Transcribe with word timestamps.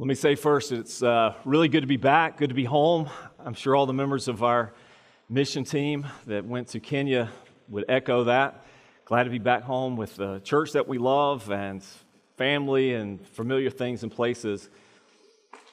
Let 0.00 0.06
me 0.06 0.14
say 0.14 0.34
first, 0.34 0.72
it's 0.72 1.02
uh, 1.02 1.34
really 1.44 1.68
good 1.68 1.82
to 1.82 1.86
be 1.86 1.98
back, 1.98 2.38
good 2.38 2.48
to 2.48 2.54
be 2.54 2.64
home. 2.64 3.10
I'm 3.38 3.52
sure 3.52 3.76
all 3.76 3.84
the 3.84 3.92
members 3.92 4.28
of 4.28 4.42
our 4.42 4.72
mission 5.28 5.62
team 5.62 6.06
that 6.26 6.46
went 6.46 6.68
to 6.68 6.80
Kenya 6.80 7.30
would 7.68 7.84
echo 7.86 8.24
that. 8.24 8.64
Glad 9.04 9.24
to 9.24 9.30
be 9.30 9.38
back 9.38 9.62
home 9.62 9.98
with 9.98 10.16
the 10.16 10.38
church 10.38 10.72
that 10.72 10.88
we 10.88 10.96
love 10.96 11.50
and 11.50 11.84
family 12.38 12.94
and 12.94 13.20
familiar 13.28 13.68
things 13.68 14.02
and 14.02 14.10
places. 14.10 14.70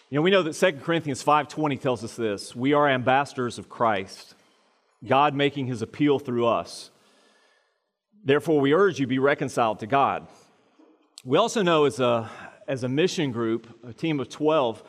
You 0.09 0.17
know, 0.17 0.21
we 0.21 0.31
know 0.31 0.43
that 0.43 0.55
2 0.55 0.83
Corinthians 0.83 1.23
5:20 1.23 1.77
tells 1.77 2.03
us 2.03 2.17
this. 2.17 2.53
We 2.53 2.73
are 2.73 2.85
ambassadors 2.85 3.57
of 3.57 3.69
Christ, 3.69 4.35
God 5.07 5.35
making 5.35 5.67
his 5.67 5.81
appeal 5.81 6.19
through 6.19 6.47
us. 6.47 6.91
Therefore, 8.25 8.59
we 8.59 8.73
urge 8.73 8.99
you 8.99 9.07
be 9.07 9.19
reconciled 9.19 9.79
to 9.79 9.87
God. 9.87 10.27
We 11.23 11.37
also 11.37 11.61
know 11.61 11.85
as 11.85 12.01
a 12.01 12.29
as 12.67 12.83
a 12.83 12.89
mission 12.89 13.31
group, 13.31 13.67
a 13.87 13.93
team 13.93 14.19
of 14.19 14.29
12, 14.29 14.83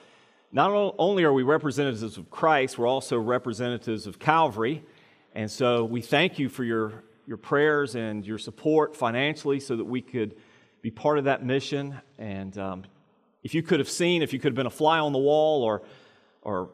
not 0.50 0.70
only 0.98 1.24
are 1.24 1.32
we 1.32 1.42
representatives 1.42 2.16
of 2.16 2.30
Christ, 2.30 2.78
we're 2.78 2.86
also 2.86 3.18
representatives 3.18 4.06
of 4.06 4.18
Calvary. 4.18 4.82
And 5.34 5.50
so 5.50 5.84
we 5.84 6.00
thank 6.00 6.38
you 6.38 6.48
for 6.48 6.64
your, 6.64 7.04
your 7.26 7.36
prayers 7.36 7.94
and 7.94 8.26
your 8.26 8.38
support 8.38 8.96
financially 8.96 9.60
so 9.60 9.76
that 9.76 9.84
we 9.84 10.00
could 10.00 10.36
be 10.80 10.90
part 10.90 11.18
of 11.18 11.24
that 11.24 11.44
mission. 11.44 12.00
And 12.18 12.56
um, 12.58 12.84
if 13.42 13.54
you 13.54 13.62
could 13.62 13.78
have 13.78 13.90
seen, 13.90 14.22
if 14.22 14.32
you 14.32 14.38
could 14.38 14.52
have 14.52 14.56
been 14.56 14.66
a 14.66 14.70
fly 14.70 14.98
on 14.98 15.12
the 15.12 15.18
wall 15.18 15.62
or, 15.62 15.82
or 16.42 16.70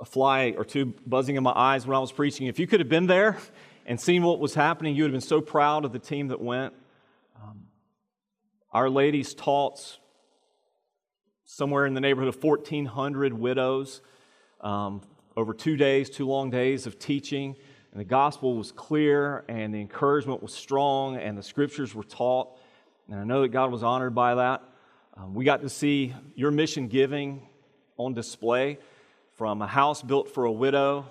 a 0.00 0.04
fly 0.04 0.54
or 0.56 0.64
two 0.64 0.94
buzzing 1.06 1.36
in 1.36 1.42
my 1.42 1.52
eyes 1.54 1.86
when 1.86 1.96
I 1.96 2.00
was 2.00 2.12
preaching, 2.12 2.46
if 2.46 2.58
you 2.58 2.66
could 2.66 2.80
have 2.80 2.88
been 2.88 3.06
there 3.06 3.38
and 3.86 3.98
seen 3.98 4.22
what 4.22 4.38
was 4.38 4.54
happening, 4.54 4.94
you 4.94 5.04
would 5.04 5.12
have 5.12 5.20
been 5.20 5.26
so 5.26 5.40
proud 5.40 5.84
of 5.84 5.92
the 5.92 5.98
team 5.98 6.28
that 6.28 6.40
went. 6.40 6.74
Um, 7.42 7.62
our 8.72 8.90
ladies 8.90 9.32
taught 9.32 9.98
somewhere 11.46 11.86
in 11.86 11.94
the 11.94 12.00
neighborhood 12.00 12.28
of 12.28 12.42
1,400 12.42 13.32
widows 13.32 14.00
um, 14.60 15.00
over 15.36 15.54
two 15.54 15.76
days, 15.76 16.10
two 16.10 16.26
long 16.26 16.50
days 16.50 16.86
of 16.86 16.98
teaching. 16.98 17.54
And 17.92 18.00
the 18.00 18.04
gospel 18.04 18.56
was 18.56 18.72
clear, 18.72 19.44
and 19.48 19.72
the 19.72 19.80
encouragement 19.80 20.42
was 20.42 20.52
strong, 20.52 21.16
and 21.16 21.38
the 21.38 21.42
scriptures 21.42 21.94
were 21.94 22.02
taught. 22.02 22.58
And 23.08 23.18
I 23.18 23.24
know 23.24 23.42
that 23.42 23.48
God 23.48 23.70
was 23.70 23.84
honored 23.84 24.14
by 24.14 24.34
that. 24.34 24.62
Um, 25.16 25.34
we 25.34 25.44
got 25.44 25.62
to 25.62 25.68
see 25.68 26.12
your 26.34 26.50
mission 26.50 26.88
giving 26.88 27.40
on 27.96 28.12
display 28.12 28.78
from 29.36 29.62
a 29.62 29.66
house 29.68 30.02
built 30.02 30.28
for 30.28 30.46
a 30.46 30.52
widow 30.52 31.06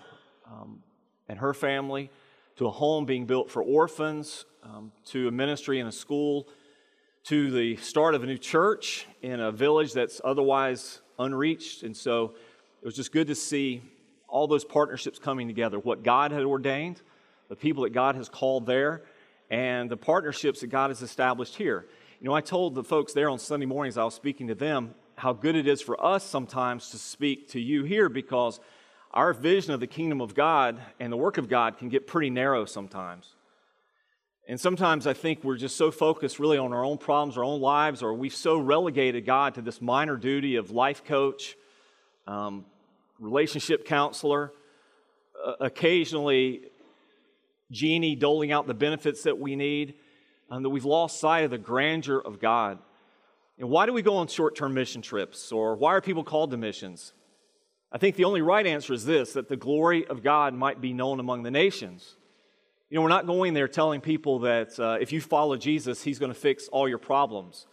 um, 0.52 0.84
and 1.30 1.40
her 1.40 1.54
family 1.54 2.12
to 2.58 2.68
a 2.68 2.72
home 2.72 3.06
being 3.06 3.26
built 3.26 3.50
for 3.50 3.64
orphans 3.64 4.46
um, 4.64 4.92
to 5.06 5.28
a 5.30 5.32
ministry 5.32 5.80
and 5.80 5.88
a 5.88 5.92
school 5.92 6.48
to 7.26 7.50
the 7.50 7.76
start 7.78 8.14
of 8.14 8.22
a 8.22 8.26
new 8.28 8.38
church 8.38 9.08
in 9.24 9.40
a 9.40 9.52
village 9.52 9.94
that's 9.94 10.22
otherwise 10.24 11.02
unreached. 11.18 11.82
And 11.82 11.98
so 11.98 12.36
it 12.82 12.86
was 12.86 12.96
just 12.96 13.12
good 13.12 13.28
to 13.28 13.36
see 13.36 13.82
all 14.28 14.46
those 14.46 14.64
partnerships 14.64 15.18
coming 15.18 15.48
together 15.48 15.80
what 15.80 16.04
God 16.04 16.32
had 16.32 16.44
ordained, 16.44 17.02
the 17.50 17.56
people 17.56 17.84
that 17.84 17.94
God 17.94 18.16
has 18.16 18.30
called 18.30 18.68
there, 18.68 19.04
and 19.50 19.90
the 19.90 19.98
partnerships 19.98 20.62
that 20.62 20.68
God 20.68 20.92
has 20.92 21.02
established 21.02 21.56
here. 21.56 21.88
You 22.20 22.28
know, 22.28 22.34
I 22.36 22.42
told 22.42 22.76
the 22.76 22.84
folks 22.84 23.14
there 23.14 23.30
on 23.30 23.40
Sunday 23.40 23.66
mornings, 23.66 23.98
I 23.98 24.04
was 24.04 24.14
speaking 24.14 24.48
to 24.48 24.56
them, 24.56 24.94
how 25.16 25.34
good 25.34 25.56
it 25.56 25.68
is 25.68 25.82
for 25.82 26.04
us 26.04 26.24
sometimes 26.24 26.92
to 26.92 27.00
speak 27.00 27.50
to 27.50 27.60
you 27.60 27.86
here 27.86 28.08
because 28.08 28.60
our 29.12 29.34
vision 29.34 29.74
of 29.74 29.80
the 29.80 29.88
kingdom 29.88 30.22
of 30.22 30.36
God 30.36 30.80
and 31.00 31.12
the 31.12 31.18
work 31.18 31.40
of 31.40 31.50
God 31.50 31.80
can 31.80 31.90
get 31.90 32.06
pretty 32.06 32.30
narrow 32.30 32.66
sometimes. 32.66 33.35
And 34.48 34.60
sometimes 34.60 35.08
I 35.08 35.14
think 35.14 35.44
we're 35.44 35.58
just 35.58 35.76
so 35.76 35.90
focused 35.90 36.38
really 36.38 36.60
on 36.60 36.72
our 36.72 36.86
own 36.86 37.00
problems, 37.00 37.36
our 37.36 37.44
own 37.44 37.62
lives, 37.62 38.04
or 38.04 38.14
we've 38.14 38.36
so 38.36 38.60
relegated 38.60 39.26
God 39.26 39.56
to 39.56 39.62
this 39.62 39.82
minor 39.82 40.18
duty 40.18 40.58
of 40.58 40.70
life 40.70 41.04
coach, 41.04 41.56
um, 42.28 42.66
relationship 43.20 43.86
counselor, 43.86 44.52
uh, 45.44 45.54
occasionally 45.62 46.62
genie 47.72 48.16
doling 48.16 48.52
out 48.52 48.68
the 48.68 48.76
benefits 48.76 49.24
that 49.24 49.40
we 49.40 49.56
need, 49.56 49.96
and 50.52 50.64
that 50.64 50.70
we've 50.70 50.86
lost 50.86 51.20
sight 51.20 51.44
of 51.44 51.50
the 51.50 51.58
grandeur 51.58 52.20
of 52.20 52.40
God. 52.40 52.78
And 53.58 53.70
why 53.70 53.88
do 53.88 53.94
we 53.94 54.04
go 54.04 54.18
on 54.18 54.28
short 54.28 54.56
term 54.56 54.76
mission 54.76 55.02
trips, 55.02 55.52
or 55.52 55.76
why 55.76 55.96
are 55.96 56.02
people 56.02 56.24
called 56.24 56.52
to 56.52 56.58
missions? 56.58 57.14
I 57.92 57.98
think 57.98 58.16
the 58.16 58.26
only 58.26 58.42
right 58.44 58.68
answer 58.68 58.94
is 58.94 59.06
this 59.06 59.34
that 59.34 59.50
the 59.50 59.58
glory 59.58 60.06
of 60.06 60.22
God 60.22 60.54
might 60.54 60.82
be 60.82 60.94
known 60.94 61.20
among 61.20 61.42
the 61.42 61.52
nations. 61.52 62.16
You 62.90 62.96
know, 62.96 63.02
we're 63.02 63.10
not 63.10 63.26
going 63.26 63.56
there 63.56 63.68
telling 63.68 64.00
people 64.00 64.40
that 64.40 64.80
uh, 64.80 64.98
if 65.02 65.12
you 65.12 65.20
follow 65.20 65.58
Jesus, 65.58 66.04
he's 66.04 66.20
going 66.20 66.32
to 66.32 66.40
fix 66.40 66.68
all 66.68 66.88
your 66.88 67.00
problems. 67.00 67.66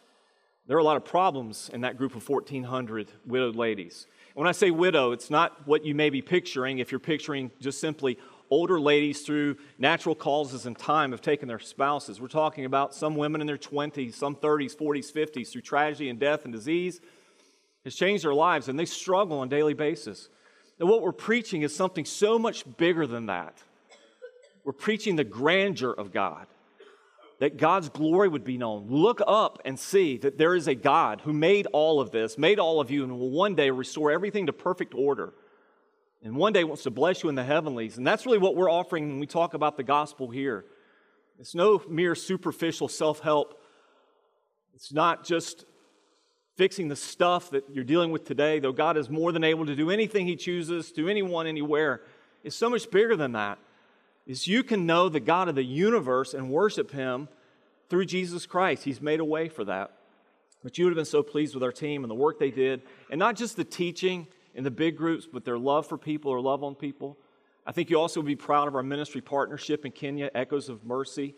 There 0.66 0.74
are 0.74 0.80
a 0.80 0.84
lot 0.84 0.96
of 0.96 1.04
problems 1.04 1.70
in 1.70 1.82
that 1.82 1.98
group 1.98 2.16
of 2.16 2.26
1,400 2.26 3.10
widowed 3.26 3.54
ladies. 3.54 4.06
When 4.32 4.46
I 4.48 4.52
say 4.52 4.70
widow, 4.70 5.12
it's 5.12 5.28
not 5.28 5.66
what 5.66 5.84
you 5.84 5.94
may 5.94 6.08
be 6.08 6.22
picturing 6.22 6.78
if 6.78 6.90
you're 6.90 6.98
picturing 6.98 7.50
just 7.60 7.78
simply 7.78 8.18
older 8.48 8.80
ladies 8.80 9.20
through 9.20 9.56
natural 9.78 10.14
causes 10.14 10.64
and 10.64 10.78
time 10.78 11.10
have 11.10 11.20
taken 11.20 11.46
their 11.46 11.58
spouses. 11.58 12.18
We're 12.18 12.28
talking 12.28 12.64
about 12.64 12.94
some 12.94 13.14
women 13.14 13.42
in 13.42 13.46
their 13.46 13.58
20s, 13.58 14.14
some 14.14 14.34
30s, 14.34 14.74
40s, 14.74 15.12
50s 15.12 15.52
through 15.52 15.60
tragedy 15.60 16.08
and 16.08 16.18
death 16.18 16.44
and 16.44 16.54
disease 16.54 17.02
has 17.84 17.94
changed 17.94 18.24
their 18.24 18.34
lives 18.34 18.68
and 18.68 18.78
they 18.78 18.86
struggle 18.86 19.40
on 19.40 19.48
a 19.48 19.50
daily 19.50 19.74
basis. 19.74 20.30
And 20.78 20.88
what 20.88 21.02
we're 21.02 21.12
preaching 21.12 21.62
is 21.62 21.76
something 21.76 22.06
so 22.06 22.38
much 22.38 22.64
bigger 22.78 23.06
than 23.06 23.26
that. 23.26 23.62
We're 24.64 24.72
preaching 24.72 25.16
the 25.16 25.24
grandeur 25.24 25.92
of 25.92 26.12
God, 26.12 26.46
that 27.40 27.56
God's 27.56 27.88
glory 27.88 28.28
would 28.28 28.44
be 28.44 28.58
known. 28.58 28.86
Look 28.88 29.20
up 29.26 29.60
and 29.64 29.78
see 29.78 30.18
that 30.18 30.38
there 30.38 30.54
is 30.54 30.68
a 30.68 30.74
God 30.74 31.22
who 31.22 31.32
made 31.32 31.66
all 31.72 32.00
of 32.00 32.12
this, 32.12 32.38
made 32.38 32.60
all 32.60 32.80
of 32.80 32.90
you, 32.90 33.02
and 33.02 33.18
will 33.18 33.30
one 33.30 33.54
day 33.54 33.70
restore 33.70 34.12
everything 34.12 34.46
to 34.46 34.52
perfect 34.52 34.94
order. 34.94 35.34
And 36.22 36.36
one 36.36 36.52
day 36.52 36.62
wants 36.62 36.84
to 36.84 36.90
bless 36.90 37.24
you 37.24 37.28
in 37.28 37.34
the 37.34 37.42
heavenlies. 37.42 37.98
And 37.98 38.06
that's 38.06 38.24
really 38.24 38.38
what 38.38 38.54
we're 38.54 38.70
offering 38.70 39.08
when 39.08 39.18
we 39.18 39.26
talk 39.26 39.54
about 39.54 39.76
the 39.76 39.82
gospel 39.82 40.30
here. 40.30 40.64
It's 41.40 41.54
no 41.54 41.82
mere 41.88 42.14
superficial 42.14 42.86
self 42.86 43.18
help. 43.18 43.60
It's 44.74 44.92
not 44.92 45.24
just 45.24 45.64
fixing 46.56 46.86
the 46.86 46.94
stuff 46.94 47.50
that 47.50 47.64
you're 47.72 47.82
dealing 47.82 48.12
with 48.12 48.24
today, 48.24 48.60
though 48.60 48.72
God 48.72 48.96
is 48.96 49.10
more 49.10 49.32
than 49.32 49.42
able 49.42 49.66
to 49.66 49.74
do 49.74 49.90
anything 49.90 50.26
He 50.28 50.36
chooses 50.36 50.92
to 50.92 51.08
anyone, 51.08 51.48
anywhere. 51.48 52.02
It's 52.44 52.54
so 52.54 52.70
much 52.70 52.88
bigger 52.88 53.16
than 53.16 53.32
that 53.32 53.58
is 54.26 54.46
you 54.46 54.62
can 54.62 54.86
know 54.86 55.08
the 55.08 55.20
God 55.20 55.48
of 55.48 55.54
the 55.54 55.64
universe 55.64 56.34
and 56.34 56.50
worship 56.50 56.90
Him 56.90 57.28
through 57.88 58.06
Jesus 58.06 58.46
Christ. 58.46 58.84
He's 58.84 59.00
made 59.00 59.20
a 59.20 59.24
way 59.24 59.48
for 59.48 59.64
that. 59.64 59.92
But 60.62 60.78
you 60.78 60.84
would 60.84 60.92
have 60.92 60.96
been 60.96 61.04
so 61.04 61.22
pleased 61.22 61.54
with 61.54 61.64
our 61.64 61.72
team 61.72 62.04
and 62.04 62.10
the 62.10 62.14
work 62.14 62.38
they 62.38 62.50
did, 62.50 62.82
and 63.10 63.18
not 63.18 63.36
just 63.36 63.56
the 63.56 63.64
teaching 63.64 64.28
in 64.54 64.64
the 64.64 64.70
big 64.70 64.96
groups, 64.96 65.26
but 65.30 65.44
their 65.44 65.58
love 65.58 65.86
for 65.86 65.98
people 65.98 66.30
or 66.30 66.40
love 66.40 66.62
on 66.62 66.74
people. 66.74 67.18
I 67.66 67.72
think 67.72 67.90
you 67.90 67.98
also 67.98 68.20
would 68.20 68.26
be 68.26 68.36
proud 68.36 68.68
of 68.68 68.74
our 68.74 68.82
ministry 68.82 69.20
partnership 69.20 69.84
in 69.84 69.92
Kenya, 69.92 70.30
Echoes 70.34 70.68
of 70.68 70.84
Mercy, 70.84 71.34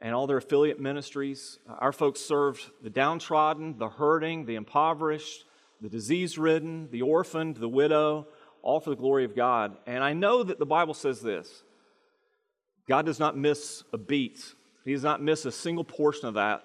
and 0.00 0.14
all 0.14 0.26
their 0.26 0.38
affiliate 0.38 0.80
ministries. 0.80 1.58
Our 1.68 1.92
folks 1.92 2.20
served 2.20 2.70
the 2.82 2.90
downtrodden, 2.90 3.78
the 3.78 3.88
hurting, 3.88 4.46
the 4.46 4.56
impoverished, 4.56 5.44
the 5.80 5.88
disease 5.88 6.38
ridden, 6.38 6.88
the 6.90 7.02
orphaned, 7.02 7.56
the 7.56 7.68
widow, 7.68 8.26
all 8.62 8.80
for 8.80 8.90
the 8.90 8.96
glory 8.96 9.24
of 9.24 9.34
God. 9.34 9.76
And 9.86 10.02
I 10.02 10.12
know 10.12 10.42
that 10.42 10.58
the 10.58 10.66
Bible 10.66 10.94
says 10.94 11.20
this 11.20 11.62
God 12.88 13.06
does 13.06 13.18
not 13.18 13.36
miss 13.36 13.84
a 13.92 13.98
beat, 13.98 14.54
He 14.84 14.92
does 14.92 15.04
not 15.04 15.22
miss 15.22 15.44
a 15.44 15.52
single 15.52 15.84
portion 15.84 16.26
of 16.28 16.34
that. 16.34 16.64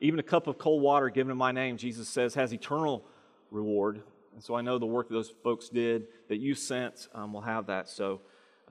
Even 0.00 0.20
a 0.20 0.22
cup 0.22 0.46
of 0.46 0.58
cold 0.58 0.80
water 0.80 1.08
given 1.10 1.32
in 1.32 1.36
my 1.36 1.50
name, 1.50 1.76
Jesus 1.76 2.08
says, 2.08 2.34
has 2.34 2.52
eternal 2.52 3.04
reward. 3.50 4.00
And 4.32 4.42
so 4.42 4.54
I 4.54 4.60
know 4.60 4.78
the 4.78 4.86
work 4.86 5.08
that 5.08 5.14
those 5.14 5.32
folks 5.42 5.68
did, 5.68 6.06
that 6.28 6.36
you 6.38 6.54
sent, 6.54 7.08
um, 7.12 7.32
will 7.32 7.40
have 7.40 7.66
that. 7.66 7.88
So 7.88 8.20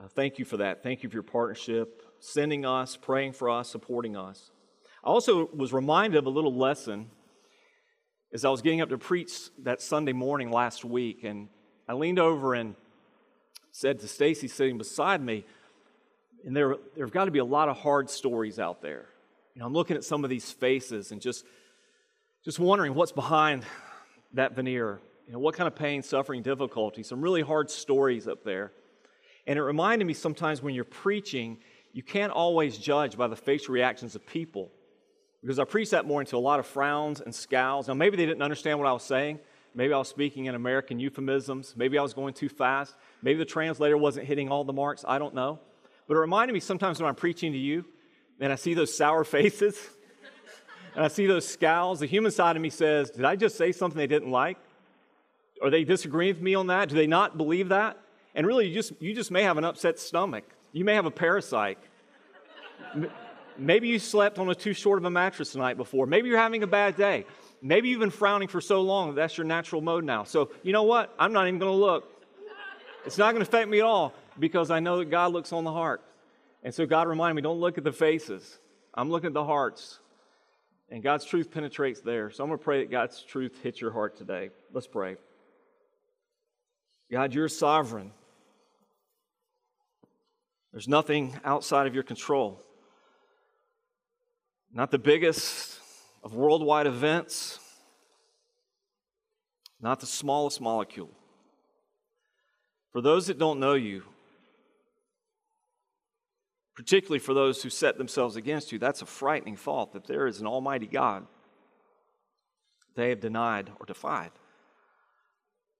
uh, 0.00 0.08
thank 0.08 0.38
you 0.38 0.46
for 0.46 0.56
that. 0.56 0.82
Thank 0.82 1.02
you 1.02 1.10
for 1.10 1.16
your 1.16 1.22
partnership, 1.22 2.02
sending 2.20 2.64
us, 2.64 2.96
praying 2.96 3.34
for 3.34 3.50
us, 3.50 3.68
supporting 3.68 4.16
us. 4.16 4.50
I 5.04 5.08
also 5.08 5.50
was 5.54 5.72
reminded 5.72 6.16
of 6.16 6.24
a 6.24 6.30
little 6.30 6.54
lesson 6.54 7.10
as 8.32 8.44
I 8.44 8.50
was 8.50 8.62
getting 8.62 8.80
up 8.80 8.88
to 8.90 8.98
preach 8.98 9.32
that 9.62 9.82
Sunday 9.82 10.12
morning 10.12 10.50
last 10.50 10.84
week. 10.84 11.24
And 11.24 11.48
I 11.86 11.92
leaned 11.94 12.18
over 12.18 12.54
and 12.54 12.74
said 13.70 14.00
to 14.00 14.08
Stacy 14.08 14.48
sitting 14.48 14.78
beside 14.78 15.20
me, 15.20 15.44
and 16.44 16.56
there, 16.56 16.76
there 16.94 17.04
have 17.04 17.12
got 17.12 17.26
to 17.26 17.30
be 17.30 17.38
a 17.38 17.44
lot 17.44 17.68
of 17.68 17.76
hard 17.76 18.10
stories 18.10 18.58
out 18.58 18.80
there. 18.80 19.06
You 19.54 19.60
know, 19.60 19.66
I'm 19.66 19.72
looking 19.72 19.96
at 19.96 20.04
some 20.04 20.24
of 20.24 20.30
these 20.30 20.50
faces 20.50 21.12
and 21.12 21.20
just, 21.20 21.44
just 22.44 22.58
wondering 22.58 22.94
what's 22.94 23.12
behind 23.12 23.64
that 24.34 24.54
veneer. 24.54 25.00
You 25.26 25.34
know, 25.34 25.40
what 25.40 25.54
kind 25.54 25.66
of 25.66 25.74
pain, 25.74 26.02
suffering, 26.02 26.42
difficulty, 26.42 27.02
some 27.02 27.20
really 27.20 27.42
hard 27.42 27.70
stories 27.70 28.26
up 28.26 28.44
there. 28.44 28.72
And 29.46 29.58
it 29.58 29.62
reminded 29.62 30.06
me 30.06 30.14
sometimes 30.14 30.62
when 30.62 30.74
you're 30.74 30.84
preaching, 30.84 31.58
you 31.92 32.02
can't 32.02 32.32
always 32.32 32.78
judge 32.78 33.16
by 33.16 33.26
the 33.26 33.36
facial 33.36 33.74
reactions 33.74 34.14
of 34.14 34.26
people. 34.26 34.70
Because 35.42 35.58
I 35.58 35.64
preached 35.64 35.90
that 35.92 36.04
morning 36.04 36.26
to 36.28 36.36
a 36.36 36.38
lot 36.38 36.60
of 36.60 36.66
frowns 36.66 37.20
and 37.20 37.34
scowls. 37.34 37.88
Now, 37.88 37.94
maybe 37.94 38.16
they 38.16 38.26
didn't 38.26 38.42
understand 38.42 38.78
what 38.78 38.88
I 38.88 38.92
was 38.92 39.04
saying. 39.04 39.38
Maybe 39.74 39.92
I 39.92 39.98
was 39.98 40.08
speaking 40.08 40.46
in 40.46 40.54
American 40.54 40.98
euphemisms. 40.98 41.74
Maybe 41.76 41.98
I 41.98 42.02
was 42.02 42.14
going 42.14 42.34
too 42.34 42.48
fast. 42.48 42.94
Maybe 43.22 43.38
the 43.38 43.44
translator 43.44 43.96
wasn't 43.96 44.26
hitting 44.26 44.48
all 44.48 44.64
the 44.64 44.72
marks. 44.72 45.04
I 45.06 45.18
don't 45.18 45.34
know. 45.34 45.60
But 46.08 46.16
it 46.16 46.20
reminded 46.20 46.54
me 46.54 46.60
sometimes 46.60 47.00
when 47.00 47.08
I'm 47.08 47.14
preaching 47.14 47.52
to 47.52 47.58
you 47.58 47.84
and 48.40 48.50
I 48.50 48.56
see 48.56 48.72
those 48.74 48.96
sour 48.96 49.24
faces 49.24 49.78
and 50.96 51.04
I 51.04 51.08
see 51.08 51.26
those 51.26 51.46
scowls, 51.46 52.00
the 52.00 52.06
human 52.06 52.32
side 52.32 52.56
of 52.56 52.62
me 52.62 52.70
says, 52.70 53.10
Did 53.10 53.26
I 53.26 53.36
just 53.36 53.56
say 53.56 53.70
something 53.70 53.98
they 53.98 54.06
didn't 54.06 54.30
like? 54.30 54.56
Are 55.62 55.70
they 55.70 55.84
disagreeing 55.84 56.34
with 56.34 56.42
me 56.42 56.54
on 56.54 56.68
that? 56.68 56.88
Do 56.88 56.94
they 56.94 57.06
not 57.06 57.36
believe 57.36 57.68
that? 57.68 57.98
And 58.34 58.46
really, 58.46 58.68
you 58.68 58.74
just, 58.74 58.92
you 59.00 59.14
just 59.14 59.30
may 59.30 59.42
have 59.42 59.58
an 59.58 59.64
upset 59.64 59.98
stomach. 59.98 60.44
You 60.72 60.84
may 60.84 60.94
have 60.94 61.06
a 61.06 61.10
parasite. 61.10 61.78
Maybe 63.58 63.88
you 63.88 63.98
slept 63.98 64.38
on 64.38 64.48
a 64.48 64.54
too 64.54 64.72
short 64.72 64.98
of 64.98 65.04
a 65.04 65.10
mattress 65.10 65.52
the 65.52 65.58
night 65.58 65.76
before. 65.76 66.06
Maybe 66.06 66.28
you're 66.28 66.38
having 66.38 66.62
a 66.62 66.68
bad 66.68 66.96
day. 66.96 67.26
Maybe 67.60 67.88
you've 67.88 68.00
been 68.00 68.10
frowning 68.10 68.48
for 68.48 68.60
so 68.60 68.80
long 68.82 69.08
that 69.08 69.16
that's 69.16 69.36
your 69.36 69.46
natural 69.46 69.82
mode 69.82 70.04
now. 70.04 70.22
So, 70.22 70.50
you 70.62 70.72
know 70.72 70.84
what? 70.84 71.12
I'm 71.18 71.32
not 71.32 71.48
even 71.48 71.58
going 71.58 71.72
to 71.72 71.76
look. 71.76 72.14
It's 73.04 73.18
not 73.18 73.32
going 73.32 73.44
to 73.44 73.48
affect 73.48 73.68
me 73.68 73.80
at 73.80 73.84
all 73.84 74.14
because 74.38 74.70
I 74.70 74.80
know 74.80 74.98
that 74.98 75.10
God 75.10 75.32
looks 75.32 75.52
on 75.52 75.64
the 75.64 75.72
heart. 75.72 76.02
And 76.62 76.74
so, 76.74 76.86
God 76.86 77.08
reminded 77.08 77.36
me 77.36 77.42
don't 77.42 77.60
look 77.60 77.78
at 77.78 77.84
the 77.84 77.92
faces, 77.92 78.58
I'm 78.94 79.10
looking 79.10 79.28
at 79.28 79.34
the 79.34 79.44
hearts. 79.44 80.00
And 80.90 81.02
God's 81.02 81.26
truth 81.26 81.50
penetrates 81.50 82.00
there. 82.00 82.30
So, 82.30 82.42
I'm 82.42 82.48
going 82.48 82.58
to 82.58 82.64
pray 82.64 82.78
that 82.80 82.90
God's 82.90 83.22
truth 83.22 83.54
hits 83.62 83.80
your 83.80 83.92
heart 83.92 84.16
today. 84.16 84.50
Let's 84.72 84.86
pray. 84.86 85.16
God, 87.10 87.34
you're 87.34 87.48
sovereign. 87.48 88.12
There's 90.72 90.88
nothing 90.88 91.38
outside 91.44 91.86
of 91.86 91.94
your 91.94 92.02
control. 92.02 92.62
Not 94.72 94.90
the 94.90 94.98
biggest 94.98 95.78
of 96.22 96.34
worldwide 96.34 96.86
events, 96.86 97.58
not 99.80 100.00
the 100.00 100.06
smallest 100.06 100.60
molecule. 100.60 101.10
For 102.92 103.00
those 103.00 103.28
that 103.28 103.38
don't 103.38 103.60
know 103.60 103.74
you, 103.74 104.02
particularly 106.78 107.18
for 107.18 107.34
those 107.34 107.60
who 107.60 107.68
set 107.68 107.98
themselves 107.98 108.36
against 108.36 108.70
you, 108.70 108.78
that's 108.78 109.02
a 109.02 109.04
frightening 109.04 109.56
thought 109.56 109.92
that 109.92 110.06
there 110.06 110.28
is 110.28 110.40
an 110.40 110.46
Almighty 110.46 110.86
God 110.86 111.26
they 112.94 113.08
have 113.08 113.18
denied 113.18 113.68
or 113.80 113.84
defied. 113.84 114.30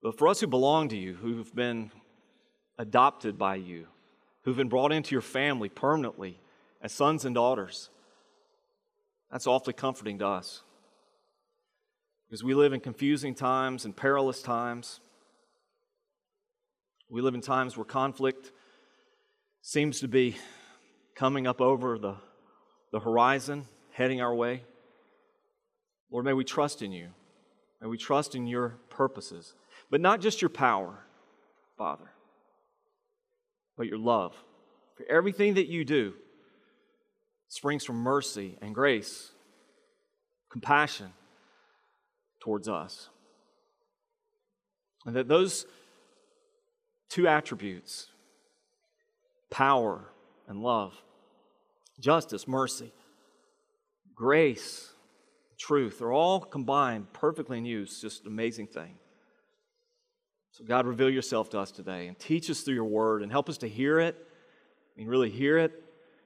But 0.02 0.18
for 0.18 0.26
us 0.26 0.40
who 0.40 0.48
belong 0.48 0.88
to 0.88 0.96
you, 0.96 1.14
who've 1.14 1.54
been 1.54 1.92
adopted 2.80 3.38
by 3.38 3.54
you, 3.54 3.86
who've 4.42 4.56
been 4.56 4.68
brought 4.68 4.90
into 4.90 5.14
your 5.14 5.22
family 5.22 5.68
permanently 5.68 6.40
as 6.82 6.90
sons 6.90 7.24
and 7.24 7.32
daughters, 7.32 7.90
that's 9.30 9.46
awfully 9.46 9.74
comforting 9.74 10.18
to 10.18 10.26
us. 10.26 10.64
Because 12.26 12.42
we 12.42 12.54
live 12.54 12.72
in 12.72 12.80
confusing 12.80 13.36
times 13.36 13.84
and 13.84 13.94
perilous 13.94 14.42
times. 14.42 14.98
We 17.08 17.20
live 17.20 17.36
in 17.36 17.40
times 17.40 17.76
where 17.76 17.84
conflict 17.84 18.50
seems 19.62 20.00
to 20.00 20.08
be 20.08 20.34
coming 21.18 21.48
up 21.48 21.60
over 21.60 21.98
the, 21.98 22.14
the 22.92 23.00
horizon, 23.00 23.66
heading 23.90 24.20
our 24.20 24.32
way. 24.32 24.62
Lord, 26.12 26.24
may 26.24 26.32
we 26.32 26.44
trust 26.44 26.80
in 26.80 26.92
you. 26.92 27.08
May 27.82 27.88
we 27.88 27.98
trust 27.98 28.36
in 28.36 28.46
your 28.46 28.76
purposes, 28.88 29.54
but 29.90 30.00
not 30.00 30.20
just 30.20 30.40
your 30.40 30.48
power, 30.48 31.00
Father, 31.76 32.08
but 33.76 33.88
your 33.88 33.98
love. 33.98 34.32
For 34.96 35.04
everything 35.10 35.54
that 35.54 35.66
you 35.66 35.84
do, 35.84 36.14
springs 37.48 37.84
from 37.84 37.96
mercy 37.96 38.56
and 38.62 38.72
grace, 38.72 39.32
compassion 40.52 41.12
towards 42.40 42.68
us. 42.68 43.08
And 45.04 45.16
that 45.16 45.26
those 45.26 45.66
two 47.08 47.26
attributes, 47.26 48.06
power 49.50 50.04
and 50.46 50.62
love, 50.62 50.94
justice, 52.00 52.46
mercy, 52.46 52.92
grace, 54.14 54.90
truth, 55.58 56.00
are 56.00 56.12
all 56.12 56.40
combined 56.40 57.12
perfectly 57.12 57.58
in 57.58 57.64
you. 57.64 57.82
It's 57.82 58.00
just 58.00 58.22
an 58.22 58.28
amazing 58.28 58.68
thing. 58.68 58.94
So, 60.52 60.64
God, 60.64 60.86
reveal 60.86 61.10
yourself 61.10 61.50
to 61.50 61.60
us 61.60 61.70
today 61.70 62.08
and 62.08 62.18
teach 62.18 62.50
us 62.50 62.62
through 62.62 62.74
your 62.74 62.84
word 62.84 63.22
and 63.22 63.30
help 63.30 63.48
us 63.48 63.58
to 63.58 63.68
hear 63.68 64.00
it. 64.00 64.16
I 64.16 65.00
mean, 65.00 65.08
really 65.08 65.30
hear 65.30 65.58
it, 65.58 65.72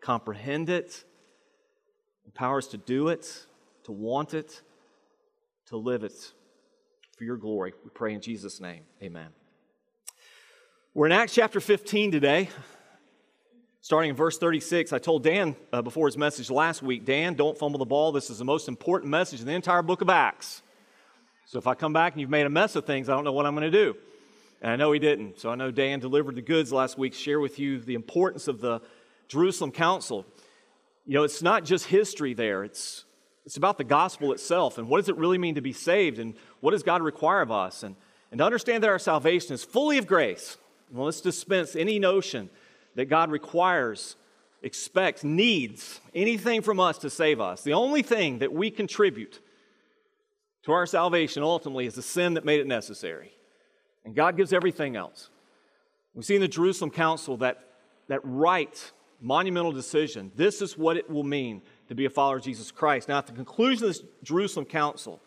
comprehend 0.01 0.71
it, 0.71 1.05
Empower 2.25 2.59
us 2.59 2.67
to 2.69 2.79
do 2.79 3.09
it, 3.09 3.47
to 3.85 3.93
want 3.93 4.35
it, 4.35 4.63
to 5.67 5.77
live 5.77 6.05
it 6.05 6.33
for 7.17 7.25
your 7.25 7.37
glory. 7.37 7.73
We 7.85 7.91
pray 7.91 8.15
in 8.15 8.21
Jesus' 8.21 8.61
name. 8.61 8.83
Amen. 9.03 9.29
We're 10.95 11.07
in 11.07 11.13
Acts 11.13 11.35
chapter 11.35 11.61
15 11.61 12.13
today, 12.13 12.49
starting 13.82 14.11
in 14.11 14.17
verse 14.17 14.38
36. 14.38 14.93
I 14.93 14.99
told 14.99 15.25
Dan 15.25 15.56
uh, 15.73 15.82
before 15.82 16.06
his 16.06 16.17
message 16.17 16.50
last 16.50 16.82
week 16.82 17.05
Dan, 17.05 17.34
don't 17.34 17.58
fumble 17.58 17.79
the 17.79 17.84
ball. 17.84 18.12
This 18.12 18.31
is 18.31 18.38
the 18.38 18.44
most 18.44 18.69
important 18.69 19.11
message 19.11 19.40
in 19.40 19.46
the 19.46 19.52
entire 19.52 19.82
book 19.82 20.00
of 20.00 20.08
Acts. 20.08 20.62
So 21.46 21.58
if 21.58 21.67
I 21.67 21.75
come 21.75 21.93
back 21.93 22.14
and 22.14 22.20
you've 22.20 22.31
made 22.31 22.46
a 22.46 22.50
mess 22.50 22.76
of 22.76 22.87
things, 22.87 23.08
I 23.08 23.14
don't 23.14 23.25
know 23.25 23.32
what 23.32 23.44
I'm 23.44 23.55
going 23.55 23.70
to 23.70 23.76
do. 23.84 23.96
And 24.62 24.70
I 24.70 24.76
know 24.76 24.93
he 24.93 25.00
didn't. 25.00 25.40
So 25.40 25.50
I 25.50 25.56
know 25.56 25.73
Dan 25.73 25.99
delivered 25.99 26.37
the 26.37 26.43
goods 26.43 26.73
last 26.73 26.96
week, 26.96 27.12
share 27.12 27.40
with 27.40 27.58
you 27.58 27.81
the 27.81 27.94
importance 27.94 28.46
of 28.46 28.61
the 28.61 28.81
Jerusalem 29.26 29.73
Council. 29.73 30.25
You 31.05 31.14
know, 31.14 31.25
it's 31.25 31.43
not 31.43 31.64
just 31.64 31.87
history 31.87 32.32
there, 32.32 32.62
it's, 32.62 33.05
it's 33.44 33.56
about 33.56 33.76
the 33.76 33.85
gospel 33.85 34.32
itself 34.32 34.78
and 34.78 34.88
what 34.88 34.99
does 34.99 35.08
it 35.08 35.17
really 35.17 35.38
mean 35.38 35.56
to 35.56 35.61
be 35.61 35.73
saved 35.73 36.20
and 36.20 36.35
what 36.61 36.70
does 36.70 36.85
God 36.85 37.02
require 37.02 37.40
of 37.40 37.50
us. 37.50 37.82
And, 37.82 37.96
and 38.31 38.38
to 38.38 38.44
understand 38.44 38.85
that 38.85 38.90
our 38.90 39.00
salvation 39.00 39.52
is 39.52 39.64
fully 39.64 39.99
of 39.99 40.06
grace. 40.06 40.56
Well, 40.93 41.06
let's 41.06 41.20
dispense 41.20 41.75
any 41.75 41.99
notion 41.99 42.49
that 42.94 43.06
God 43.06 43.31
requires, 43.31 44.17
expects, 44.62 45.25
needs 45.25 46.00
anything 46.15 46.62
from 46.62 46.81
us 46.81 46.99
to 46.99 47.11
save 47.11 47.41
us. 47.41 47.62
The 47.62 47.73
only 47.73 48.03
thing 48.03 48.39
that 48.41 48.53
we 48.53 48.71
contribute 48.71 49.41
to 50.65 50.73
our 50.73 50.87
salvation 50.87 51.43
ultimately 51.43 51.87
is 51.87 51.94
the 51.94 52.03
sin 52.03 52.35
that 52.35 52.44
made 52.44 52.61
it 52.61 52.67
necessary. 52.67 53.33
And 54.05 54.15
God 54.15 54.37
gives 54.37 54.53
everything 54.53 54.97
else. 54.97 55.31
We 56.15 56.23
see 56.23 56.35
in 56.35 56.41
the 56.41 56.49
Jerusalem 56.49 56.91
Council 56.91 57.37
that, 57.39 57.65
that 58.09 58.21
right 58.23 58.93
monumental 59.21 59.73
decision. 59.73 60.33
This 60.35 60.61
is 60.61 60.77
what 60.77 60.97
it 60.97 61.09
will 61.09 61.23
mean 61.23 61.62
to 61.88 61.95
be 61.95 62.05
a 62.05 62.11
follower 62.11 62.37
of 62.37 62.43
Jesus 62.43 62.71
Christ. 62.71 63.09
Now, 63.09 63.19
at 63.19 63.27
the 63.27 63.33
conclusion 63.33 63.85
of 63.85 63.91
this 63.91 64.03
Jerusalem 64.23 64.67
council, 64.67 65.23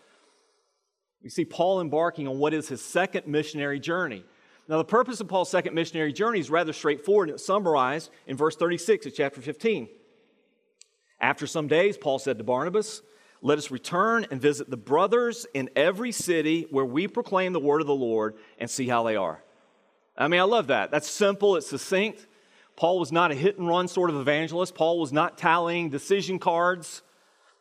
we 1.24 1.30
see 1.30 1.46
Paul 1.46 1.82
embarking 1.82 2.28
on 2.28 2.38
what 2.38 2.54
is 2.54 2.68
his 2.68 2.84
second 2.84 3.26
missionary 3.26 3.80
journey. 3.80 4.26
Now, 4.68 4.78
the 4.78 4.86
purpose 4.86 5.20
of 5.20 5.28
Paul's 5.28 5.50
second 5.50 5.76
missionary 5.76 6.12
journey 6.12 6.40
is 6.40 6.50
rather 6.50 6.74
straightforward 6.74 7.30
and 7.30 7.36
it's 7.36 7.46
summarized 7.46 8.10
in 8.26 8.36
verse 8.36 8.56
36 8.56 9.06
of 9.06 9.14
chapter 9.14 9.42
15. 9.42 9.88
After 11.22 11.46
some 11.46 11.68
days, 11.68 11.98
Paul 11.98 12.20
said 12.20 12.40
to 12.40 12.44
Barnabas, 12.44 13.02
Let 13.42 13.58
us 13.58 13.70
return 13.70 14.26
and 14.32 14.42
visit 14.42 14.70
the 14.70 14.78
brothers 14.78 15.46
in 15.54 15.70
every 15.75 16.12
city 16.12 16.66
where 16.72 16.86
we 16.86 17.08
proclaim 17.08 17.54
the 17.54 17.60
word 17.60 17.82
of 17.82 17.88
the 17.88 17.96
Lord 17.96 18.36
and 18.58 18.70
see 18.70 18.88
how 18.88 19.04
they 19.04 19.16
are. 19.16 19.44
I 20.18 20.28
mean, 20.28 20.39
I 20.39 20.44
love 20.44 20.68
that. 20.68 20.92
That's 20.92 21.10
simple, 21.10 21.56
it's 21.58 21.68
succinct. 21.68 22.25
Paul 22.75 23.00
was 23.00 23.12
not 23.12 23.32
a 23.32 23.36
hit 23.36 23.58
and 23.58 23.68
run 23.68 23.88
sort 23.88 24.10
of 24.10 24.18
evangelist. 24.18 24.75
Paul 24.75 25.00
was 25.00 25.13
not 25.13 25.38
tallying 25.38 25.89
decision 25.89 26.39
cards. 26.39 27.04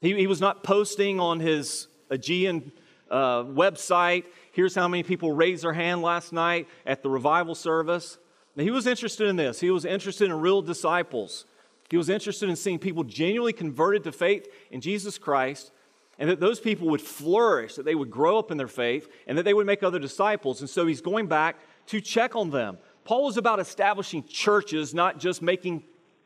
He, 0.01 0.15
he 0.15 0.27
was 0.27 0.41
not 0.41 0.65
posting 0.65 1.21
on 1.21 1.39
his 1.39 1.87
Aegean 2.11 2.73
uh, 3.11 3.45
website, 3.45 4.25
here's 4.55 4.75
how 4.75 4.89
many 4.89 5.03
people 5.03 5.33
raised 5.33 5.65
their 5.65 5.73
hand 5.73 6.01
last 6.01 6.33
night 6.33 6.69
at 6.87 7.03
the 7.03 7.11
revival 7.11 7.55
service. 7.55 8.19
Now, 8.57 8.63
he 8.63 8.71
was 8.71 8.87
interested 8.87 9.29
in 9.29 9.37
this. 9.37 9.61
He 9.61 9.71
was 9.71 9.85
interested 9.85 10.27
in 10.27 10.41
real 10.41 10.63
disciples. 10.63 11.45
He 11.91 11.97
was 11.97 12.09
interested 12.09 12.49
in 12.49 12.57
seeing 12.57 12.79
people 12.79 13.05
genuinely 13.05 13.53
converted 13.53 14.05
to 14.05 14.13
faith 14.13 14.49
in 14.71 14.81
Jesus 14.81 15.19
Christ 15.19 15.73
and 16.19 16.31
that 16.31 16.41
those 16.41 16.61
people 16.61 16.89
would 16.89 17.01
flourish, 17.01 17.75
that 17.75 17.85
they 17.85 17.95
would 17.95 18.11
grow 18.11 18.39
up 18.39 18.51
in 18.51 18.57
their 18.57 18.69
faith, 18.69 19.09
and 19.27 19.37
that 19.37 19.43
they 19.43 19.55
would 19.55 19.67
make 19.67 19.83
other 19.83 19.99
disciples. 19.99 20.61
And 20.61 20.71
so 20.71 20.87
he's 20.87 21.01
going 21.01 21.27
back 21.27 21.57
to 21.87 22.01
check 22.01 22.37
on 22.37 22.51
them. 22.51 22.79
Paul 23.05 23.25
was 23.25 23.37
about 23.37 23.61
establishing 23.61 24.25
churches, 24.25 24.95
not 24.95 25.19
just 25.19 25.43
making 25.43 25.83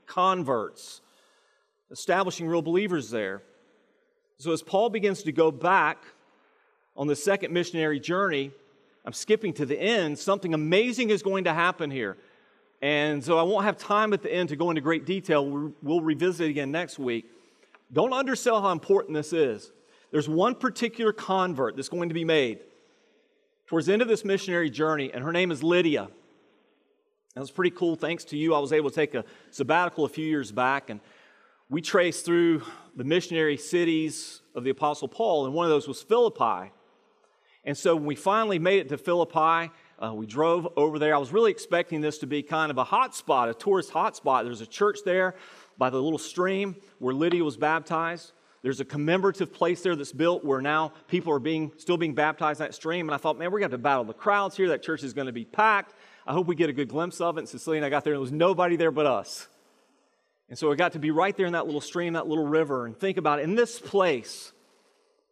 converts, 0.06 1.00
establishing 1.90 2.46
real 2.46 2.62
believers 2.62 3.10
there. 3.10 3.42
So 4.38 4.52
as 4.52 4.62
Paul 4.62 4.90
begins 4.90 5.22
to 5.24 5.32
go 5.32 5.50
back 5.50 6.04
on 6.98 7.06
the 7.06 7.16
second 7.16 7.54
missionary 7.54 8.00
journey, 8.00 8.50
I'm 9.06 9.12
skipping 9.12 9.54
to 9.54 9.64
the 9.64 9.80
end, 9.80 10.18
something 10.18 10.52
amazing 10.52 11.10
is 11.10 11.22
going 11.22 11.44
to 11.44 11.54
happen 11.54 11.90
here. 11.90 12.18
And 12.82 13.24
so 13.24 13.38
I 13.38 13.42
won't 13.42 13.64
have 13.64 13.78
time 13.78 14.12
at 14.12 14.22
the 14.22 14.32
end 14.32 14.50
to 14.50 14.56
go 14.56 14.70
into 14.70 14.82
great 14.82 15.06
detail. 15.06 15.72
We'll 15.80 16.00
revisit 16.00 16.46
it 16.46 16.50
again 16.50 16.70
next 16.70 16.98
week. 16.98 17.24
Don't 17.92 18.12
undersell 18.12 18.60
how 18.60 18.72
important 18.72 19.14
this 19.14 19.32
is. 19.32 19.72
There's 20.10 20.28
one 20.28 20.54
particular 20.54 21.12
convert 21.12 21.76
that's 21.76 21.88
going 21.88 22.08
to 22.08 22.14
be 22.14 22.24
made 22.24 22.60
towards 23.66 23.86
the 23.86 23.92
end 23.92 24.02
of 24.02 24.08
this 24.08 24.24
missionary 24.24 24.68
journey, 24.68 25.10
and 25.12 25.22
her 25.22 25.32
name 25.32 25.50
is 25.50 25.62
Lydia. 25.62 26.08
That 27.34 27.40
was 27.40 27.50
pretty 27.50 27.70
cool. 27.70 27.94
Thanks 27.94 28.24
to 28.24 28.36
you, 28.36 28.54
I 28.54 28.58
was 28.58 28.72
able 28.72 28.90
to 28.90 28.96
take 28.96 29.14
a 29.14 29.24
sabbatical 29.50 30.04
a 30.04 30.08
few 30.08 30.26
years 30.26 30.50
back, 30.50 30.90
and 30.90 31.00
we 31.68 31.80
traced 31.80 32.24
through 32.24 32.62
the 32.96 33.04
missionary 33.04 33.56
cities 33.56 34.40
of 34.54 34.64
the 34.64 34.70
Apostle 34.70 35.08
Paul, 35.08 35.46
and 35.46 35.54
one 35.54 35.64
of 35.64 35.70
those 35.70 35.86
was 35.86 36.02
Philippi. 36.02 36.72
And 37.64 37.76
so 37.76 37.96
when 37.96 38.06
we 38.06 38.14
finally 38.14 38.58
made 38.58 38.80
it 38.80 38.88
to 38.90 38.98
Philippi, 38.98 39.72
uh, 39.98 40.14
we 40.14 40.26
drove 40.26 40.68
over 40.76 40.98
there. 40.98 41.14
I 41.14 41.18
was 41.18 41.32
really 41.32 41.50
expecting 41.50 42.00
this 42.00 42.18
to 42.18 42.26
be 42.26 42.42
kind 42.42 42.70
of 42.70 42.78
a 42.78 42.84
hot 42.84 43.14
spot, 43.14 43.48
a 43.48 43.54
tourist 43.54 43.90
hot 43.90 44.16
spot. 44.16 44.44
There's 44.44 44.60
a 44.60 44.66
church 44.66 45.00
there 45.04 45.34
by 45.76 45.90
the 45.90 46.00
little 46.00 46.18
stream 46.18 46.76
where 46.98 47.14
Lydia 47.14 47.42
was 47.42 47.56
baptized. 47.56 48.32
There's 48.62 48.80
a 48.80 48.84
commemorative 48.84 49.52
place 49.52 49.82
there 49.82 49.94
that's 49.96 50.12
built 50.12 50.44
where 50.44 50.60
now 50.60 50.92
people 51.06 51.32
are 51.32 51.38
being 51.38 51.72
still 51.76 51.96
being 51.96 52.14
baptized 52.14 52.60
in 52.60 52.66
that 52.66 52.74
stream. 52.74 53.08
And 53.08 53.14
I 53.14 53.18
thought, 53.18 53.38
man, 53.38 53.50
we're 53.50 53.60
going 53.60 53.70
to 53.70 53.74
have 53.74 53.80
to 53.80 53.82
battle 53.82 54.04
the 54.04 54.14
crowds 54.14 54.56
here. 54.56 54.68
That 54.68 54.82
church 54.82 55.02
is 55.04 55.12
going 55.12 55.26
to 55.26 55.32
be 55.32 55.44
packed. 55.44 55.94
I 56.26 56.32
hope 56.32 56.46
we 56.46 56.54
get 56.54 56.68
a 56.68 56.72
good 56.72 56.88
glimpse 56.88 57.20
of 57.20 57.36
it. 57.36 57.40
And 57.40 57.48
Cecilia 57.48 57.78
and 57.78 57.86
I 57.86 57.88
got 57.88 58.04
there, 58.04 58.12
and 58.12 58.18
there 58.18 58.22
was 58.22 58.32
nobody 58.32 58.76
there 58.76 58.90
but 58.90 59.06
us. 59.06 59.48
And 60.48 60.58
so 60.58 60.72
I 60.72 60.76
got 60.76 60.92
to 60.92 60.98
be 60.98 61.10
right 61.10 61.36
there 61.36 61.46
in 61.46 61.52
that 61.52 61.66
little 61.66 61.80
stream, 61.80 62.14
that 62.14 62.26
little 62.26 62.46
river, 62.46 62.86
and 62.86 62.96
think 62.96 63.16
about 63.16 63.38
it. 63.38 63.42
In 63.42 63.54
this 63.54 63.78
place, 63.78 64.52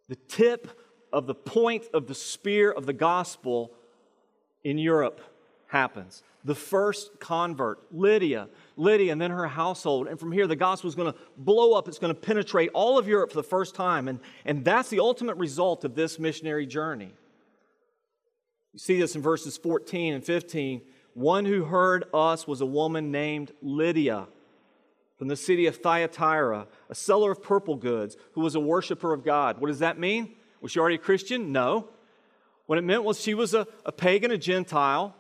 the 0.09 0.17
tip 0.17 0.69
of 1.13 1.27
the 1.27 1.35
point 1.35 1.85
of 1.95 2.07
the 2.07 2.15
spear 2.15 2.71
of 2.71 2.87
the 2.87 2.93
gospel 2.93 3.73
in 4.65 4.79
Europe 4.79 5.21
happens. 5.69 6.23
The 6.45 6.55
first 6.55 7.19
convert, 7.19 7.93
Lydia, 7.93 8.49
Lydia, 8.77 9.13
and 9.13 9.21
then 9.21 9.31
her 9.33 9.49
household. 9.49 10.07
And 10.07 10.19
from 10.19 10.31
here, 10.31 10.47
the 10.47 10.57
gospel 10.57 10.89
is 10.89 10.95
going 10.95 11.13
to 11.13 11.19
blow 11.37 11.73
up. 11.73 11.89
It's 11.89 11.99
going 11.99 12.15
to 12.15 12.21
penetrate 12.21 12.71
all 12.73 12.99
of 12.99 13.09
Europe 13.09 13.31
for 13.31 13.37
the 13.37 13.43
first 13.43 13.75
time. 13.75 14.07
And, 14.07 14.21
and 14.45 14.65
that's 14.65 14.89
the 14.89 15.01
ultimate 15.01 15.37
result 15.37 15.85
of 15.85 15.95
this 15.95 16.19
missionary 16.19 16.67
journey. 16.67 17.13
You 18.73 18.79
see 18.79 19.01
this 19.01 19.17
in 19.17 19.23
verses 19.23 19.57
14 19.57 20.15
and 20.15 20.25
15. 20.25 20.83
One 21.15 21.45
who 21.47 21.65
heard 21.65 22.05
us 22.13 22.47
was 22.47 22.61
a 22.61 22.67
woman 22.67 23.11
named 23.11 23.53
Lydia 23.63 24.29
from 25.17 25.29
the 25.29 25.37
city 25.37 25.67
of 25.67 25.77
Thyatira, 25.77 26.67
a 26.91 26.95
seller 26.95 27.33
of 27.33 27.43
purple 27.43 27.75
goods, 27.75 28.17
who 28.33 28.43
was 28.43 28.55
a 28.55 28.61
worshiper 28.61 29.13
of 29.13 29.25
God. 29.25 29.59
What 29.59 29.69
does 29.69 29.79
that 29.79 29.99
mean? 29.99 30.35
Was 30.61 30.73
she 30.73 30.81
already 30.81 30.97
a 30.97 30.99
Christian? 30.99 31.53
No. 31.53 31.89
What 32.67 32.79
it 32.79 32.85
meant 32.85 33.05
was 33.05 33.21
she 33.21 33.35
was 33.35 33.55
a, 33.55 33.67
a 33.85 33.93
pagan, 33.93 34.31
a 34.31 34.39
Gentile, 34.39 35.15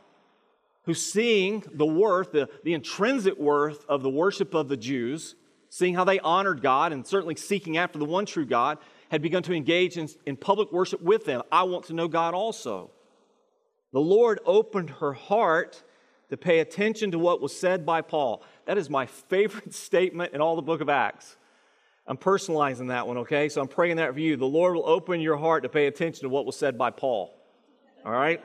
who's 0.85 1.05
seeing 1.05 1.64
the 1.73 1.87
worth, 1.87 2.33
the, 2.33 2.49
the 2.64 2.75
intrinsic 2.75 3.38
worth 3.38 3.85
of 3.88 4.02
the 4.02 4.11
worship 4.11 4.55
of 4.55 4.69
the 4.69 4.76
Jews, 4.76 5.35
seeing 5.69 5.95
how 5.95 6.05
they 6.05 6.19
honored 6.21 6.62
God 6.62 6.93
and 6.93 7.07
certainly 7.07 7.37
seeking 7.37 7.76
after 7.76 7.99
the 7.99 8.05
one 8.05 8.26
true 8.26 8.47
God, 8.47 8.78
had 9.11 9.23
begun 9.23 9.43
to 9.45 9.52
engage 9.52 9.97
in, 9.97 10.09
in 10.25 10.37
public 10.37 10.73
worship 10.73 11.00
with 11.00 11.25
them. 11.25 11.43
I 11.52 11.62
want 11.64 11.87
to 11.87 11.93
know 11.93 12.09
God 12.09 12.35
also. 12.35 12.90
The 13.93 14.00
Lord 14.00 14.40
opened 14.45 14.90
her 14.90 15.12
heart 15.12 15.83
to 16.31 16.37
pay 16.37 16.59
attention 16.59 17.12
to 17.12 17.19
what 17.19 17.40
was 17.40 17.57
said 17.57 17.87
by 17.87 18.02
Paul. 18.02 18.43
That 18.64 18.78
is 18.78 18.90
my 18.90 19.07
favorite 19.28 19.75
statement 19.75 20.35
in 20.35 20.40
all 20.40 20.57
the 20.57 20.62
book 20.62 20.81
of 20.81 20.88
Acts. 20.88 21.37
I'm 22.09 22.17
personalizing 22.17 22.89
that 22.89 23.07
one, 23.07 23.19
okay? 23.19 23.49
So 23.49 23.61
I'm 23.61 23.69
praying 23.69 23.97
that 23.97 24.15
for 24.15 24.21
you. 24.21 24.37
The 24.37 24.47
Lord 24.47 24.75
will 24.75 24.89
open 24.89 25.21
your 25.21 25.37
heart 25.37 25.65
to 25.65 25.69
pay 25.69 25.87
attention 25.87 26.23
to 26.23 26.29
what 26.29 26.47
was 26.47 26.57
said 26.57 26.79
by 26.79 26.91
Paul. 26.91 27.35
All 28.05 28.13
right? 28.13 28.41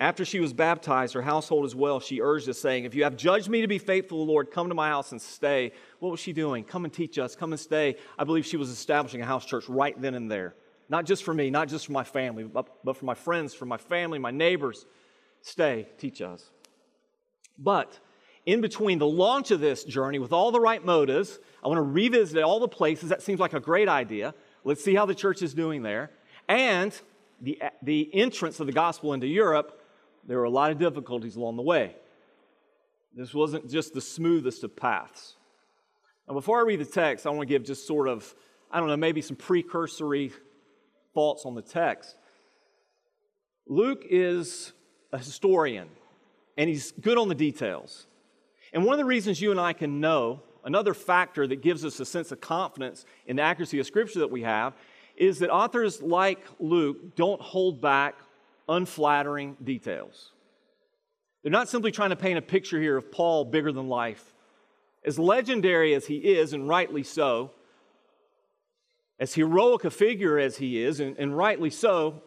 After 0.00 0.24
she 0.24 0.40
was 0.40 0.52
baptized, 0.52 1.14
her 1.14 1.22
household 1.22 1.64
as 1.64 1.74
well, 1.74 2.00
she 2.00 2.20
urged 2.20 2.48
us, 2.48 2.58
saying, 2.58 2.84
If 2.84 2.96
you 2.96 3.04
have 3.04 3.16
judged 3.16 3.48
me 3.48 3.60
to 3.60 3.68
be 3.68 3.78
faithful 3.78 4.18
to 4.18 4.26
the 4.26 4.32
Lord, 4.32 4.50
come 4.50 4.68
to 4.68 4.74
my 4.74 4.88
house 4.88 5.12
and 5.12 5.22
stay. 5.22 5.72
What 6.00 6.10
was 6.10 6.18
she 6.18 6.32
doing? 6.32 6.64
Come 6.64 6.84
and 6.84 6.92
teach 6.92 7.16
us, 7.18 7.36
come 7.36 7.52
and 7.52 7.60
stay. 7.60 7.96
I 8.18 8.24
believe 8.24 8.44
she 8.44 8.56
was 8.56 8.70
establishing 8.70 9.22
a 9.22 9.24
house 9.24 9.46
church 9.46 9.68
right 9.68 9.98
then 10.00 10.14
and 10.14 10.28
there. 10.28 10.56
Not 10.88 11.06
just 11.06 11.22
for 11.22 11.32
me, 11.32 11.48
not 11.48 11.68
just 11.68 11.86
for 11.86 11.92
my 11.92 12.04
family, 12.04 12.42
but, 12.42 12.84
but 12.84 12.96
for 12.96 13.04
my 13.04 13.14
friends, 13.14 13.54
for 13.54 13.66
my 13.66 13.76
family, 13.76 14.18
my 14.18 14.32
neighbors. 14.32 14.84
Stay, 15.42 15.86
teach 15.96 16.20
us. 16.20 16.50
But 17.56 17.98
in 18.46 18.60
between 18.60 18.98
the 18.98 19.06
launch 19.06 19.50
of 19.50 19.60
this 19.60 19.84
journey 19.84 20.18
with 20.18 20.32
all 20.32 20.52
the 20.52 20.60
right 20.60 20.84
motives, 20.84 21.38
I 21.62 21.68
want 21.68 21.78
to 21.78 21.82
revisit 21.82 22.42
all 22.42 22.60
the 22.60 22.68
places. 22.68 23.08
That 23.08 23.22
seems 23.22 23.40
like 23.40 23.54
a 23.54 23.60
great 23.60 23.88
idea. 23.88 24.34
Let's 24.64 24.84
see 24.84 24.94
how 24.94 25.06
the 25.06 25.14
church 25.14 25.42
is 25.42 25.54
doing 25.54 25.82
there. 25.82 26.10
And 26.48 26.98
the, 27.40 27.62
the 27.82 28.10
entrance 28.14 28.60
of 28.60 28.66
the 28.66 28.72
gospel 28.72 29.12
into 29.12 29.26
Europe, 29.26 29.80
there 30.26 30.38
were 30.38 30.44
a 30.44 30.50
lot 30.50 30.70
of 30.70 30.78
difficulties 30.78 31.36
along 31.36 31.56
the 31.56 31.62
way. 31.62 31.96
This 33.14 33.32
wasn't 33.32 33.70
just 33.70 33.94
the 33.94 34.00
smoothest 34.00 34.64
of 34.64 34.76
paths. 34.76 35.36
Now, 36.28 36.34
before 36.34 36.58
I 36.58 36.62
read 36.62 36.80
the 36.80 36.84
text, 36.84 37.26
I 37.26 37.30
want 37.30 37.42
to 37.42 37.46
give 37.46 37.64
just 37.64 37.86
sort 37.86 38.08
of, 38.08 38.34
I 38.70 38.80
don't 38.80 38.88
know, 38.88 38.96
maybe 38.96 39.22
some 39.22 39.36
precursory 39.36 40.32
thoughts 41.14 41.44
on 41.44 41.54
the 41.54 41.62
text. 41.62 42.16
Luke 43.66 44.04
is 44.10 44.72
a 45.12 45.18
historian, 45.18 45.88
and 46.58 46.68
he's 46.68 46.92
good 46.92 47.16
on 47.16 47.28
the 47.28 47.34
details. 47.34 48.06
And 48.74 48.84
one 48.84 48.92
of 48.92 48.98
the 48.98 49.04
reasons 49.04 49.40
you 49.40 49.52
and 49.52 49.60
I 49.60 49.72
can 49.72 50.00
know, 50.00 50.42
another 50.64 50.94
factor 50.94 51.46
that 51.46 51.62
gives 51.62 51.84
us 51.84 52.00
a 52.00 52.04
sense 52.04 52.32
of 52.32 52.40
confidence 52.40 53.06
in 53.24 53.36
the 53.36 53.42
accuracy 53.42 53.78
of 53.78 53.86
Scripture 53.86 54.18
that 54.18 54.30
we 54.32 54.42
have, 54.42 54.74
is 55.16 55.38
that 55.38 55.48
authors 55.48 56.02
like 56.02 56.44
Luke 56.58 57.14
don't 57.14 57.40
hold 57.40 57.80
back 57.80 58.16
unflattering 58.68 59.56
details. 59.62 60.32
They're 61.42 61.52
not 61.52 61.68
simply 61.68 61.92
trying 61.92 62.10
to 62.10 62.16
paint 62.16 62.36
a 62.36 62.42
picture 62.42 62.80
here 62.80 62.96
of 62.96 63.12
Paul 63.12 63.44
bigger 63.44 63.70
than 63.70 63.88
life. 63.88 64.34
As 65.06 65.20
legendary 65.20 65.94
as 65.94 66.06
he 66.06 66.16
is, 66.16 66.52
and 66.52 66.66
rightly 66.66 67.04
so, 67.04 67.52
as 69.20 69.34
heroic 69.34 69.84
a 69.84 69.90
figure 69.90 70.36
as 70.36 70.56
he 70.56 70.82
is, 70.82 70.98
and, 70.98 71.16
and 71.16 71.36
rightly 71.36 71.70
so, 71.70 72.22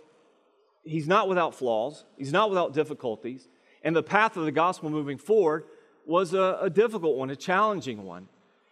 he's 0.85 1.07
not 1.09 1.27
without 1.27 1.55
flaws, 1.55 2.05
he's 2.17 2.31
not 2.31 2.49
without 2.49 2.73
difficulties, 2.73 3.49
and 3.83 3.93
the 3.93 4.03
path 4.03 4.37
of 4.37 4.45
the 4.45 4.51
gospel 4.51 4.89
moving 4.89 5.17
forward 5.17 5.65
was 6.07 6.33
a, 6.33 6.57
a 6.61 6.69
difficult 6.69 7.17
one, 7.17 7.29
a 7.29 7.35
challenging 7.35 8.05
one. 8.05 8.27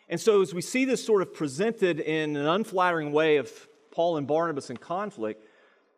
And 0.07 0.21
so, 0.21 0.41
as 0.41 0.53
we 0.53 0.61
see 0.61 0.85
this 0.85 1.03
sort 1.03 1.21
of 1.21 1.33
presented 1.33 1.99
in 1.99 2.35
an 2.35 2.45
unflattering 2.45 3.11
way 3.11 3.37
of 3.37 3.51
Paul 3.91 4.17
and 4.17 4.27
Barnabas 4.27 4.69
in 4.69 4.77
conflict, 4.77 5.43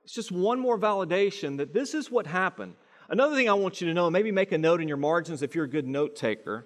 it's 0.03 0.13
just 0.13 0.31
one 0.31 0.59
more 0.59 0.79
validation 0.79 1.57
that 1.57 1.73
this 1.73 1.93
is 1.93 2.09
what 2.09 2.25
happened. 2.25 2.75
Another 3.09 3.35
thing 3.35 3.49
I 3.49 3.53
want 3.53 3.81
you 3.81 3.87
to 3.87 3.93
know, 3.93 4.09
maybe 4.09 4.31
make 4.31 4.51
a 4.51 4.57
note 4.57 4.81
in 4.81 4.87
your 4.87 4.97
margins 4.97 5.41
if 5.41 5.55
you're 5.55 5.65
a 5.65 5.69
good 5.69 5.87
note 5.87 6.15
taker. 6.15 6.65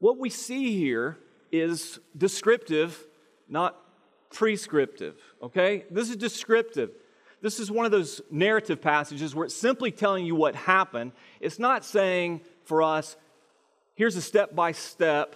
What 0.00 0.18
we 0.18 0.30
see 0.30 0.76
here 0.76 1.18
is 1.50 1.98
descriptive, 2.16 3.06
not 3.48 3.76
prescriptive, 4.30 5.16
okay? 5.42 5.84
This 5.90 6.10
is 6.10 6.16
descriptive. 6.16 6.90
This 7.40 7.60
is 7.60 7.70
one 7.70 7.86
of 7.86 7.92
those 7.92 8.20
narrative 8.30 8.80
passages 8.80 9.34
where 9.34 9.44
it's 9.44 9.54
simply 9.54 9.90
telling 9.90 10.26
you 10.26 10.34
what 10.34 10.54
happened. 10.54 11.12
It's 11.40 11.58
not 11.58 11.84
saying 11.84 12.42
for 12.64 12.82
us, 12.82 13.16
here's 13.98 14.14
a 14.14 14.22
step 14.22 14.54
by 14.54 14.70
step 14.70 15.34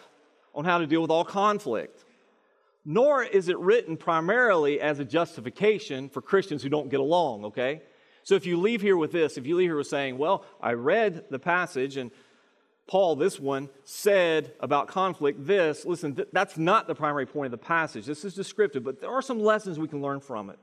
on 0.54 0.64
how 0.64 0.78
to 0.78 0.87
deal 0.87 1.02
with 1.02 1.11
all 1.11 1.25
conflict. 1.25 2.04
Nor 2.85 3.25
is 3.25 3.49
it 3.49 3.59
written 3.59 3.97
primarily 3.97 4.81
as 4.81 5.00
a 5.00 5.04
justification 5.04 6.09
for 6.09 6.23
Christians 6.23 6.62
who 6.62 6.69
don't 6.69 6.88
get 6.88 7.00
along, 7.00 7.45
okay? 7.47 7.83
So 8.23 8.37
if 8.37 8.47
you 8.47 8.57
leave 8.57 8.81
here 8.81 8.97
with 8.97 9.11
this, 9.11 9.37
if 9.37 9.47
you 9.47 9.57
leave 9.57 9.69
here 9.69 9.76
with 9.76 9.88
saying, 9.88 10.16
well, 10.16 10.45
I 10.61 10.75
read 10.75 11.25
the 11.28 11.40
passage 11.40 11.97
and 11.97 12.12
Paul, 12.87 13.16
this 13.16 13.40
one, 13.40 13.69
said 13.85 14.52
about 14.61 14.87
conflict 14.87 15.45
this, 15.45 15.85
listen, 15.85 16.14
th- 16.14 16.28
that's 16.33 16.57
not 16.57 16.87
the 16.87 16.95
primary 16.95 17.26
point 17.26 17.47
of 17.47 17.52
the 17.52 17.64
passage. 17.66 18.07
This 18.07 18.25
is 18.25 18.35
descriptive, 18.35 18.85
but 18.85 19.00
there 19.00 19.11
are 19.11 19.23
some 19.23 19.40
lessons 19.40 19.78
we 19.78 19.88
can 19.88 20.02
learn 20.02 20.21
from 20.21 20.50
it. 20.50 20.59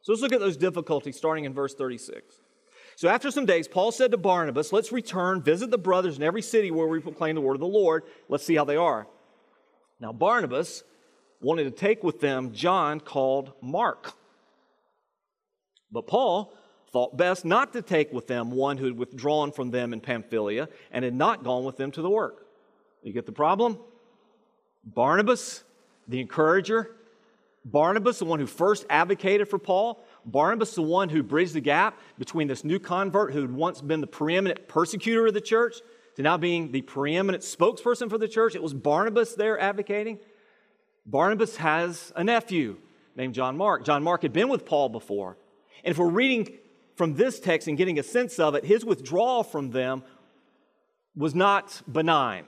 So 0.00 0.12
let's 0.12 0.22
look 0.22 0.32
at 0.32 0.40
those 0.40 0.56
difficulties 0.56 1.16
starting 1.16 1.44
in 1.44 1.52
verse 1.52 1.74
36. 1.74 2.40
So 2.96 3.08
after 3.08 3.30
some 3.30 3.46
days, 3.46 3.66
Paul 3.66 3.92
said 3.92 4.10
to 4.12 4.16
Barnabas, 4.16 4.72
Let's 4.72 4.92
return, 4.92 5.42
visit 5.42 5.70
the 5.70 5.78
brothers 5.78 6.16
in 6.16 6.22
every 6.22 6.42
city 6.42 6.70
where 6.70 6.86
we 6.86 7.00
proclaim 7.00 7.34
the 7.34 7.40
word 7.40 7.54
of 7.54 7.60
the 7.60 7.66
Lord. 7.66 8.04
Let's 8.28 8.44
see 8.44 8.54
how 8.54 8.64
they 8.64 8.76
are. 8.76 9.06
Now, 10.00 10.12
Barnabas 10.12 10.84
wanted 11.40 11.64
to 11.64 11.70
take 11.70 12.02
with 12.02 12.20
them 12.20 12.52
John 12.52 13.00
called 13.00 13.52
Mark. 13.60 14.14
But 15.90 16.06
Paul 16.06 16.52
thought 16.92 17.16
best 17.16 17.44
not 17.44 17.72
to 17.72 17.82
take 17.82 18.12
with 18.12 18.26
them 18.26 18.50
one 18.50 18.78
who 18.78 18.86
had 18.86 18.96
withdrawn 18.96 19.52
from 19.52 19.70
them 19.70 19.92
in 19.92 20.00
Pamphylia 20.00 20.68
and 20.90 21.04
had 21.04 21.14
not 21.14 21.42
gone 21.42 21.64
with 21.64 21.76
them 21.76 21.90
to 21.92 22.02
the 22.02 22.10
work. 22.10 22.46
You 23.02 23.12
get 23.12 23.26
the 23.26 23.32
problem? 23.32 23.78
Barnabas, 24.84 25.64
the 26.08 26.20
encourager, 26.20 26.94
Barnabas, 27.64 28.18
the 28.18 28.26
one 28.26 28.40
who 28.40 28.46
first 28.46 28.84
advocated 28.90 29.48
for 29.48 29.58
Paul, 29.58 30.04
Barnabas, 30.26 30.74
the 30.74 30.82
one 30.82 31.08
who 31.08 31.22
bridged 31.22 31.54
the 31.54 31.60
gap 31.60 31.98
between 32.18 32.48
this 32.48 32.64
new 32.64 32.78
convert 32.78 33.32
who 33.32 33.40
had 33.42 33.52
once 33.52 33.80
been 33.80 34.00
the 34.00 34.06
preeminent 34.06 34.68
persecutor 34.68 35.26
of 35.26 35.34
the 35.34 35.40
church 35.40 35.76
to 36.16 36.22
now 36.22 36.36
being 36.36 36.72
the 36.72 36.82
preeminent 36.82 37.42
spokesperson 37.42 38.08
for 38.08 38.18
the 38.18 38.28
church. 38.28 38.54
It 38.54 38.62
was 38.62 38.74
Barnabas 38.74 39.34
there 39.34 39.58
advocating. 39.58 40.18
Barnabas 41.06 41.56
has 41.56 42.12
a 42.16 42.24
nephew 42.24 42.78
named 43.16 43.34
John 43.34 43.56
Mark. 43.56 43.84
John 43.84 44.02
Mark 44.02 44.22
had 44.22 44.32
been 44.32 44.48
with 44.48 44.64
Paul 44.64 44.88
before. 44.88 45.36
And 45.84 45.90
if 45.90 45.98
we're 45.98 46.08
reading 46.08 46.48
from 46.96 47.14
this 47.14 47.40
text 47.40 47.68
and 47.68 47.76
getting 47.76 47.98
a 47.98 48.02
sense 48.02 48.38
of 48.38 48.54
it, 48.54 48.64
his 48.64 48.84
withdrawal 48.84 49.42
from 49.42 49.70
them 49.70 50.02
was 51.16 51.34
not 51.34 51.82
benign, 51.90 52.44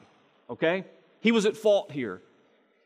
okay? 0.49 0.85
He 1.21 1.33
was 1.33 1.47
at 1.47 1.57
fault 1.57 1.93
here. 1.93 2.23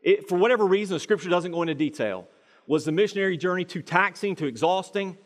It, 0.02 0.28
for 0.28 0.36
whatever 0.36 0.66
reason, 0.66 0.94
the 0.94 1.00
scripture 1.00 1.28
doesn't 1.28 1.52
go 1.52 1.62
into 1.62 1.74
detail. 1.74 2.26
Was 2.70 2.84
the 2.84 2.92
missionary 2.92 3.36
journey 3.36 3.64
too 3.64 3.82
taxing, 3.82 4.36
too 4.36 4.46
exhausting? 4.46 5.18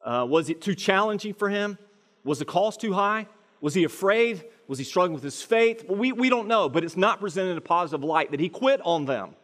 Uh, 0.00 0.24
was 0.28 0.48
it 0.48 0.60
too 0.60 0.76
challenging 0.76 1.34
for 1.34 1.48
him? 1.48 1.76
Was 2.22 2.38
the 2.38 2.44
cost 2.44 2.80
too 2.80 2.92
high? 2.92 3.26
Was 3.60 3.74
he 3.74 3.82
afraid? 3.82 4.44
Was 4.68 4.78
he 4.78 4.84
struggling 4.84 5.14
with 5.14 5.24
his 5.24 5.42
faith? 5.42 5.84
Well, 5.88 5.98
we, 5.98 6.12
we 6.12 6.28
don't 6.30 6.46
know, 6.46 6.68
but 6.68 6.84
it's 6.84 6.96
not 6.96 7.18
presented 7.18 7.50
in 7.50 7.58
a 7.58 7.62
positive 7.62 8.04
light 8.04 8.30
that 8.30 8.38
he 8.38 8.48
quit 8.48 8.80
on 8.84 9.06
them. 9.06 9.34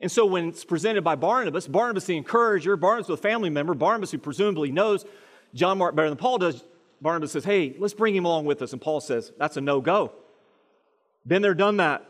And 0.00 0.10
so 0.10 0.24
when 0.24 0.48
it's 0.48 0.64
presented 0.64 1.04
by 1.04 1.14
Barnabas, 1.14 1.68
Barnabas 1.68 2.06
the 2.06 2.16
encourager, 2.16 2.74
Barnabas 2.78 3.08
the 3.08 3.18
family 3.18 3.50
member, 3.50 3.74
Barnabas 3.74 4.10
who 4.10 4.16
presumably 4.16 4.72
knows 4.72 5.04
John 5.52 5.76
Mark 5.76 5.94
better 5.94 6.08
than 6.08 6.16
Paul 6.16 6.38
does, 6.38 6.64
Barnabas 7.02 7.32
says, 7.32 7.44
hey, 7.44 7.76
let's 7.78 7.92
bring 7.92 8.16
him 8.16 8.24
along 8.24 8.46
with 8.46 8.62
us. 8.62 8.72
And 8.72 8.80
Paul 8.80 9.02
says, 9.02 9.30
that's 9.36 9.58
a 9.58 9.60
no 9.60 9.82
go. 9.82 10.12
Been 11.26 11.42
there, 11.42 11.52
done 11.52 11.76
that. 11.76 12.08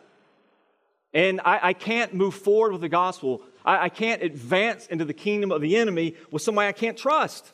And 1.13 1.41
I, 1.45 1.59
I 1.65 1.73
can't 1.73 2.15
move 2.15 2.37
forward 2.37 2.71
with 2.71 2.83
the 2.83 2.89
gospel. 2.89 3.43
I, 3.69 3.85
I 3.85 3.89
can't 3.91 4.23
advance 4.23 4.87
into 4.87 5.05
the 5.05 5.13
kingdom 5.13 5.53
of 5.53 5.61
the 5.61 5.77
enemy 5.77 6.17
with 6.33 6.41
somebody 6.41 6.69
I 6.69 6.73
can't 6.73 6.97
trust. 6.97 7.53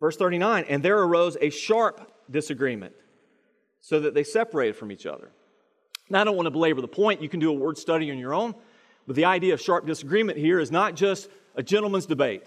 Verse 0.00 0.16
39 0.16 0.66
And 0.68 0.82
there 0.82 0.98
arose 0.98 1.36
a 1.40 1.48
sharp 1.48 2.12
disagreement 2.30 2.94
so 3.80 4.00
that 4.00 4.14
they 4.14 4.22
separated 4.22 4.76
from 4.76 4.92
each 4.92 5.06
other. 5.06 5.30
Now, 6.10 6.20
I 6.20 6.24
don't 6.24 6.36
want 6.36 6.46
to 6.46 6.50
belabor 6.50 6.82
the 6.82 6.88
point. 6.88 7.22
You 7.22 7.30
can 7.30 7.40
do 7.40 7.48
a 7.48 7.54
word 7.54 7.78
study 7.78 8.10
on 8.10 8.18
your 8.18 8.34
own. 8.34 8.54
But 9.06 9.16
the 9.16 9.24
idea 9.24 9.54
of 9.54 9.60
sharp 9.60 9.86
disagreement 9.86 10.38
here 10.38 10.60
is 10.60 10.70
not 10.70 10.94
just 10.94 11.28
a 11.54 11.62
gentleman's 11.62 12.06
debate. 12.06 12.44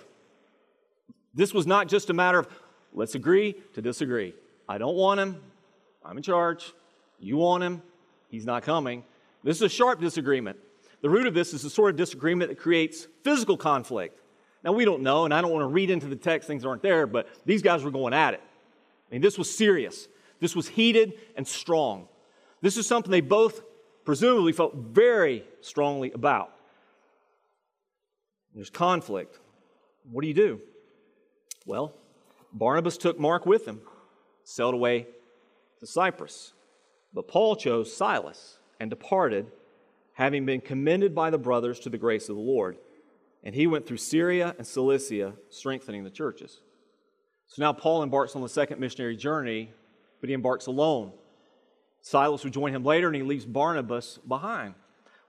This 1.33 1.53
was 1.53 1.65
not 1.65 1.87
just 1.87 2.09
a 2.09 2.13
matter 2.13 2.39
of 2.39 2.47
let's 2.93 3.15
agree 3.15 3.55
to 3.73 3.81
disagree. 3.81 4.33
I 4.69 4.77
don't 4.77 4.95
want 4.95 5.19
him. 5.19 5.41
I'm 6.05 6.17
in 6.17 6.23
charge. 6.23 6.73
You 7.19 7.37
want 7.37 7.63
him. 7.63 7.81
He's 8.29 8.45
not 8.45 8.63
coming. 8.63 9.03
This 9.43 9.57
is 9.57 9.63
a 9.63 9.69
sharp 9.69 9.99
disagreement. 9.99 10.57
The 11.01 11.09
root 11.09 11.27
of 11.27 11.33
this 11.33 11.53
is 11.53 11.61
the 11.61 11.69
sort 11.69 11.91
of 11.91 11.95
disagreement 11.95 12.49
that 12.49 12.57
creates 12.57 13.07
physical 13.23 13.57
conflict. 13.57 14.19
Now, 14.63 14.71
we 14.71 14.85
don't 14.85 15.03
know, 15.03 15.25
and 15.25 15.33
I 15.33 15.41
don't 15.41 15.51
want 15.51 15.63
to 15.63 15.67
read 15.67 15.89
into 15.89 16.07
the 16.07 16.15
text, 16.15 16.47
things 16.47 16.65
aren't 16.65 16.81
there, 16.81 17.05
but 17.05 17.27
these 17.45 17.61
guys 17.61 17.83
were 17.83 17.91
going 17.91 18.13
at 18.13 18.33
it. 18.33 18.41
I 19.09 19.15
mean, 19.15 19.21
this 19.21 19.37
was 19.37 19.55
serious. 19.55 20.07
This 20.39 20.55
was 20.55 20.67
heated 20.67 21.13
and 21.35 21.47
strong. 21.47 22.07
This 22.61 22.77
is 22.77 22.87
something 22.87 23.11
they 23.11 23.21
both 23.21 23.61
presumably 24.03 24.51
felt 24.51 24.75
very 24.75 25.43
strongly 25.61 26.11
about. 26.11 26.51
There's 28.53 28.69
conflict. 28.69 29.37
What 30.09 30.21
do 30.21 30.27
you 30.27 30.33
do? 30.33 30.61
Well, 31.65 31.93
Barnabas 32.53 32.97
took 32.97 33.19
Mark 33.19 33.45
with 33.45 33.67
him, 33.67 33.81
sailed 34.43 34.73
away 34.73 35.07
to 35.79 35.85
Cyprus. 35.85 36.53
But 37.13 37.27
Paul 37.27 37.55
chose 37.55 37.93
Silas 37.93 38.57
and 38.79 38.89
departed, 38.89 39.51
having 40.17 40.47
been 40.47 40.59
commended 40.59 41.13
by 41.13 41.29
the 41.29 41.37
brothers 41.37 41.79
to 41.79 41.89
the 41.89 41.97
grace 41.97 42.27
of 42.27 42.35
the 42.35 42.41
Lord. 42.41 42.75
And 43.43 43.53
he 43.53 43.67
went 43.67 43.85
through 43.85 43.97
Syria 43.97 44.55
and 44.57 44.65
Cilicia, 44.65 45.33
strengthening 45.51 46.03
the 46.03 46.09
churches. 46.09 46.59
So 47.45 47.61
now 47.61 47.71
Paul 47.71 48.01
embarks 48.01 48.35
on 48.35 48.41
the 48.41 48.49
second 48.49 48.79
missionary 48.79 49.15
journey, 49.15 49.71
but 50.19 50.29
he 50.29 50.33
embarks 50.33 50.65
alone. 50.65 51.11
Silas 52.01 52.43
will 52.43 52.49
join 52.49 52.73
him 52.73 52.83
later, 52.83 53.05
and 53.05 53.15
he 53.15 53.21
leaves 53.21 53.45
Barnabas 53.45 54.17
behind. 54.27 54.73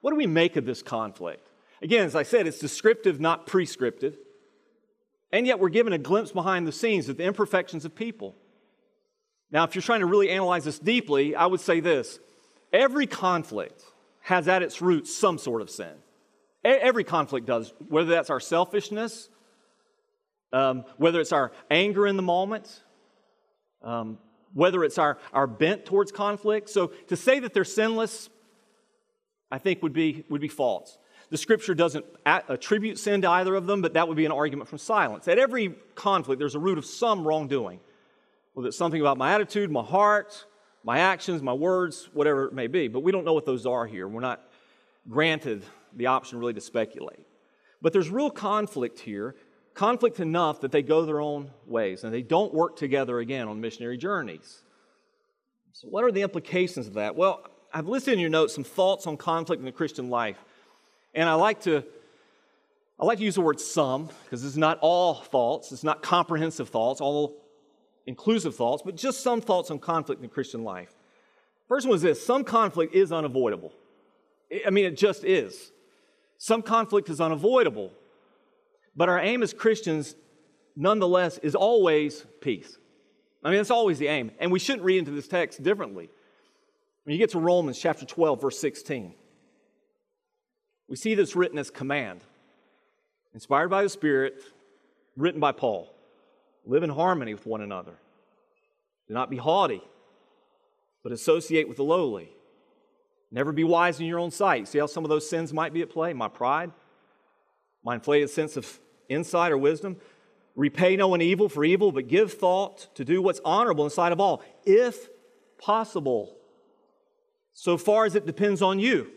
What 0.00 0.12
do 0.12 0.16
we 0.16 0.26
make 0.26 0.56
of 0.56 0.64
this 0.64 0.80
conflict? 0.80 1.46
Again, 1.82 2.06
as 2.06 2.14
I 2.14 2.22
said, 2.22 2.46
it's 2.46 2.58
descriptive, 2.58 3.20
not 3.20 3.46
prescriptive. 3.46 4.16
And 5.30 5.46
yet 5.46 5.60
we're 5.60 5.68
given 5.68 5.92
a 5.92 5.98
glimpse 5.98 6.32
behind 6.32 6.66
the 6.66 6.72
scenes 6.72 7.10
of 7.10 7.18
the 7.18 7.24
imperfections 7.24 7.84
of 7.84 7.94
people. 7.94 8.36
Now, 9.50 9.64
if 9.64 9.74
you're 9.74 9.82
trying 9.82 10.00
to 10.00 10.06
really 10.06 10.30
analyze 10.30 10.64
this 10.64 10.78
deeply, 10.78 11.36
I 11.36 11.44
would 11.44 11.60
say 11.60 11.80
this 11.80 12.20
every 12.72 13.06
conflict 13.06 13.84
has 14.28 14.46
at 14.46 14.62
its 14.62 14.82
roots 14.82 15.16
some 15.16 15.38
sort 15.38 15.62
of 15.62 15.70
sin. 15.70 15.94
Every 16.62 17.02
conflict 17.02 17.46
does, 17.46 17.72
whether 17.88 18.10
that's 18.10 18.28
our 18.28 18.40
selfishness, 18.40 19.30
um, 20.52 20.84
whether 20.98 21.18
it's 21.18 21.32
our 21.32 21.50
anger 21.70 22.06
in 22.06 22.16
the 22.16 22.22
moment, 22.22 22.82
um, 23.82 24.18
whether 24.52 24.84
it's 24.84 24.98
our, 24.98 25.16
our 25.32 25.46
bent 25.46 25.86
towards 25.86 26.12
conflict. 26.12 26.68
So 26.68 26.88
to 27.06 27.16
say 27.16 27.38
that 27.40 27.54
they're 27.54 27.64
sinless, 27.64 28.28
I 29.50 29.56
think 29.56 29.82
would 29.82 29.94
be, 29.94 30.26
would 30.28 30.42
be 30.42 30.48
false. 30.48 30.98
The 31.30 31.38
scripture 31.38 31.74
doesn't 31.74 32.04
attribute 32.26 32.98
sin 32.98 33.22
to 33.22 33.30
either 33.30 33.54
of 33.54 33.66
them, 33.66 33.80
but 33.80 33.94
that 33.94 34.08
would 34.08 34.18
be 34.18 34.26
an 34.26 34.32
argument 34.32 34.68
from 34.68 34.76
silence. 34.76 35.26
At 35.26 35.38
every 35.38 35.74
conflict, 35.94 36.38
there's 36.38 36.54
a 36.54 36.58
root 36.58 36.76
of 36.76 36.84
some 36.84 37.26
wrongdoing. 37.26 37.80
Whether 38.52 38.68
it's 38.68 38.76
something 38.76 39.00
about 39.00 39.16
my 39.16 39.32
attitude, 39.32 39.70
my 39.70 39.82
heart, 39.82 40.44
my 40.84 40.98
actions, 41.00 41.42
my 41.42 41.52
words, 41.52 42.08
whatever 42.12 42.46
it 42.46 42.52
may 42.52 42.66
be. 42.66 42.88
But 42.88 43.00
we 43.00 43.12
don't 43.12 43.24
know 43.24 43.32
what 43.32 43.46
those 43.46 43.66
are 43.66 43.86
here. 43.86 44.08
We're 44.08 44.20
not 44.20 44.42
granted 45.08 45.64
the 45.94 46.06
option 46.06 46.38
really 46.38 46.54
to 46.54 46.60
speculate. 46.60 47.26
But 47.80 47.92
there's 47.92 48.10
real 48.10 48.30
conflict 48.30 49.00
here, 49.00 49.36
conflict 49.74 50.20
enough 50.20 50.60
that 50.60 50.72
they 50.72 50.82
go 50.82 51.04
their 51.04 51.20
own 51.20 51.50
ways 51.66 52.04
and 52.04 52.12
they 52.12 52.22
don't 52.22 52.52
work 52.52 52.76
together 52.76 53.18
again 53.18 53.48
on 53.48 53.60
missionary 53.60 53.96
journeys. 53.96 54.62
So, 55.72 55.88
what 55.88 56.04
are 56.04 56.10
the 56.10 56.22
implications 56.22 56.88
of 56.88 56.94
that? 56.94 57.14
Well, 57.14 57.44
I've 57.72 57.86
listed 57.86 58.14
in 58.14 58.20
your 58.20 58.30
notes 58.30 58.54
some 58.54 58.64
thoughts 58.64 59.06
on 59.06 59.16
conflict 59.16 59.60
in 59.60 59.66
the 59.66 59.72
Christian 59.72 60.10
life. 60.10 60.38
And 61.14 61.28
I 61.28 61.34
like 61.34 61.60
to 61.62 61.84
I 63.00 63.04
like 63.04 63.18
to 63.18 63.24
use 63.24 63.36
the 63.36 63.42
word 63.42 63.60
some 63.60 64.08
because 64.24 64.44
it's 64.44 64.56
not 64.56 64.78
all 64.80 65.14
thoughts, 65.14 65.70
it's 65.70 65.84
not 65.84 66.02
comprehensive 66.02 66.68
thoughts, 66.68 67.00
all 67.00 67.44
inclusive 68.08 68.56
thoughts, 68.56 68.82
but 68.82 68.96
just 68.96 69.20
some 69.20 69.40
thoughts 69.42 69.70
on 69.70 69.78
conflict 69.78 70.22
in 70.22 70.30
Christian 70.30 70.64
life. 70.64 70.94
First 71.68 71.86
one 71.86 71.94
is 71.94 72.02
this 72.02 72.24
some 72.24 72.42
conflict 72.42 72.94
is 72.94 73.12
unavoidable. 73.12 73.72
I 74.66 74.70
mean, 74.70 74.86
it 74.86 74.96
just 74.96 75.24
is. 75.24 75.70
Some 76.38 76.62
conflict 76.62 77.10
is 77.10 77.20
unavoidable, 77.20 77.92
but 78.96 79.10
our 79.10 79.20
aim 79.20 79.42
as 79.42 79.52
Christians, 79.52 80.16
nonetheless, 80.74 81.36
is 81.38 81.54
always 81.54 82.24
peace. 82.40 82.78
I 83.44 83.50
mean, 83.50 83.58
that's 83.58 83.70
always 83.70 83.98
the 83.98 84.08
aim. 84.08 84.30
And 84.40 84.50
we 84.50 84.58
shouldn't 84.58 84.84
read 84.84 84.98
into 84.98 85.10
this 85.10 85.28
text 85.28 85.62
differently. 85.62 86.08
When 87.04 87.12
you 87.12 87.18
get 87.18 87.30
to 87.30 87.38
Romans 87.38 87.78
chapter 87.78 88.06
12, 88.06 88.40
verse 88.40 88.58
16, 88.58 89.14
we 90.88 90.96
see 90.96 91.14
this 91.14 91.36
written 91.36 91.58
as 91.58 91.70
command, 91.70 92.22
inspired 93.34 93.68
by 93.68 93.82
the 93.82 93.88
Spirit, 93.90 94.42
written 95.16 95.40
by 95.40 95.52
Paul. 95.52 95.92
Live 96.68 96.82
in 96.82 96.90
harmony 96.90 97.32
with 97.34 97.46
one 97.46 97.62
another. 97.62 97.94
Do 99.08 99.14
not 99.14 99.30
be 99.30 99.38
haughty, 99.38 99.82
but 101.02 101.12
associate 101.12 101.66
with 101.66 101.78
the 101.78 101.82
lowly. 101.82 102.30
Never 103.32 103.52
be 103.52 103.64
wise 103.64 103.98
in 103.98 104.06
your 104.06 104.18
own 104.18 104.30
sight. 104.30 104.68
See 104.68 104.78
how 104.78 104.86
some 104.86 105.04
of 105.04 105.08
those 105.08 105.28
sins 105.28 105.52
might 105.52 105.72
be 105.72 105.80
at 105.80 105.88
play? 105.88 106.12
My 106.12 106.28
pride, 106.28 106.70
my 107.82 107.94
inflated 107.94 108.28
sense 108.28 108.56
of 108.58 108.78
insight 109.08 109.50
or 109.50 109.56
wisdom. 109.58 109.96
Repay 110.54 110.94
no 110.96 111.08
one 111.08 111.22
evil 111.22 111.48
for 111.48 111.64
evil, 111.64 111.90
but 111.90 112.06
give 112.06 112.34
thought 112.34 112.94
to 112.96 113.04
do 113.04 113.22
what's 113.22 113.40
honorable 113.44 113.84
in 113.84 113.90
sight 113.90 114.12
of 114.12 114.20
all, 114.20 114.42
if 114.66 115.08
possible, 115.56 116.36
so 117.54 117.78
far 117.78 118.04
as 118.04 118.14
it 118.14 118.26
depends 118.26 118.60
on 118.60 118.78
you 118.78 119.10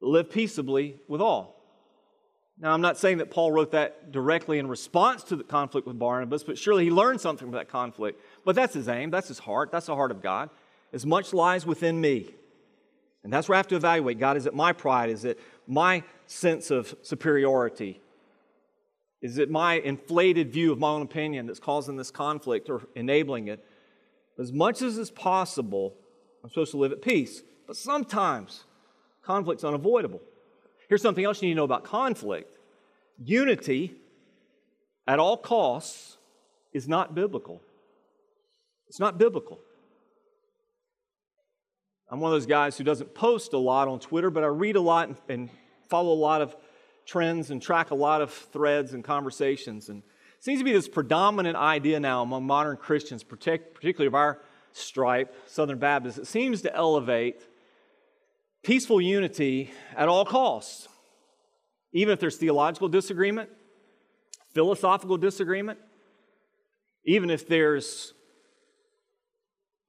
live 0.00 0.30
peaceably 0.30 1.00
with 1.08 1.22
all. 1.22 1.53
Now, 2.58 2.72
I'm 2.72 2.80
not 2.80 2.96
saying 2.98 3.18
that 3.18 3.30
Paul 3.30 3.50
wrote 3.50 3.72
that 3.72 4.12
directly 4.12 4.58
in 4.58 4.68
response 4.68 5.24
to 5.24 5.36
the 5.36 5.42
conflict 5.42 5.86
with 5.86 5.98
Barnabas, 5.98 6.44
but 6.44 6.56
surely 6.56 6.84
he 6.84 6.90
learned 6.90 7.20
something 7.20 7.48
from 7.48 7.56
that 7.56 7.68
conflict. 7.68 8.20
But 8.44 8.54
that's 8.54 8.74
his 8.74 8.88
aim, 8.88 9.10
that's 9.10 9.28
his 9.28 9.40
heart, 9.40 9.72
that's 9.72 9.86
the 9.86 9.96
heart 9.96 10.12
of 10.12 10.22
God. 10.22 10.50
As 10.92 11.04
much 11.04 11.32
lies 11.32 11.66
within 11.66 12.00
me. 12.00 12.32
And 13.24 13.32
that's 13.32 13.48
where 13.48 13.56
I 13.56 13.58
have 13.58 13.68
to 13.68 13.76
evaluate 13.76 14.18
God, 14.18 14.36
is 14.36 14.46
it 14.46 14.54
my 14.54 14.72
pride? 14.72 15.10
Is 15.10 15.24
it 15.24 15.40
my 15.66 16.04
sense 16.26 16.70
of 16.70 16.94
superiority? 17.02 18.00
Is 19.20 19.38
it 19.38 19.50
my 19.50 19.74
inflated 19.74 20.52
view 20.52 20.70
of 20.70 20.78
my 20.78 20.88
own 20.88 21.02
opinion 21.02 21.46
that's 21.46 21.58
causing 21.58 21.96
this 21.96 22.10
conflict 22.10 22.68
or 22.68 22.82
enabling 22.94 23.48
it? 23.48 23.64
As 24.38 24.52
much 24.52 24.82
as 24.82 24.98
is 24.98 25.10
possible, 25.10 25.94
I'm 26.42 26.50
supposed 26.50 26.72
to 26.72 26.76
live 26.76 26.92
at 26.92 27.02
peace. 27.02 27.42
But 27.66 27.76
sometimes 27.76 28.64
Conflict's 29.22 29.64
unavoidable. 29.64 30.20
Here's 30.88 31.02
something 31.02 31.24
else 31.24 31.42
you 31.42 31.48
need 31.48 31.54
to 31.54 31.58
know 31.58 31.64
about 31.64 31.84
conflict 31.84 32.58
unity 33.22 33.94
at 35.06 35.18
all 35.18 35.36
costs 35.36 36.16
is 36.72 36.88
not 36.88 37.14
biblical. 37.14 37.62
It's 38.88 39.00
not 39.00 39.18
biblical. 39.18 39.60
I'm 42.10 42.20
one 42.20 42.32
of 42.32 42.36
those 42.36 42.46
guys 42.46 42.76
who 42.76 42.84
doesn't 42.84 43.14
post 43.14 43.52
a 43.52 43.58
lot 43.58 43.88
on 43.88 43.98
Twitter, 43.98 44.30
but 44.30 44.44
I 44.44 44.48
read 44.48 44.76
a 44.76 44.80
lot 44.80 45.08
and, 45.08 45.16
and 45.28 45.50
follow 45.88 46.12
a 46.12 46.14
lot 46.14 46.42
of 46.42 46.56
trends 47.06 47.50
and 47.50 47.60
track 47.60 47.90
a 47.90 47.94
lot 47.94 48.20
of 48.20 48.30
threads 48.32 48.94
and 48.94 49.02
conversations. 49.02 49.88
And 49.88 50.02
it 50.02 50.44
seems 50.44 50.60
to 50.60 50.64
be 50.64 50.72
this 50.72 50.88
predominant 50.88 51.56
idea 51.56 52.00
now 52.00 52.22
among 52.22 52.46
modern 52.46 52.76
Christians, 52.76 53.22
particularly 53.22 54.06
of 54.06 54.14
our 54.14 54.40
stripe, 54.72 55.34
Southern 55.46 55.78
Baptists. 55.78 56.18
It 56.18 56.26
seems 56.26 56.62
to 56.62 56.74
elevate 56.74 57.42
peaceful 58.64 59.00
unity 59.00 59.70
at 59.94 60.08
all 60.08 60.24
costs, 60.24 60.88
even 61.92 62.12
if 62.12 62.18
there's 62.18 62.36
theological 62.36 62.88
disagreement, 62.88 63.50
philosophical 64.54 65.16
disagreement, 65.18 65.78
even 67.04 67.30
if 67.30 67.46
there's 67.46 68.14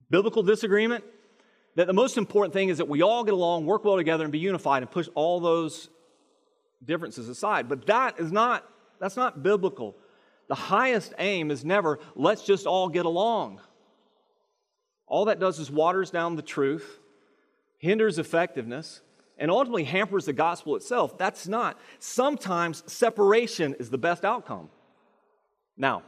biblical 0.09 0.43
disagreement, 0.43 1.03
that 1.75 1.88
the 1.88 1.93
most 1.93 2.17
important 2.17 2.53
thing 2.53 2.69
is 2.69 2.77
that 2.77 2.88
we 2.88 3.01
all 3.01 3.23
get 3.23 3.33
along, 3.33 3.65
work 3.65 3.83
well 3.85 3.95
together, 3.95 4.23
and 4.23 4.31
be 4.31 4.39
unified 4.39 4.83
and 4.83 4.91
push 4.91 5.07
all 5.15 5.39
those 5.39 5.89
differences 6.83 7.29
aside. 7.29 7.67
But 7.67 7.88
that 7.88 8.19
is 8.19 8.31
not, 8.31 8.63
that's 8.99 9.17
not 9.17 9.41
biblical. 9.41 9.95
The 10.47 10.55
highest 10.55 11.13
aim 11.17 11.49
is 11.49 11.65
never, 11.65 11.99
let's 12.15 12.43
just 12.43 12.67
all 12.67 12.89
get 12.89 13.05
along. 13.05 13.61
All 15.07 15.25
that 15.25 15.39
does 15.39 15.59
is 15.59 15.71
waters 15.71 16.11
down 16.11 16.35
the 16.35 16.41
truth 16.41 16.99
hinders 17.77 18.19
effectiveness, 18.19 19.01
and 19.38 19.51
ultimately 19.51 19.83
hampers 19.83 20.25
the 20.25 20.33
gospel 20.33 20.75
itself. 20.75 21.17
That's 21.17 21.47
not. 21.47 21.79
Sometimes 21.99 22.83
separation 22.91 23.75
is 23.79 23.89
the 23.89 23.97
best 23.97 24.23
outcome. 24.23 24.69
Now, 25.77 26.03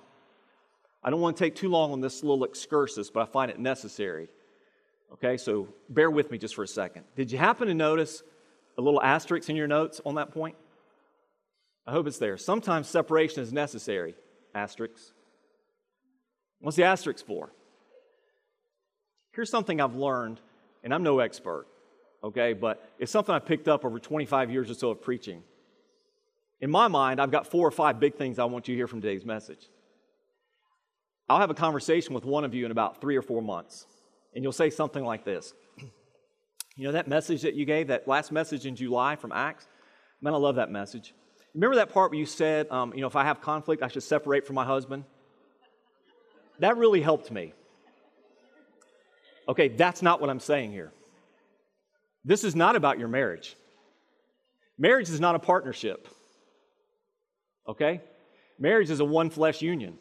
I 1.04 1.10
don't 1.10 1.22
want 1.22 1.38
to 1.38 1.44
take 1.44 1.56
too 1.56 1.70
long 1.70 1.92
on 1.92 2.02
this 2.02 2.24
little 2.24 2.44
excursus, 2.44 3.10
but 3.10 3.22
I 3.22 3.32
find 3.32 3.52
it 3.52 3.60
necessary. 3.60 4.30
Okay, 5.14 5.38
so 5.38 5.68
bear 5.90 6.10
with 6.10 6.32
me 6.32 6.38
just 6.38 6.56
for 6.56 6.64
a 6.64 6.68
second. 6.68 7.04
Did 7.16 7.32
you 7.32 7.38
happen 7.38 7.68
to 7.68 7.74
notice 7.74 8.24
a 8.78 8.82
little 8.82 9.02
asterisk 9.02 9.50
in 9.50 9.56
your 9.56 9.68
notes 9.68 10.02
on 10.06 10.16
that 10.16 10.32
point? 10.32 10.56
I 11.86 11.92
hope 11.92 12.08
it's 12.08 12.18
there. 12.18 12.38
Sometimes 12.38 12.88
separation 12.88 13.42
is 13.42 13.54
necessary. 13.54 14.16
Asterisk. 14.54 15.14
What's 16.60 16.76
the 16.76 16.84
asterisk 16.84 17.26
for? 17.26 17.54
Here's 19.32 19.50
something 19.50 19.80
I've 19.80 19.96
learned, 19.96 20.42
and 20.84 20.94
I'm 20.94 21.04
no 21.04 21.20
expert, 21.20 21.68
okay, 22.24 22.54
but 22.54 22.88
it's 23.00 23.12
something 23.12 23.34
I 23.34 23.40
picked 23.40 23.68
up 23.68 23.86
over 23.86 24.00
25 24.00 24.52
years 24.52 24.70
or 24.70 24.74
so 24.74 24.92
of 24.92 25.02
preaching. 25.02 25.44
In 26.60 26.72
my 26.72 26.88
mind, 26.88 27.22
I've 27.22 27.32
got 27.32 27.48
four 27.48 27.68
or 27.68 27.72
five 27.72 28.00
big 28.00 28.16
things 28.16 28.40
I 28.40 28.46
want 28.46 28.68
you 28.68 28.74
to 28.74 28.78
hear 28.78 28.88
from 28.88 29.02
today's 29.02 29.26
message. 29.26 29.70
I'll 31.30 31.40
have 31.40 31.50
a 31.50 31.56
conversation 31.56 32.14
with 32.14 32.26
one 32.26 32.46
of 32.46 32.54
you 32.54 32.66
in 32.66 32.72
about 32.72 33.02
three 33.02 33.16
or 33.16 33.22
four 33.22 33.42
months, 33.42 33.86
and 34.34 34.44
you'll 34.44 34.54
say 34.54 34.70
something 34.70 35.04
like 35.04 35.26
this 35.26 35.54
You 36.76 36.84
know, 36.86 36.92
that 36.92 37.08
message 37.08 37.42
that 37.42 37.56
you 37.56 37.66
gave, 37.66 37.88
that 37.88 38.08
last 38.08 38.32
message 38.32 38.66
in 38.66 38.76
July 38.76 39.16
from 39.16 39.32
Acts? 39.32 39.68
Man, 40.22 40.34
I 40.34 40.38
love 40.38 40.56
that 40.56 40.72
message. 40.72 41.14
Remember 41.54 41.76
that 41.78 41.90
part 41.90 42.12
where 42.12 42.20
you 42.20 42.26
said, 42.26 42.70
um, 42.70 42.94
you 42.94 43.02
know, 43.02 43.08
if 43.08 43.16
I 43.16 43.24
have 43.24 43.42
conflict, 43.42 43.82
I 43.82 43.88
should 43.88 44.04
separate 44.04 44.46
from 44.46 44.56
my 44.56 44.66
husband? 44.66 45.04
That 46.60 46.78
really 46.78 47.02
helped 47.02 47.32
me. 47.32 47.54
Okay, 49.50 49.70
that's 49.70 50.02
not 50.02 50.20
what 50.20 50.30
I'm 50.30 50.40
saying 50.40 50.72
here. 50.72 50.92
This 52.26 52.44
is 52.44 52.56
not 52.56 52.76
about 52.76 53.00
your 53.00 53.08
marriage. 53.08 53.56
Marriage 54.78 55.10
is 55.10 55.20
not 55.20 55.36
a 55.36 55.40
partnership. 55.40 56.08
Okay? 57.68 58.02
Marriage 58.60 58.90
is 58.90 59.00
a 59.00 59.06
one 59.06 59.30
flesh 59.30 59.62
union. 59.62 59.98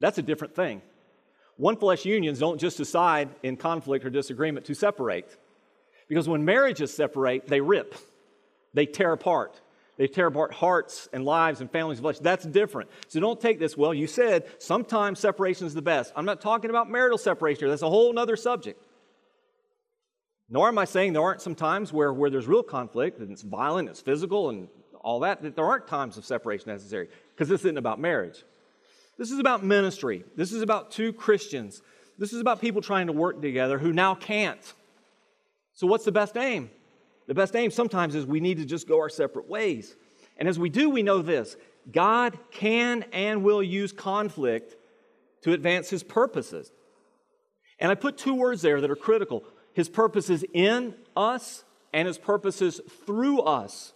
That's 0.00 0.18
a 0.18 0.22
different 0.22 0.54
thing. 0.54 0.82
One 1.56 1.76
flesh 1.76 2.04
unions 2.04 2.38
don't 2.38 2.60
just 2.60 2.76
decide 2.76 3.30
in 3.42 3.56
conflict 3.56 4.04
or 4.04 4.10
disagreement 4.10 4.66
to 4.66 4.74
separate. 4.74 5.36
Because 6.08 6.28
when 6.28 6.44
marriages 6.44 6.94
separate, 6.94 7.48
they 7.48 7.60
rip, 7.60 7.94
they 8.74 8.86
tear 8.86 9.12
apart. 9.12 9.60
They 9.98 10.06
tear 10.06 10.28
apart 10.28 10.54
hearts 10.54 11.08
and 11.12 11.24
lives 11.24 11.60
and 11.60 11.70
families 11.70 11.98
of 11.98 12.02
flesh. 12.02 12.18
That's 12.20 12.46
different. 12.46 12.88
So 13.08 13.18
don't 13.18 13.40
take 13.40 13.58
this, 13.58 13.76
well, 13.76 13.92
you 13.92 14.06
said 14.06 14.46
sometimes 14.58 15.18
separation 15.18 15.66
is 15.66 15.74
the 15.74 15.82
best. 15.82 16.12
I'm 16.14 16.24
not 16.24 16.40
talking 16.40 16.70
about 16.70 16.88
marital 16.88 17.18
separation 17.18 17.62
here. 17.62 17.68
That's 17.68 17.82
a 17.82 17.90
whole 17.90 18.16
other 18.16 18.36
subject. 18.36 18.80
Nor 20.48 20.68
am 20.68 20.78
I 20.78 20.84
saying 20.84 21.12
there 21.12 21.22
aren't 21.22 21.42
some 21.42 21.56
times 21.56 21.92
where, 21.92 22.12
where 22.12 22.30
there's 22.30 22.46
real 22.46 22.62
conflict 22.62 23.18
and 23.18 23.30
it's 23.32 23.42
violent, 23.42 23.88
it's 23.88 24.00
physical, 24.00 24.48
and 24.48 24.68
all 25.00 25.20
that, 25.20 25.42
that 25.42 25.56
there 25.56 25.66
aren't 25.66 25.88
times 25.88 26.16
of 26.16 26.24
separation 26.24 26.70
necessary, 26.70 27.08
because 27.34 27.48
this 27.48 27.62
isn't 27.62 27.76
about 27.76 28.00
marriage. 28.00 28.44
This 29.18 29.30
is 29.32 29.40
about 29.40 29.64
ministry. 29.64 30.24
This 30.36 30.52
is 30.52 30.62
about 30.62 30.92
two 30.92 31.12
Christians. 31.12 31.82
This 32.18 32.32
is 32.32 32.40
about 32.40 32.60
people 32.60 32.80
trying 32.80 33.08
to 33.08 33.12
work 33.12 33.42
together 33.42 33.78
who 33.78 33.92
now 33.92 34.14
can't. 34.14 34.60
So, 35.74 35.86
what's 35.86 36.04
the 36.04 36.12
best 36.12 36.36
aim? 36.36 36.70
The 37.28 37.34
best 37.34 37.54
aim 37.54 37.70
sometimes 37.70 38.14
is 38.14 38.26
we 38.26 38.40
need 38.40 38.56
to 38.56 38.64
just 38.64 38.88
go 38.88 38.98
our 38.98 39.10
separate 39.10 39.48
ways. 39.48 39.94
And 40.38 40.48
as 40.48 40.58
we 40.58 40.70
do, 40.70 40.90
we 40.90 41.02
know 41.02 41.22
this 41.22 41.56
God 41.92 42.38
can 42.50 43.04
and 43.12 43.44
will 43.44 43.62
use 43.62 43.92
conflict 43.92 44.74
to 45.42 45.52
advance 45.52 45.88
his 45.90 46.02
purposes. 46.02 46.72
And 47.78 47.92
I 47.92 47.94
put 47.94 48.16
two 48.16 48.34
words 48.34 48.62
there 48.62 48.80
that 48.80 48.90
are 48.90 48.96
critical 48.96 49.44
his 49.74 49.88
purposes 49.88 50.44
in 50.52 50.94
us 51.16 51.62
and 51.92 52.08
his 52.08 52.18
purposes 52.18 52.80
through 53.06 53.42
us. 53.42 53.92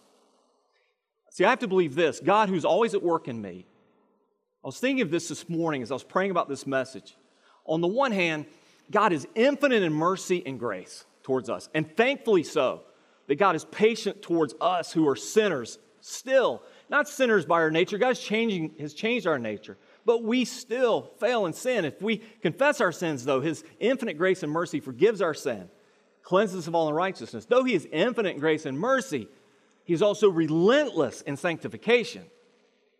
See, 1.31 1.43
I 1.43 1.49
have 1.49 1.59
to 1.59 1.67
believe 1.67 1.95
this 1.95 2.19
God, 2.19 2.49
who's 2.49 2.63
always 2.65 2.93
at 2.93 3.01
work 3.01 3.27
in 3.27 3.41
me. 3.41 3.65
I 4.63 4.67
was 4.67 4.79
thinking 4.79 5.01
of 5.01 5.09
this 5.09 5.27
this 5.27 5.49
morning 5.49 5.81
as 5.81 5.91
I 5.91 5.95
was 5.95 6.03
praying 6.03 6.31
about 6.31 6.47
this 6.47 6.67
message. 6.67 7.17
On 7.65 7.81
the 7.81 7.87
one 7.87 8.11
hand, 8.11 8.45
God 8.91 9.11
is 9.11 9.27
infinite 9.33 9.81
in 9.81 9.91
mercy 9.91 10.43
and 10.45 10.59
grace 10.59 11.03
towards 11.23 11.49
us, 11.49 11.67
and 11.73 11.97
thankfully 11.97 12.43
so 12.43 12.83
that 13.27 13.35
God 13.35 13.55
is 13.55 13.65
patient 13.65 14.21
towards 14.21 14.53
us 14.59 14.91
who 14.91 15.07
are 15.07 15.15
sinners 15.15 15.79
still. 16.01 16.61
Not 16.89 17.07
sinners 17.07 17.45
by 17.45 17.61
our 17.61 17.71
nature. 17.71 17.97
God's 17.97 18.19
changing, 18.19 18.75
has 18.79 18.93
changed 18.93 19.25
our 19.25 19.39
nature. 19.39 19.77
But 20.05 20.23
we 20.23 20.45
still 20.45 21.11
fail 21.19 21.45
in 21.45 21.53
sin. 21.53 21.85
If 21.85 22.01
we 22.01 22.17
confess 22.41 22.81
our 22.81 22.91
sins, 22.91 23.23
though, 23.23 23.39
His 23.39 23.63
infinite 23.79 24.17
grace 24.17 24.43
and 24.43 24.51
mercy 24.51 24.79
forgives 24.79 25.21
our 25.21 25.33
sin, 25.33 25.69
cleanses 26.21 26.59
us 26.59 26.67
of 26.67 26.75
all 26.75 26.89
unrighteousness. 26.89 27.45
Though 27.45 27.63
He 27.63 27.73
is 27.73 27.87
infinite 27.91 28.35
in 28.35 28.39
grace 28.39 28.65
and 28.65 28.77
mercy, 28.77 29.27
He's 29.85 30.01
also 30.01 30.29
relentless 30.29 31.21
in 31.21 31.37
sanctification. 31.37 32.23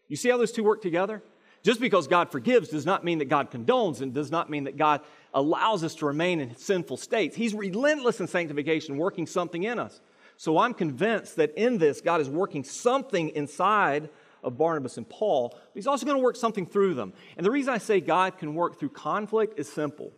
You 0.08 0.16
see 0.16 0.30
how 0.30 0.38
those 0.38 0.52
two 0.52 0.64
work 0.64 0.82
together? 0.82 1.22
Just 1.64 1.80
because 1.80 2.08
God 2.08 2.30
forgives 2.30 2.70
does 2.70 2.86
not 2.86 3.06
mean 3.06 3.20
that 3.20 3.30
God 3.30 3.50
condones 3.50 4.02
and 4.02 4.14
does 4.14 4.30
not 4.30 4.50
mean 4.50 4.66
that 4.66 4.76
God 4.76 5.00
allows 5.34 5.84
us 5.84 5.96
to 5.96 6.06
remain 6.06 6.42
in 6.42 6.56
sinful 6.58 6.98
states. 6.98 7.38
He's 7.38 7.54
relentless 7.54 8.20
in 8.20 8.28
sanctification, 8.28 8.98
working 8.98 9.26
something 9.26 9.64
in 9.64 9.80
us. 9.80 10.02
So 10.44 10.58
I'm 10.58 10.74
convinced 10.74 11.38
that 11.38 11.54
in 11.56 11.78
this, 11.78 12.02
God 12.02 12.20
is 12.20 12.28
working 12.28 12.66
something 12.66 13.30
inside 13.30 14.10
of 14.44 14.58
Barnabas 14.58 14.98
and 14.98 15.08
Paul, 15.08 15.52
but 15.54 15.72
He's 15.74 15.88
also 15.88 16.06
going 16.06 16.18
to 16.18 16.22
work 16.22 16.36
something 16.36 16.66
through 16.66 16.96
them. 16.96 17.14
And 17.38 17.46
the 17.46 17.50
reason 17.50 17.74
I 17.74 17.78
say 17.78 18.02
God 18.02 18.38
can 18.38 18.54
work 18.54 18.78
through 18.78 18.90
conflict 18.90 19.58
is 19.58 19.72
simple. 19.72 20.12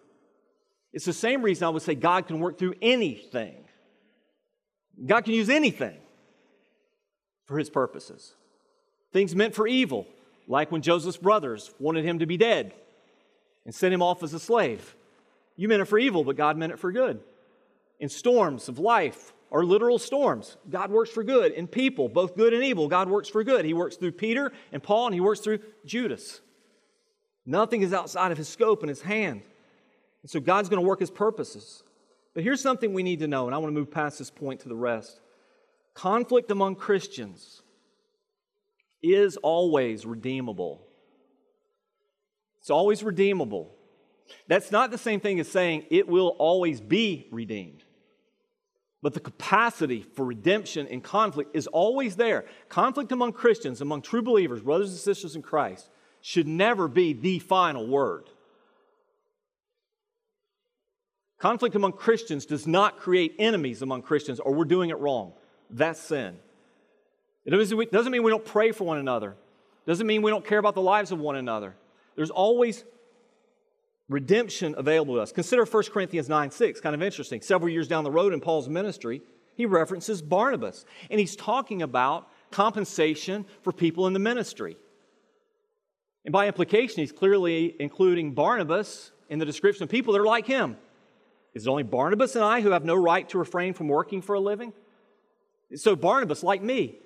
It's 0.93 1.05
the 1.05 1.13
same 1.13 1.43
reason 1.43 1.67
I 1.67 1.69
would 1.69 1.83
say 1.83 1.93
God 1.93 2.25
can 2.25 2.39
work 2.39 2.57
through 2.57 2.73
anything. 2.81 3.65
God 5.05 5.25
can 5.25 5.35
use 5.35 5.47
anything 5.47 5.95
for 7.45 7.59
His 7.59 7.69
purposes. 7.69 8.33
Things 9.13 9.35
meant 9.35 9.53
for 9.53 9.67
evil, 9.67 10.07
like 10.47 10.71
when 10.71 10.81
Joseph's 10.81 11.17
brothers 11.17 11.71
wanted 11.77 12.03
him 12.03 12.17
to 12.17 12.25
be 12.25 12.37
dead 12.37 12.73
and 13.63 13.75
sent 13.75 13.93
him 13.93 14.01
off 14.01 14.23
as 14.23 14.33
a 14.33 14.39
slave. 14.39 14.95
You 15.55 15.67
meant 15.67 15.83
it 15.83 15.85
for 15.85 15.99
evil, 15.99 16.23
but 16.23 16.35
God 16.35 16.57
meant 16.57 16.73
it 16.73 16.79
for 16.79 16.91
good. 16.91 17.19
In 17.99 18.09
storms 18.09 18.69
of 18.69 18.79
life, 18.79 19.31
are 19.55 19.63
literal 19.63 19.97
storms. 19.97 20.57
God 20.69 20.91
works 20.91 21.09
for 21.09 21.23
good. 21.23 21.53
In 21.53 21.65
people, 21.65 22.09
both 22.09 22.35
good 22.35 22.53
and 22.53 22.61
evil, 22.61 22.89
God 22.89 23.07
works 23.09 23.29
for 23.29 23.41
good. 23.41 23.63
He 23.63 23.73
works 23.73 23.95
through 23.95 24.11
Peter 24.11 24.51
and 24.73 24.83
Paul, 24.83 25.05
and 25.05 25.13
He 25.13 25.21
works 25.21 25.39
through 25.39 25.59
Judas. 25.85 26.41
Nothing 27.45 27.81
is 27.81 27.93
outside 27.93 28.33
of 28.33 28.37
His 28.37 28.49
scope 28.49 28.83
and 28.83 28.89
His 28.89 29.01
hand. 29.01 29.43
And 30.23 30.29
so 30.29 30.41
God's 30.41 30.67
going 30.67 30.81
to 30.81 30.87
work 30.87 30.99
His 30.99 31.09
purposes. 31.09 31.83
But 32.33 32.43
here's 32.43 32.61
something 32.61 32.93
we 32.93 33.01
need 33.01 33.19
to 33.19 33.29
know, 33.29 33.45
and 33.45 33.55
I 33.55 33.57
want 33.59 33.73
to 33.73 33.79
move 33.79 33.89
past 33.89 34.19
this 34.19 34.29
point 34.29 34.59
to 34.61 34.67
the 34.67 34.75
rest. 34.75 35.21
Conflict 35.93 36.51
among 36.51 36.75
Christians 36.75 37.61
is 39.01 39.37
always 39.37 40.05
redeemable. 40.05 40.85
It's 42.59 42.69
always 42.69 43.03
redeemable. 43.03 43.73
That's 44.49 44.69
not 44.69 44.91
the 44.91 44.97
same 44.97 45.21
thing 45.21 45.39
as 45.39 45.47
saying 45.47 45.85
it 45.91 46.09
will 46.09 46.35
always 46.39 46.81
be 46.81 47.29
redeemed. 47.31 47.84
But 49.05 49.13
the 49.13 49.19
capacity 49.19 50.01
for 50.01 50.25
redemption 50.25 50.87
and 50.87 51.03
conflict 51.03 51.55
is 51.55 51.67
always 51.67 52.15
there. 52.15 52.45
Conflict 52.69 53.11
among 53.11 53.33
Christians, 53.33 53.79
among 53.79 54.01
true 54.01 54.23
believers, 54.23 54.63
brothers 54.63 54.89
and 54.89 54.97
sisters 54.97 55.35
in 55.35 55.43
Christ, 55.43 55.91
should 56.21 56.47
never 56.47 56.87
be 56.87 57.13
the 57.13 57.37
final 57.37 57.85
word. 57.85 58.31
Conflict 61.37 61.75
among 61.75 61.91
Christians 61.91 62.47
does 62.47 62.65
not 62.65 62.97
create 62.97 63.35
enemies 63.37 63.83
among 63.83 64.01
Christians, 64.01 64.39
or 64.39 64.55
we're 64.55 64.65
doing 64.65 64.89
it 64.89 64.97
wrong. 64.97 65.33
That's 65.69 65.99
sin. 65.99 66.39
It 67.45 67.51
doesn't 67.91 68.11
mean 68.11 68.23
we 68.23 68.31
don't 68.31 68.43
pray 68.43 68.71
for 68.71 68.85
one 68.85 68.97
another. 68.97 69.33
It 69.33 69.87
doesn't 69.87 70.07
mean 70.07 70.23
we 70.23 70.31
don't 70.31 70.43
care 70.43 70.57
about 70.57 70.73
the 70.73 70.81
lives 70.81 71.11
of 71.11 71.19
one 71.19 71.35
another. 71.35 71.75
There's 72.15 72.31
always 72.31 72.83
redemption 74.09 74.75
available 74.77 75.15
to 75.15 75.21
us. 75.21 75.31
Consider 75.31 75.65
1 75.65 75.83
Corinthians 75.85 76.29
9 76.29 76.51
6, 76.51 76.81
kind 76.81 76.95
of 76.95 77.01
interesting. 77.01 77.41
Several 77.41 77.69
years 77.69 77.87
down 77.87 78.03
the 78.03 78.11
road 78.11 78.33
in 78.33 78.39
Paul's 78.39 78.69
ministry, 78.69 79.21
he 79.55 79.65
references 79.65 80.21
Barnabas, 80.21 80.85
and 81.09 81.19
he's 81.19 81.35
talking 81.35 81.81
about 81.81 82.27
compensation 82.51 83.45
for 83.61 83.71
people 83.71 84.07
in 84.07 84.13
the 84.13 84.19
ministry. 84.19 84.77
And 86.25 86.31
by 86.31 86.47
implication, 86.47 86.97
he's 86.97 87.11
clearly 87.11 87.75
including 87.79 88.33
Barnabas 88.33 89.11
in 89.29 89.39
the 89.39 89.45
description 89.45 89.83
of 89.83 89.89
people 89.89 90.13
that 90.13 90.19
are 90.19 90.25
like 90.25 90.47
him. 90.47 90.77
Is 91.53 91.65
it 91.65 91.69
only 91.69 91.83
Barnabas 91.83 92.35
and 92.35 92.43
I 92.43 92.61
who 92.61 92.71
have 92.71 92.83
no 92.83 92.95
right 92.95 93.27
to 93.29 93.37
refrain 93.37 93.73
from 93.73 93.87
working 93.87 94.21
for 94.21 94.35
a 94.35 94.39
living? 94.39 94.73
So, 95.75 95.95
Barnabas, 95.95 96.43
like 96.43 96.61
me, 96.61 96.99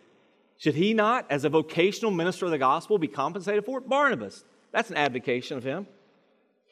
should 0.57 0.75
he 0.75 0.93
not, 0.93 1.25
as 1.29 1.45
a 1.45 1.49
vocational 1.49 2.11
minister 2.11 2.45
of 2.45 2.51
the 2.51 2.57
gospel, 2.57 2.97
be 2.97 3.07
compensated 3.07 3.65
for 3.65 3.77
it? 3.77 3.87
Barnabas. 3.87 4.43
That's 4.71 4.89
an 4.89 4.97
advocation 4.97 5.57
of 5.57 5.63
him. 5.63 5.87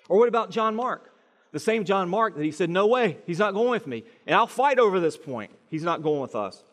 Or 0.10 0.18
what 0.18 0.30
about 0.30 0.52
John 0.52 0.76
Mark? 0.76 1.12
The 1.52 1.60
same 1.60 1.86
John 1.86 2.10
Mark 2.10 2.36
that 2.36 2.44
he 2.44 2.52
said, 2.52 2.70
No 2.70 2.88
way, 2.88 3.18
he's 3.26 3.40
not 3.40 3.54
going 3.54 3.70
with 3.70 3.88
me. 3.88 4.04
And 4.26 4.36
I'll 4.36 4.48
fight 4.48 4.80
over 4.80 5.00
this 5.00 5.18
point. 5.18 5.52
He's 5.70 5.84
not 5.84 6.04
going 6.04 6.22
with 6.22 6.36
us. 6.36 6.64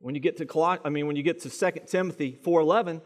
When 0.00 0.14
you 0.14 0.20
get 0.20 0.36
to 0.38 0.46
Col- 0.46 0.78
I 0.84 0.88
mean, 0.88 1.06
when 1.06 1.16
you 1.16 1.22
get 1.22 1.40
to 1.40 1.50
2 1.50 1.86
Timothy 1.86 2.38
4:11, 2.44 3.00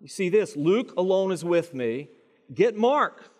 you 0.00 0.08
see 0.08 0.28
this: 0.28 0.56
Luke 0.56 0.94
alone 0.96 1.30
is 1.30 1.44
with 1.44 1.74
me. 1.74 2.08
Get 2.52 2.76
Mark, 2.76 3.30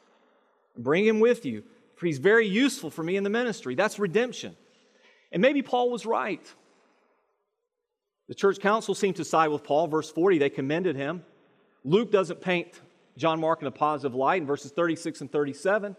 bring 0.77 1.07
him 1.07 1.21
with 1.21 1.45
you, 1.47 1.65
for 1.97 2.07
he's 2.07 2.19
very 2.19 2.47
useful 2.47 2.91
for 2.91 3.03
me 3.03 3.17
in 3.17 3.25
the 3.25 3.31
ministry. 3.31 3.75
That's 3.75 3.99
redemption. 3.99 4.57
And 5.33 5.41
maybe 5.41 5.63
Paul 5.63 5.91
was 5.91 6.07
right. 6.07 6.47
The 8.29 8.35
church 8.35 8.59
council 8.59 8.95
seemed 8.95 9.17
to 9.17 9.25
side 9.25 9.49
with 9.49 9.65
Paul. 9.65 9.87
Verse 9.87 10.11
40, 10.11 10.39
they 10.39 10.51
commended 10.51 10.97
him. 10.97 11.25
Luke 11.85 12.11
doesn't 12.11 12.41
paint 12.41 12.81
John 13.17 13.41
Mark 13.41 13.63
in 13.63 13.67
a 13.67 13.73
positive 13.73 14.15
light 14.15 14.43
in 14.43 14.47
verses 14.47 14.73
36 14.73 15.23
and 15.23 15.33
37. 15.33 15.97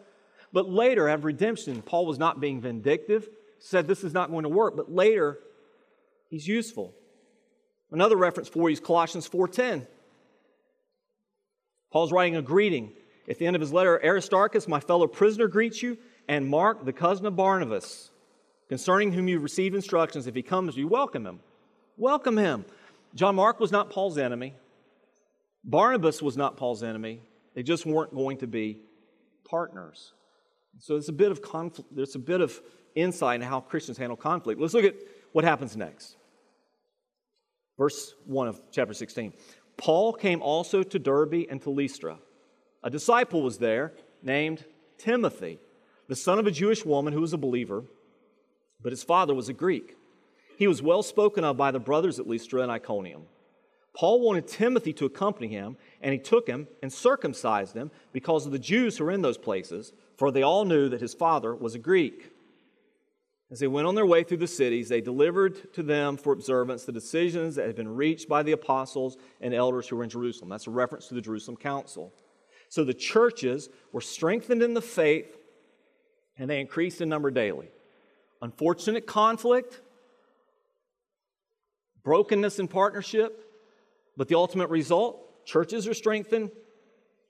But 0.53 0.69
later, 0.69 1.09
at 1.09 1.23
redemption, 1.23 1.81
Paul 1.81 2.05
was 2.05 2.17
not 2.19 2.39
being 2.39 2.61
vindictive, 2.61 3.27
said 3.59 3.87
this 3.87 4.03
is 4.03 4.13
not 4.13 4.31
going 4.31 4.43
to 4.43 4.49
work, 4.49 4.75
but 4.75 4.91
later, 4.91 5.39
he's 6.29 6.47
useful. 6.47 6.93
Another 7.91 8.15
reference 8.15 8.49
for 8.49 8.69
you 8.69 8.73
is 8.73 8.79
Colossians 8.79 9.27
4:10. 9.27 9.87
Paul's 11.91 12.11
writing 12.11 12.35
a 12.35 12.41
greeting. 12.41 12.93
At 13.29 13.39
the 13.39 13.45
end 13.45 13.55
of 13.55 13.61
his 13.61 13.73
letter, 13.73 13.99
Aristarchus, 14.03 14.67
my 14.67 14.79
fellow 14.79 15.07
prisoner, 15.07 15.47
greets 15.47 15.81
you, 15.81 15.97
and 16.29 16.47
Mark, 16.47 16.85
the 16.85 16.93
cousin 16.93 17.25
of 17.25 17.35
Barnabas, 17.35 18.11
concerning 18.69 19.11
whom 19.11 19.27
you 19.27 19.39
receive 19.39 19.73
instructions. 19.73 20.27
If 20.27 20.35
he 20.35 20.41
comes, 20.41 20.77
you 20.77 20.87
welcome 20.87 21.25
him. 21.25 21.39
Welcome 21.97 22.37
him. 22.37 22.65
John 23.15 23.35
Mark 23.35 23.59
was 23.59 23.71
not 23.71 23.89
Paul's 23.89 24.17
enemy. 24.17 24.53
Barnabas 25.67 26.21
was 26.21 26.37
not 26.37 26.55
Paul's 26.55 26.81
enemy. 26.81 27.21
They 27.53 27.61
just 27.61 27.85
weren't 27.85 28.15
going 28.15 28.37
to 28.37 28.47
be 28.47 28.79
partners. 29.47 30.13
So 30.79 30.93
there's 30.93 31.09
a 31.09 31.13
bit 31.13 31.31
of 31.31 31.41
conflict, 31.41 31.93
there's 31.93 32.15
a 32.15 32.19
bit 32.19 32.39
of 32.39 32.59
insight 32.95 33.35
into 33.35 33.47
how 33.47 33.59
Christians 33.59 33.97
handle 33.97 34.15
conflict. 34.15 34.61
Let's 34.61 34.73
look 34.73 34.85
at 34.85 34.95
what 35.33 35.43
happens 35.43 35.75
next. 35.75 36.15
Verse 37.77 38.15
1 38.25 38.47
of 38.47 38.61
chapter 38.71 38.93
16. 38.93 39.33
Paul 39.75 40.13
came 40.13 40.41
also 40.41 40.83
to 40.83 40.97
Derbe 40.97 41.45
and 41.49 41.61
to 41.61 41.69
Lystra. 41.69 42.17
A 42.83 42.89
disciple 42.89 43.43
was 43.43 43.57
there 43.57 43.93
named 44.23 44.63
Timothy, 44.97 45.59
the 46.07 46.15
son 46.15 46.39
of 46.39 46.47
a 46.47 46.51
Jewish 46.51 46.85
woman 46.85 47.13
who 47.13 47.21
was 47.21 47.33
a 47.33 47.37
believer, 47.37 47.83
but 48.81 48.91
his 48.91 49.03
father 49.03 49.35
was 49.35 49.49
a 49.49 49.53
Greek. 49.53 49.95
He 50.57 50.67
was 50.67 50.81
well 50.81 51.03
spoken 51.03 51.43
of 51.43 51.57
by 51.57 51.71
the 51.71 51.79
brothers 51.79 52.19
at 52.19 52.27
Lystra 52.27 52.61
and 52.61 52.71
Iconium. 52.71 53.23
Paul 53.97 54.21
wanted 54.21 54.47
Timothy 54.47 54.93
to 54.93 55.05
accompany 55.05 55.47
him, 55.47 55.75
and 56.01 56.13
he 56.13 56.19
took 56.19 56.47
him 56.47 56.67
and 56.83 56.93
circumcised 56.93 57.75
him 57.75 57.89
because 58.13 58.45
of 58.45 58.51
the 58.51 58.59
Jews 58.59 58.95
who 58.95 59.05
were 59.05 59.11
in 59.11 59.23
those 59.23 59.39
places, 59.39 59.91
for 60.17 60.29
they 60.29 60.43
all 60.43 60.65
knew 60.65 60.87
that 60.89 61.01
his 61.01 61.15
father 61.15 61.55
was 61.55 61.73
a 61.73 61.79
Greek. 61.79 62.31
As 63.49 63.59
they 63.59 63.65
went 63.65 63.87
on 63.87 63.95
their 63.95 64.05
way 64.05 64.23
through 64.23 64.37
the 64.37 64.45
cities, 64.45 64.87
they 64.87 65.01
delivered 65.01 65.73
to 65.73 65.81
them 65.81 66.15
for 66.15 66.31
observance 66.31 66.83
the 66.83 66.91
decisions 66.91 67.55
that 67.55 67.65
had 67.65 67.75
been 67.75 67.95
reached 67.95 68.29
by 68.29 68.43
the 68.43 68.51
apostles 68.51 69.17
and 69.41 69.51
elders 69.51 69.87
who 69.87 69.95
were 69.95 70.03
in 70.03 70.11
Jerusalem. 70.11 70.49
That's 70.49 70.67
a 70.67 70.71
reference 70.71 71.07
to 71.07 71.15
the 71.15 71.21
Jerusalem 71.21 71.57
Council. 71.57 72.13
So 72.69 72.83
the 72.83 72.93
churches 72.93 73.67
were 73.93 74.01
strengthened 74.01 74.61
in 74.61 74.75
the 74.75 74.81
faith 74.81 75.35
and 76.37 76.47
they 76.47 76.61
increased 76.61 77.01
in 77.01 77.09
number 77.09 77.31
daily. 77.31 77.69
Unfortunate 78.43 79.07
conflict, 79.07 79.81
brokenness 82.03 82.59
in 82.59 82.67
partnership, 82.67 83.46
but 84.17 84.27
the 84.27 84.35
ultimate 84.35 84.69
result 84.69 85.45
churches 85.45 85.87
are 85.87 85.93
strengthened, 85.93 86.51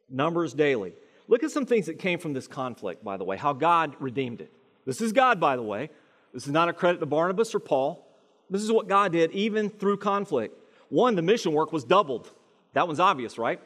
numbers 0.09 0.53
daily. 0.53 0.93
Look 1.27 1.43
at 1.43 1.51
some 1.51 1.65
things 1.65 1.85
that 1.85 1.99
came 1.99 2.17
from 2.17 2.33
this 2.33 2.47
conflict, 2.47 3.03
by 3.03 3.17
the 3.17 3.23
way, 3.23 3.37
how 3.37 3.53
God 3.53 3.95
redeemed 3.99 4.41
it. 4.41 4.51
This 4.85 5.01
is 5.01 5.11
God, 5.11 5.39
by 5.39 5.55
the 5.55 5.61
way. 5.61 5.89
This 6.33 6.45
is 6.45 6.51
not 6.51 6.69
a 6.69 6.73
credit 6.73 6.99
to 6.99 7.05
Barnabas 7.05 7.53
or 7.53 7.59
Paul. 7.59 8.07
This 8.49 8.63
is 8.63 8.71
what 8.71 8.87
God 8.87 9.11
did 9.11 9.31
even 9.33 9.69
through 9.69 9.97
conflict. 9.97 10.57
One, 10.89 11.15
the 11.15 11.21
mission 11.21 11.51
work 11.51 11.73
was 11.73 11.83
doubled. 11.83 12.31
That 12.73 12.87
one's 12.87 12.99
obvious, 12.99 13.37
right? 13.37 13.59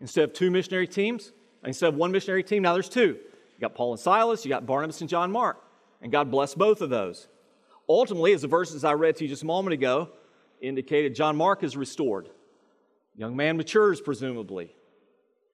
Instead 0.00 0.24
of 0.24 0.32
two 0.32 0.50
missionary 0.50 0.88
teams, 0.88 1.32
instead 1.64 1.88
of 1.88 1.94
one 1.94 2.10
missionary 2.10 2.42
team, 2.42 2.62
now 2.62 2.72
there's 2.72 2.88
two. 2.88 3.18
You 3.18 3.60
got 3.60 3.74
Paul 3.74 3.92
and 3.92 4.00
Silas, 4.00 4.44
you 4.44 4.48
got 4.48 4.66
Barnabas 4.66 5.00
and 5.00 5.08
John 5.08 5.30
Mark. 5.30 5.62
And 6.02 6.12
God 6.12 6.30
blessed 6.30 6.58
both 6.58 6.80
of 6.80 6.90
those. 6.90 7.28
Ultimately, 7.88 8.32
as 8.32 8.42
the 8.42 8.48
verses 8.48 8.84
I 8.84 8.92
read 8.94 9.16
to 9.16 9.24
you 9.24 9.30
just 9.30 9.44
a 9.44 9.46
moment 9.46 9.74
ago 9.74 10.10
indicated, 10.60 11.14
John 11.14 11.36
Mark 11.36 11.62
is 11.62 11.76
restored. 11.76 12.28
Young 13.16 13.34
man 13.34 13.56
matures, 13.56 14.00
presumably. 14.00 14.74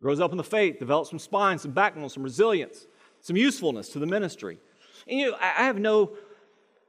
Grows 0.00 0.20
up 0.20 0.32
in 0.32 0.36
the 0.36 0.44
faith, 0.44 0.78
develops 0.78 1.10
some 1.10 1.18
spine, 1.18 1.58
some 1.58 1.70
backbone, 1.70 2.08
some 2.08 2.22
resilience, 2.24 2.86
some 3.20 3.36
usefulness 3.36 3.88
to 3.90 4.00
the 4.00 4.06
ministry. 4.06 4.58
And 5.06 5.20
you 5.20 5.30
know, 5.30 5.36
I 5.40 5.64
have 5.64 5.78
no, 5.78 6.16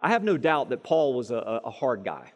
I 0.01 0.09
have 0.09 0.23
no 0.23 0.37
doubt 0.37 0.69
that 0.69 0.83
Paul 0.83 1.13
was 1.13 1.29
a, 1.29 1.61
a 1.63 1.69
hard 1.69 2.03
guy. 2.03 2.31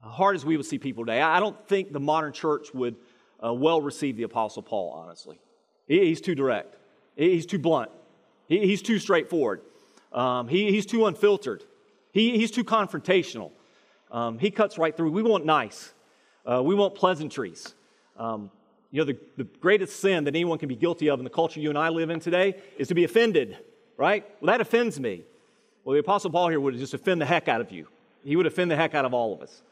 Hard 0.00 0.34
as 0.34 0.44
we 0.44 0.56
would 0.56 0.66
see 0.66 0.78
people 0.78 1.04
today. 1.04 1.20
I 1.20 1.38
don't 1.38 1.68
think 1.68 1.92
the 1.92 2.00
modern 2.00 2.32
church 2.32 2.74
would 2.74 2.96
uh, 3.44 3.52
well 3.52 3.80
receive 3.80 4.16
the 4.16 4.24
Apostle 4.24 4.62
Paul, 4.62 4.90
honestly. 4.90 5.38
He's 5.86 6.20
too 6.20 6.34
direct, 6.34 6.76
he's 7.16 7.44
too 7.44 7.58
blunt, 7.58 7.90
he's 8.48 8.80
too 8.80 8.98
straightforward, 8.98 9.60
um, 10.12 10.48
he, 10.48 10.70
he's 10.70 10.86
too 10.86 11.06
unfiltered, 11.06 11.62
he, 12.12 12.38
he's 12.38 12.50
too 12.50 12.64
confrontational. 12.64 13.50
Um, 14.10 14.38
he 14.38 14.50
cuts 14.50 14.76
right 14.76 14.94
through. 14.94 15.10
We 15.10 15.22
want 15.22 15.46
nice, 15.46 15.94
uh, 16.44 16.62
we 16.62 16.74
want 16.74 16.94
pleasantries. 16.94 17.74
Um, 18.16 18.50
you 18.90 19.00
know, 19.00 19.04
the, 19.04 19.18
the 19.36 19.44
greatest 19.44 20.00
sin 20.00 20.24
that 20.24 20.34
anyone 20.34 20.58
can 20.58 20.68
be 20.68 20.76
guilty 20.76 21.08
of 21.08 21.18
in 21.18 21.24
the 21.24 21.30
culture 21.30 21.60
you 21.60 21.70
and 21.70 21.78
I 21.78 21.88
live 21.88 22.10
in 22.10 22.20
today 22.20 22.60
is 22.76 22.88
to 22.88 22.94
be 22.94 23.04
offended, 23.04 23.56
right? 23.96 24.24
Well, 24.40 24.52
that 24.52 24.60
offends 24.60 25.00
me. 25.00 25.24
Well, 25.84 25.94
the 25.94 26.00
Apostle 26.00 26.30
Paul 26.30 26.48
here 26.48 26.60
would 26.60 26.76
just 26.76 26.94
offend 26.94 27.20
the 27.20 27.26
heck 27.26 27.48
out 27.48 27.60
of 27.60 27.72
you. 27.72 27.88
He 28.22 28.36
would 28.36 28.46
offend 28.46 28.70
the 28.70 28.76
heck 28.76 28.94
out 28.94 29.04
of 29.04 29.14
all 29.14 29.34
of 29.34 29.40
us. 29.40 29.62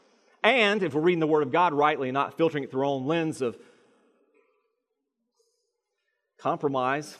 And 0.43 0.81
if 0.81 0.93
we're 0.93 1.01
reading 1.01 1.19
the 1.19 1.27
Word 1.27 1.43
of 1.43 1.51
God 1.51 1.73
rightly 1.73 2.09
and 2.09 2.13
not 2.15 2.35
filtering 2.35 2.63
it 2.63 2.71
through 2.71 2.81
our 2.81 2.85
own 2.85 3.05
lens 3.05 3.41
of 3.41 3.57
compromise, 6.37 7.15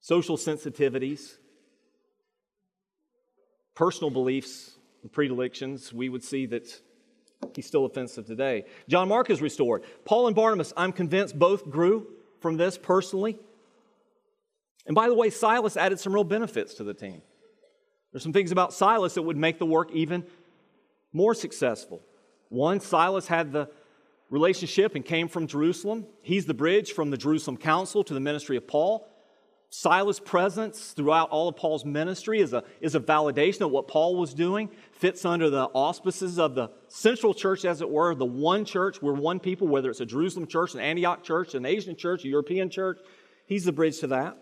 social 0.00 0.38
sensitivities, 0.38 1.36
personal 3.74 4.10
beliefs, 4.10 4.72
and 5.02 5.12
predilections, 5.12 5.92
we 5.92 6.08
would 6.08 6.24
see 6.24 6.46
that 6.46 6.80
he's 7.54 7.66
still 7.66 7.84
offensive 7.84 8.26
today. 8.26 8.64
John 8.88 9.08
Mark 9.08 9.30
is 9.30 9.40
restored. 9.42 9.82
Paul 10.04 10.26
and 10.26 10.36
Barnabas, 10.36 10.72
I'm 10.76 10.92
convinced, 10.92 11.38
both 11.38 11.68
grew 11.68 12.06
from 12.40 12.56
this 12.56 12.78
personally. 12.78 13.38
And 14.86 14.94
by 14.94 15.08
the 15.08 15.14
way, 15.14 15.30
Silas 15.30 15.76
added 15.76 16.00
some 16.00 16.12
real 16.12 16.24
benefits 16.24 16.74
to 16.74 16.84
the 16.84 16.94
team. 16.94 17.22
There's 18.12 18.22
some 18.22 18.32
things 18.32 18.52
about 18.52 18.72
Silas 18.72 19.14
that 19.14 19.22
would 19.22 19.36
make 19.36 19.58
the 19.58 19.66
work 19.66 19.90
even 19.92 20.24
more 21.12 21.34
successful. 21.34 22.02
One, 22.48 22.80
Silas 22.80 23.26
had 23.26 23.52
the 23.52 23.70
relationship 24.28 24.94
and 24.94 25.04
came 25.04 25.28
from 25.28 25.46
Jerusalem. 25.46 26.06
He's 26.22 26.46
the 26.46 26.54
bridge 26.54 26.92
from 26.92 27.10
the 27.10 27.16
Jerusalem 27.16 27.56
Council 27.56 28.02
to 28.04 28.14
the 28.14 28.20
ministry 28.20 28.56
of 28.56 28.66
Paul. 28.66 29.08
Silas' 29.74 30.20
presence 30.20 30.92
throughout 30.92 31.30
all 31.30 31.48
of 31.48 31.56
Paul's 31.56 31.86
ministry 31.86 32.40
is 32.40 32.52
a, 32.52 32.62
is 32.82 32.94
a 32.94 33.00
validation 33.00 33.62
of 33.62 33.70
what 33.70 33.88
Paul 33.88 34.16
was 34.16 34.34
doing, 34.34 34.68
fits 34.92 35.24
under 35.24 35.48
the 35.48 35.64
auspices 35.72 36.38
of 36.38 36.54
the 36.54 36.70
central 36.88 37.32
church, 37.32 37.64
as 37.64 37.80
it 37.80 37.88
were, 37.88 38.14
the 38.14 38.26
one 38.26 38.66
church. 38.66 39.00
We're 39.00 39.14
one 39.14 39.40
people, 39.40 39.66
whether 39.66 39.88
it's 39.88 40.02
a 40.02 40.06
Jerusalem 40.06 40.46
church, 40.46 40.74
an 40.74 40.80
Antioch 40.80 41.24
church, 41.24 41.54
an 41.54 41.64
Asian 41.64 41.96
church, 41.96 42.22
a 42.26 42.28
European 42.28 42.68
church. 42.68 43.00
He's 43.46 43.64
the 43.64 43.72
bridge 43.72 43.98
to 44.00 44.08
that. 44.08 44.36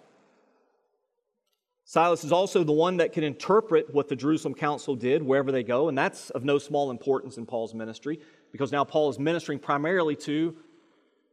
Silas 1.85 2.25
is 2.25 2.33
also 2.33 2.65
the 2.65 2.73
one 2.73 2.97
that 2.97 3.13
can 3.13 3.23
interpret 3.23 3.95
what 3.95 4.09
the 4.09 4.17
Jerusalem 4.17 4.55
council 4.55 4.97
did 4.97 5.23
wherever 5.23 5.53
they 5.53 5.63
go, 5.63 5.89
and 5.89 5.97
that's 5.97 6.31
of 6.31 6.43
no 6.43 6.59
small 6.59 6.91
importance 6.91 7.37
in 7.37 7.47
Paul's 7.47 7.73
ministry 7.73 8.19
because 8.51 8.73
now 8.73 8.83
Paul 8.83 9.09
is 9.11 9.19
ministering 9.21 9.61
primarily 9.61 10.17
to 10.17 10.57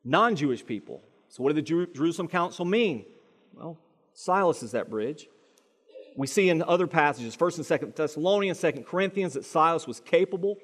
non 0.05 0.35
Jewish 0.35 0.63
people. 0.63 1.01
So, 1.29 1.41
what 1.41 1.55
did 1.55 1.65
the 1.65 1.87
Jerusalem 1.95 2.27
council 2.27 2.63
mean? 2.63 3.03
Well, 3.55 3.79
Silas 4.17 4.63
is 4.63 4.71
that 4.71 4.89
bridge. 4.89 5.27
We 6.15 6.25
see 6.25 6.49
in 6.49 6.63
other 6.63 6.87
passages, 6.87 7.37
1st 7.37 7.57
and 7.57 7.81
2nd 7.91 7.95
Thessalonians, 7.95 8.59
2nd 8.59 8.83
Corinthians, 8.83 9.33
that 9.33 9.45
Silas 9.45 9.85
was 9.85 9.99
capable. 9.99 10.57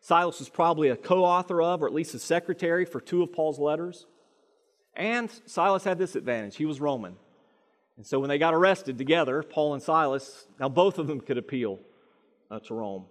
Silas 0.00 0.38
was 0.38 0.48
probably 0.48 0.88
a 0.88 0.96
co 0.96 1.24
author 1.24 1.60
of, 1.60 1.82
or 1.82 1.88
at 1.88 1.92
least 1.92 2.14
a 2.14 2.20
secretary 2.20 2.84
for 2.84 3.00
two 3.00 3.24
of 3.24 3.32
Paul's 3.32 3.58
letters. 3.58 4.06
And 4.94 5.28
Silas 5.46 5.82
had 5.82 5.98
this 5.98 6.14
advantage 6.14 6.54
he 6.54 6.64
was 6.64 6.80
Roman. 6.80 7.16
And 7.96 8.06
so 8.06 8.20
when 8.20 8.28
they 8.28 8.38
got 8.38 8.54
arrested 8.54 8.98
together, 8.98 9.42
Paul 9.42 9.74
and 9.74 9.82
Silas, 9.82 10.46
now 10.60 10.68
both 10.68 10.98
of 11.00 11.08
them 11.08 11.20
could 11.20 11.38
appeal 11.38 11.80
uh, 12.52 12.60
to 12.60 12.74
Rome. 12.74 13.06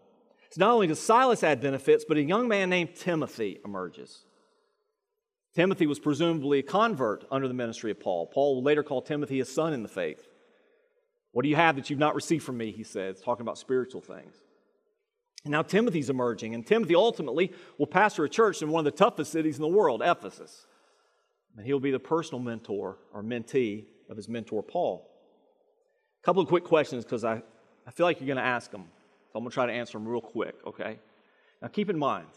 So 0.52 0.62
not 0.62 0.72
only 0.72 0.88
does 0.88 1.02
Silas 1.02 1.44
add 1.44 1.60
benefits, 1.60 2.06
but 2.08 2.16
a 2.16 2.24
young 2.24 2.48
man 2.48 2.70
named 2.70 2.96
Timothy 2.96 3.60
emerges. 3.66 4.24
Timothy 5.54 5.86
was 5.86 6.00
presumably 6.00 6.60
a 6.60 6.64
convert 6.64 7.26
under 7.30 7.48
the 7.48 7.54
ministry 7.54 7.92
of 7.92 8.00
Paul. 8.00 8.28
Paul 8.28 8.56
will 8.56 8.64
later 8.64 8.84
call 8.84 9.02
Timothy 9.02 9.40
his 9.40 9.54
son 9.54 9.74
in 9.74 9.84
the 9.84 9.90
faith. 9.90 10.28
What 11.34 11.44
do 11.44 11.50
you 11.50 11.56
have 11.56 11.76
that 11.76 11.90
you've 11.90 12.00
not 12.00 12.16
received 12.16 12.44
from 12.44 12.58
me? 12.58 12.72
He 12.72 12.84
says, 12.84 13.22
talking 13.22 13.42
about 13.42 13.58
spiritual 13.58 14.02
things. 14.02 14.36
And 15.44 15.52
now 15.52 15.62
Timothy's 15.62 16.10
emerging, 16.10 16.54
and 16.54 16.66
Timothy 16.66 16.96
ultimately 16.96 17.52
will 17.78 17.88
pastor 17.88 18.24
a 18.24 18.30
church 18.30 18.62
in 18.62 18.70
one 18.70 18.86
of 18.86 18.94
the 18.94 18.98
toughest 18.98 19.32
cities 19.32 19.56
in 19.56 19.62
the 19.62 19.68
world, 19.68 20.02
Ephesus. 20.04 20.68
And 21.58 21.66
he'll 21.66 21.80
be 21.80 21.92
the 21.92 22.00
personal 22.00 22.42
mentor 22.42 22.98
or 23.14 23.24
mentee 23.24 23.86
of 24.10 24.18
his 24.18 24.30
mentor, 24.30 24.62
Paul. 24.62 25.10
A 26.22 26.26
couple 26.26 26.42
of 26.42 26.48
quick 26.48 26.64
questions 26.64 27.04
because 27.04 27.26
I, 27.26 27.42
I 27.88 27.92
feel 27.92 28.06
like 28.06 28.20
you're 28.20 28.28
going 28.28 28.38
to 28.38 28.44
ask 28.44 28.72
them. 28.72 28.86
So 29.32 29.38
I'm 29.38 29.44
going 29.44 29.50
to 29.50 29.54
try 29.54 29.66
to 29.66 29.74
answer 29.74 29.98
them 29.98 30.08
real 30.08 30.22
quick, 30.22 30.56
okay? 30.66 31.00
Now 31.62 31.70
keep 31.70 31.90
in 31.90 31.98
mind, 31.98 32.28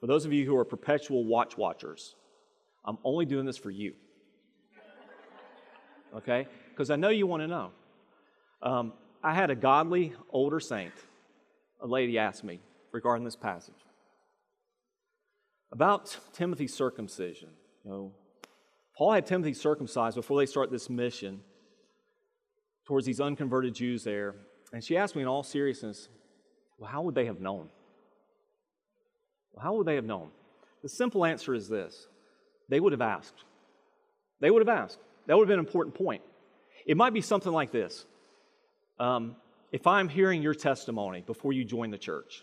for 0.00 0.06
those 0.06 0.24
of 0.24 0.32
you 0.32 0.44
who 0.44 0.56
are 0.56 0.64
perpetual 0.64 1.24
watch 1.24 1.56
watchers, 1.56 2.16
I'm 2.84 2.98
only 3.04 3.24
doing 3.24 3.46
this 3.46 3.58
for 3.58 3.70
you. 3.70 3.94
Okay? 6.16 6.46
Because 6.70 6.90
I 6.90 6.96
know 6.96 7.08
you 7.08 7.26
want 7.26 7.42
to 7.42 7.46
know. 7.46 7.70
Um, 8.62 8.92
I 9.22 9.34
had 9.34 9.50
a 9.50 9.54
godly 9.54 10.14
older 10.30 10.60
saint, 10.60 10.94
a 11.80 11.86
lady 11.86 12.18
asked 12.18 12.42
me 12.42 12.60
regarding 12.92 13.24
this 13.24 13.36
passage 13.36 13.74
about 15.72 16.16
Timothy's 16.32 16.74
circumcision. 16.74 17.50
You 17.84 17.90
know, 17.90 18.12
Paul 18.96 19.12
had 19.12 19.26
Timothy 19.26 19.54
circumcised 19.54 20.16
before 20.16 20.38
they 20.38 20.46
start 20.46 20.70
this 20.70 20.90
mission 20.90 21.40
towards 22.86 23.06
these 23.06 23.20
unconverted 23.20 23.74
Jews 23.74 24.04
there. 24.04 24.34
And 24.72 24.82
she 24.82 24.96
asked 24.96 25.16
me 25.16 25.22
in 25.22 25.28
all 25.28 25.42
seriousness, 25.42 26.08
well, 26.78 26.90
how 26.90 27.02
would 27.02 27.14
they 27.14 27.26
have 27.26 27.40
known? 27.40 27.70
Well, 29.52 29.62
how 29.62 29.74
would 29.74 29.86
they 29.86 29.94
have 29.94 30.04
known? 30.04 30.30
The 30.82 30.88
simple 30.88 31.24
answer 31.24 31.54
is 31.54 31.68
this 31.68 32.08
they 32.70 32.80
would 32.80 32.92
have 32.92 33.02
asked. 33.02 33.44
They 34.40 34.50
would 34.50 34.66
have 34.66 34.74
asked. 34.74 34.98
That 35.26 35.36
would 35.36 35.44
have 35.44 35.48
been 35.48 35.58
an 35.58 35.66
important 35.66 35.94
point. 35.94 36.22
It 36.86 36.96
might 36.96 37.12
be 37.12 37.20
something 37.20 37.52
like 37.52 37.70
this. 37.70 38.06
Um, 38.98 39.36
if 39.72 39.86
I'm 39.86 40.08
hearing 40.08 40.42
your 40.42 40.54
testimony 40.54 41.22
before 41.26 41.52
you 41.52 41.64
join 41.64 41.90
the 41.90 41.98
church, 41.98 42.42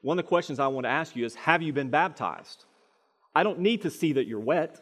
one 0.00 0.18
of 0.18 0.24
the 0.24 0.28
questions 0.28 0.58
I 0.58 0.68
want 0.68 0.84
to 0.84 0.90
ask 0.90 1.14
you 1.14 1.24
is 1.24 1.34
Have 1.34 1.62
you 1.62 1.72
been 1.72 1.90
baptized? 1.90 2.64
I 3.34 3.42
don't 3.42 3.60
need 3.60 3.82
to 3.82 3.90
see 3.90 4.14
that 4.14 4.26
you're 4.26 4.40
wet. 4.40 4.80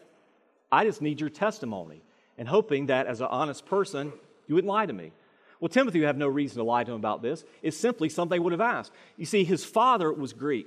I 0.70 0.84
just 0.84 1.02
need 1.02 1.20
your 1.20 1.30
testimony 1.30 2.02
and 2.38 2.48
hoping 2.48 2.86
that 2.86 3.06
as 3.06 3.20
an 3.20 3.28
honest 3.30 3.66
person, 3.66 4.12
you 4.46 4.54
wouldn't 4.54 4.72
lie 4.72 4.86
to 4.86 4.92
me. 4.92 5.12
Well, 5.60 5.68
Timothy 5.68 6.00
would 6.00 6.06
have 6.06 6.16
no 6.16 6.28
reason 6.28 6.58
to 6.58 6.64
lie 6.64 6.84
to 6.84 6.90
him 6.90 6.96
about 6.96 7.22
this. 7.22 7.44
It's 7.62 7.76
simply 7.76 8.08
something 8.08 8.34
they 8.34 8.40
would 8.40 8.52
have 8.52 8.60
asked. 8.60 8.92
You 9.16 9.26
see, 9.26 9.44
his 9.44 9.64
father 9.64 10.12
was 10.12 10.32
Greek, 10.32 10.66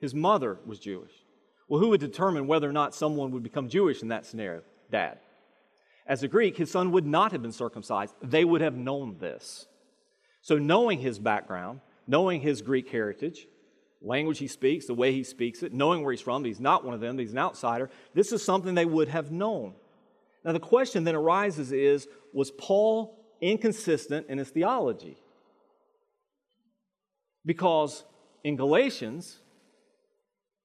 his 0.00 0.14
mother 0.14 0.58
was 0.66 0.78
Jewish. 0.78 1.12
Well, 1.72 1.80
who 1.80 1.88
would 1.88 2.00
determine 2.00 2.46
whether 2.46 2.68
or 2.68 2.72
not 2.74 2.94
someone 2.94 3.30
would 3.30 3.42
become 3.42 3.70
Jewish 3.70 4.02
in 4.02 4.08
that 4.08 4.26
scenario? 4.26 4.60
Dad. 4.90 5.20
As 6.06 6.22
a 6.22 6.28
Greek, 6.28 6.58
his 6.58 6.70
son 6.70 6.92
would 6.92 7.06
not 7.06 7.32
have 7.32 7.40
been 7.40 7.50
circumcised. 7.50 8.14
They 8.22 8.44
would 8.44 8.60
have 8.60 8.76
known 8.76 9.16
this. 9.18 9.68
So, 10.42 10.58
knowing 10.58 10.98
his 10.98 11.18
background, 11.18 11.80
knowing 12.06 12.42
his 12.42 12.60
Greek 12.60 12.90
heritage, 12.90 13.46
language 14.02 14.38
he 14.38 14.48
speaks, 14.48 14.84
the 14.84 14.92
way 14.92 15.12
he 15.12 15.24
speaks 15.24 15.62
it, 15.62 15.72
knowing 15.72 16.02
where 16.02 16.12
he's 16.12 16.20
from, 16.20 16.44
he's 16.44 16.60
not 16.60 16.84
one 16.84 16.92
of 16.92 17.00
them, 17.00 17.16
he's 17.16 17.32
an 17.32 17.38
outsider, 17.38 17.88
this 18.12 18.32
is 18.32 18.44
something 18.44 18.74
they 18.74 18.84
would 18.84 19.08
have 19.08 19.32
known. 19.32 19.72
Now, 20.44 20.52
the 20.52 20.60
question 20.60 21.04
then 21.04 21.14
arises 21.14 21.72
is 21.72 22.06
was 22.34 22.50
Paul 22.50 23.18
inconsistent 23.40 24.26
in 24.28 24.36
his 24.36 24.50
theology? 24.50 25.16
Because 27.46 28.04
in 28.44 28.56
Galatians, 28.56 29.38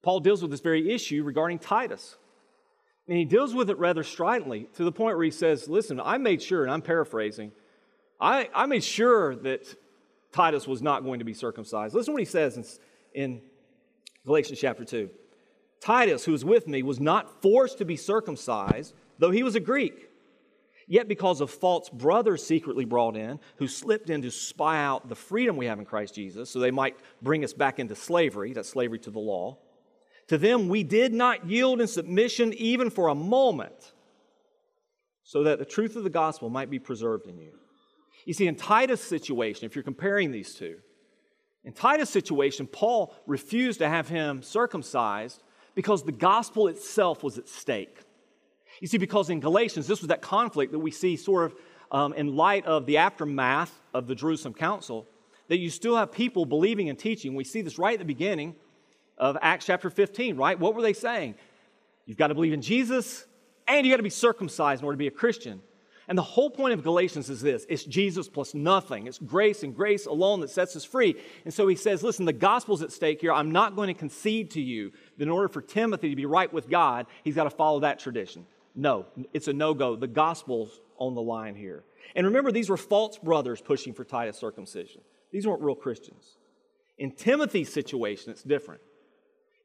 Paul 0.04 0.20
deals 0.20 0.42
with 0.42 0.52
this 0.52 0.62
very 0.62 0.92
issue 0.92 1.24
regarding 1.24 1.60
Titus. 1.60 2.18
And 3.08 3.18
he 3.18 3.26
deals 3.26 3.54
with 3.54 3.70
it 3.70 3.78
rather 3.78 4.04
stridently 4.04 4.68
to 4.76 4.84
the 4.84 4.92
point 4.92 5.16
where 5.16 5.24
he 5.24 5.32
says, 5.32 5.70
Listen, 5.70 6.00
I 6.00 6.18
made 6.18 6.42
sure, 6.42 6.64
and 6.64 6.72
I'm 6.72 6.82
paraphrasing, 6.82 7.52
I, 8.20 8.50
I 8.54 8.66
made 8.66 8.84
sure 8.84 9.36
that 9.36 9.76
Titus 10.32 10.68
was 10.68 10.82
not 10.82 11.04
going 11.04 11.20
to 11.20 11.26
be 11.26 11.34
circumcised. 11.34 11.94
Listen 11.94 12.08
to 12.08 12.14
what 12.14 12.22
he 12.22 12.26
says 12.26 12.58
in, 12.58 12.66
in 13.14 13.42
Galatians 14.26 14.60
chapter 14.60 14.84
2. 14.84 15.10
Titus, 15.80 16.26
who 16.26 16.32
was 16.32 16.44
with 16.44 16.68
me, 16.68 16.84
was 16.84 17.00
not 17.00 17.42
forced 17.42 17.78
to 17.78 17.86
be 17.86 17.96
circumcised, 17.96 18.94
though 19.20 19.32
he 19.32 19.44
was 19.44 19.56
a 19.56 19.60
Greek. 19.60 20.10
Yet, 20.88 21.08
because 21.08 21.42
of 21.42 21.52
false 21.52 21.90
brothers 21.90 22.46
secretly 22.46 22.86
brought 22.86 23.18
in, 23.18 23.40
who 23.58 23.68
slipped 23.68 24.10
in 24.10 24.22
to 24.22 24.32
spy 24.32 24.82
out 24.84 25.10
the 25.10 25.16
freedom 25.16 25.58
we 25.58 25.66
have 25.66 25.80
in 25.80 25.86
Christ 25.86 26.16
Jesus, 26.16 26.50
so 26.50 26.60
they 26.60 26.72
might 26.72 26.96
bring 27.22 27.44
us 27.44 27.54
back 27.54 27.78
into 27.78 27.94
slavery, 27.94 28.54
that's 28.54 28.70
slavery 28.70 29.00
to 29.00 29.12
the 29.12 29.20
law, 29.20 29.58
to 30.28 30.38
them 30.38 30.68
we 30.68 30.84
did 30.84 31.13
not 31.13 31.48
yield 31.48 31.82
in 31.82 31.88
submission 31.88 32.54
even 32.54 32.90
for 32.90 33.08
a 33.08 33.16
moment, 33.16 33.94
so 35.24 35.44
that 35.44 35.60
the 35.60 35.66
truth 35.66 35.96
of 35.96 36.04
the 36.04 36.10
gospel 36.10 36.50
might 36.50 36.70
be 36.70 36.80
preserved 36.80 37.28
in 37.28 37.38
you. 37.38 37.52
You 38.26 38.34
see, 38.34 38.48
in 38.48 38.56
Titus' 38.56 39.02
situation, 39.02 39.66
if 39.66 39.76
you're 39.76 39.84
comparing 39.84 40.32
these 40.32 40.54
two, 40.54 40.78
in 41.63 41.74
Titus' 41.74 42.10
situation, 42.10 42.68
Paul 42.68 43.13
refused 43.26 43.80
to 43.80 43.90
have 43.90 44.08
him 44.08 44.42
circumcised 44.42 45.44
because 45.76 46.04
the 46.04 46.12
gospel 46.12 46.68
itself 46.68 47.24
was 47.24 47.38
at 47.38 47.48
stake. 47.48 48.00
You 48.80 48.88
see, 48.88 48.98
because 48.98 49.30
in 49.30 49.40
Galatians, 49.40 49.88
this 49.88 50.02
was 50.02 50.08
that 50.08 50.22
conflict 50.22 50.72
that 50.72 50.80
we 50.80 50.92
see 50.92 51.16
sort 51.16 51.46
of 51.46 51.56
um, 51.92 52.13
in 52.13 52.36
light 52.36 52.66
of 52.66 52.86
the 52.86 52.98
aftermath 52.98 53.82
of 53.94 54.08
the 54.08 54.16
Jerusalem 54.16 54.54
Council, 54.54 55.08
that 55.48 55.58
you 55.58 55.70
still 55.70 55.96
have 55.96 56.12
people 56.12 56.46
believing 56.46 56.90
and 56.90 57.00
teaching. 57.00 57.36
We 57.36 57.44
see 57.44 57.62
this 57.62 57.78
right 57.78 57.94
at 57.94 58.00
the 58.00 58.06
beginning 58.06 58.56
of 59.17 59.38
Acts 59.41 59.65
chapter 59.65 59.89
15, 59.89 60.38
right? 60.38 60.60
What 60.60 60.75
were 60.75 60.82
they 60.82 60.93
saying? 60.93 61.36
You've 62.06 62.17
got 62.17 62.27
to 62.27 62.36
believe 62.36 62.53
in 62.53 62.62
Jesus 62.62 63.25
and 63.67 63.86
you 63.86 63.91
got 63.91 63.97
to 63.97 64.03
be 64.03 64.10
circumcised 64.10 64.82
in 64.82 64.86
order 64.86 64.95
to 64.95 64.99
be 64.99 65.08
a 65.08 65.12
Christian. 65.12 65.62
And 66.08 66.17
the 66.17 66.23
whole 66.23 66.49
point 66.49 66.73
of 66.73 66.84
Galatians 66.84 67.30
is 67.30 67.41
this 67.41 67.65
it's 67.67 67.84
Jesus 67.84 68.30
plus 68.30 68.53
nothing. 68.53 69.08
It's 69.08 69.17
grace 69.17 69.63
and 69.63 69.75
grace 69.75 70.06
alone 70.06 70.39
that 70.39 70.49
sets 70.49 70.75
us 70.75 70.86
free. 70.86 71.15
And 71.43 71.53
so 71.53 71.67
he 71.67 71.75
says, 71.75 72.01
listen, 72.01 72.25
the 72.25 72.34
gospel's 72.34 72.82
at 72.82 72.93
stake 72.93 73.19
here. 73.19 73.34
I'm 73.34 73.51
not 73.51 73.75
going 73.75 73.88
to 73.88 73.93
concede 73.93 74.51
to 74.51 74.62
you 74.62 74.93
that 75.17 75.23
in 75.23 75.30
order 75.30 75.49
for 75.49 75.62
Timothy 75.62 76.10
to 76.10 76.15
be 76.15 76.25
right 76.25 76.51
with 76.51 76.69
God, 76.69 77.08
he's 77.23 77.36
got 77.36 77.43
to 77.43 77.49
follow 77.49 77.82
that 77.82 77.99
tradition. 77.99 78.45
No, 78.73 79.06
it's 79.34 79.49
a 79.49 79.53
no 79.53 79.73
go. 79.73 79.95
The 79.95 80.08
gospel's 80.08 80.80
on 80.97 81.13
the 81.13 81.21
line 81.21 81.56
here. 81.56 81.84
And 82.15 82.25
remember, 82.25 82.51
these 82.51 82.69
were 82.69 82.77
false 82.77 83.17
brothers 83.17 83.60
pushing 83.60 83.93
for 83.93 84.06
Titus 84.06 84.38
circumcision. 84.38 85.01
These 85.32 85.45
weren't 85.45 85.62
real 85.62 85.75
Christians. 85.75 86.38
In 86.97 87.12
Timothy's 87.12 87.71
situation, 87.71 88.32
it's 88.32 88.43
different. 88.43 88.82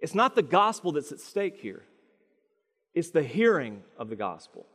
It's 0.03 0.15
not 0.15 0.35
the 0.35 0.43
gospel 0.43 0.93
that's 0.93 1.13
at 1.13 1.21
stake 1.21 1.59
here, 1.61 1.85
it's 2.93 3.11
the 3.11 3.23
hearing 3.23 3.83
of 3.97 4.11
the 4.11 4.17
gospel. 4.17 4.67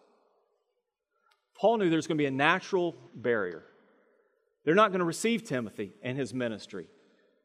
Paul 1.56 1.78
knew 1.78 1.90
there's 1.90 2.08
going 2.08 2.18
to 2.18 2.22
be 2.22 2.28
a 2.28 2.32
natural 2.32 2.96
barrier. 3.16 3.64
They're 4.64 4.76
not 4.76 4.92
going 4.92 5.00
to 5.00 5.06
receive 5.06 5.44
Timothy 5.44 5.92
and 6.04 6.18
his 6.18 6.34
ministry. 6.34 6.88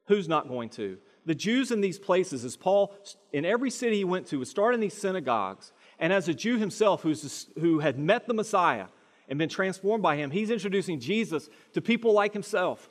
Who's 0.08 0.28
not 0.28 0.48
going 0.48 0.68
to? 0.70 0.98
The 1.24 1.34
Jews 1.34 1.70
in 1.70 1.80
these 1.80 1.98
places, 1.98 2.44
as 2.44 2.56
Paul, 2.56 2.94
in 3.32 3.44
every 3.44 3.70
city 3.70 3.98
he 3.98 4.04
went 4.04 4.26
to, 4.28 4.40
would 4.40 4.48
start 4.48 4.74
in 4.74 4.80
these 4.80 4.92
synagogues. 4.92 5.72
And 5.98 6.12
as 6.12 6.28
a 6.28 6.34
Jew 6.34 6.58
himself 6.58 7.02
who's, 7.02 7.46
who 7.60 7.78
had 7.78 7.98
met 7.98 8.26
the 8.26 8.34
Messiah 8.34 8.86
and 9.28 9.38
been 9.38 9.48
transformed 9.48 10.02
by 10.02 10.16
him, 10.16 10.30
he's 10.30 10.50
introducing 10.50 11.00
Jesus 11.00 11.48
to 11.72 11.80
people 11.80 12.12
like 12.12 12.32
himself. 12.32 12.90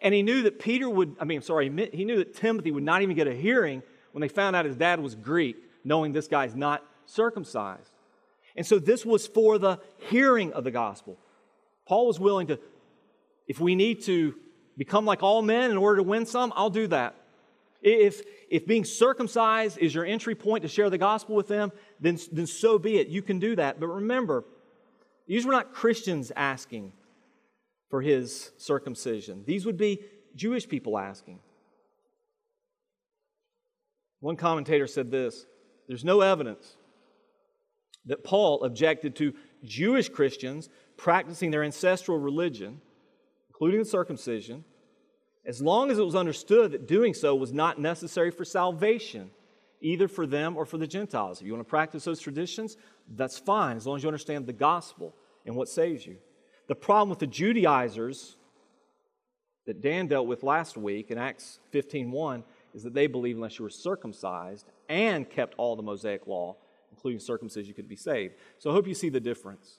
And 0.00 0.14
he 0.14 0.22
knew 0.22 0.42
that 0.44 0.58
Peter 0.58 0.88
would, 0.88 1.16
I 1.20 1.24
mean, 1.24 1.42
sorry, 1.42 1.70
he 1.92 2.04
knew 2.04 2.18
that 2.18 2.36
Timothy 2.36 2.70
would 2.70 2.84
not 2.84 3.02
even 3.02 3.16
get 3.16 3.26
a 3.26 3.34
hearing 3.34 3.82
when 4.16 4.22
they 4.22 4.28
found 4.28 4.56
out 4.56 4.64
his 4.64 4.76
dad 4.76 4.98
was 4.98 5.14
Greek, 5.14 5.56
knowing 5.84 6.14
this 6.14 6.26
guy's 6.26 6.56
not 6.56 6.82
circumcised. 7.04 7.90
And 8.56 8.66
so 8.66 8.78
this 8.78 9.04
was 9.04 9.26
for 9.26 9.58
the 9.58 9.78
hearing 10.08 10.54
of 10.54 10.64
the 10.64 10.70
gospel. 10.70 11.18
Paul 11.86 12.06
was 12.06 12.18
willing 12.18 12.46
to, 12.46 12.58
if 13.46 13.60
we 13.60 13.74
need 13.74 14.04
to 14.04 14.34
become 14.78 15.04
like 15.04 15.22
all 15.22 15.42
men 15.42 15.70
in 15.70 15.76
order 15.76 15.98
to 15.98 16.02
win 16.02 16.24
some, 16.24 16.50
I'll 16.56 16.70
do 16.70 16.86
that. 16.86 17.14
If, 17.82 18.22
if 18.48 18.66
being 18.66 18.86
circumcised 18.86 19.76
is 19.76 19.94
your 19.94 20.06
entry 20.06 20.34
point 20.34 20.62
to 20.62 20.68
share 20.68 20.88
the 20.88 20.96
gospel 20.96 21.36
with 21.36 21.48
them, 21.48 21.70
then, 22.00 22.18
then 22.32 22.46
so 22.46 22.78
be 22.78 22.96
it. 22.96 23.08
You 23.08 23.20
can 23.20 23.38
do 23.38 23.54
that. 23.56 23.78
But 23.78 23.88
remember, 23.88 24.44
these 25.26 25.44
were 25.44 25.52
not 25.52 25.74
Christians 25.74 26.32
asking 26.34 26.94
for 27.90 28.00
his 28.00 28.52
circumcision, 28.56 29.44
these 29.44 29.66
would 29.66 29.76
be 29.76 30.00
Jewish 30.34 30.66
people 30.66 30.96
asking. 30.96 31.40
One 34.20 34.36
commentator 34.36 34.86
said 34.86 35.10
this 35.10 35.46
there's 35.88 36.04
no 36.04 36.20
evidence 36.20 36.76
that 38.06 38.24
Paul 38.24 38.62
objected 38.64 39.16
to 39.16 39.34
Jewish 39.64 40.08
Christians 40.08 40.68
practicing 40.96 41.50
their 41.50 41.64
ancestral 41.64 42.18
religion, 42.18 42.80
including 43.48 43.80
the 43.80 43.84
circumcision, 43.84 44.64
as 45.44 45.60
long 45.60 45.90
as 45.90 45.98
it 45.98 46.04
was 46.04 46.14
understood 46.14 46.72
that 46.72 46.86
doing 46.86 47.14
so 47.14 47.34
was 47.34 47.52
not 47.52 47.80
necessary 47.80 48.30
for 48.30 48.44
salvation, 48.44 49.30
either 49.80 50.08
for 50.08 50.26
them 50.26 50.56
or 50.56 50.64
for 50.64 50.78
the 50.78 50.86
Gentiles. 50.86 51.40
If 51.40 51.46
you 51.46 51.52
want 51.52 51.66
to 51.66 51.70
practice 51.70 52.04
those 52.04 52.20
traditions, 52.20 52.76
that's 53.14 53.38
fine, 53.38 53.76
as 53.76 53.86
long 53.86 53.96
as 53.96 54.02
you 54.02 54.08
understand 54.08 54.46
the 54.46 54.52
gospel 54.52 55.14
and 55.44 55.54
what 55.54 55.68
saves 55.68 56.06
you. 56.06 56.16
The 56.68 56.74
problem 56.74 57.10
with 57.10 57.20
the 57.20 57.26
Judaizers 57.26 58.36
that 59.66 59.80
Dan 59.80 60.06
dealt 60.06 60.26
with 60.26 60.42
last 60.42 60.76
week 60.76 61.10
in 61.10 61.18
Acts 61.18 61.60
15:1 61.72 62.44
is 62.76 62.82
that 62.82 62.92
they 62.92 63.06
believe 63.06 63.36
unless 63.36 63.58
you 63.58 63.62
were 63.62 63.70
circumcised 63.70 64.66
and 64.90 65.28
kept 65.28 65.54
all 65.56 65.76
the 65.76 65.82
Mosaic 65.82 66.26
law, 66.26 66.56
including 66.92 67.18
circumcision, 67.18 67.66
you 67.66 67.74
could 67.74 67.88
be 67.88 67.96
saved. 67.96 68.34
So 68.58 68.70
I 68.70 68.74
hope 68.74 68.86
you 68.86 68.92
see 68.92 69.08
the 69.08 69.18
difference. 69.18 69.78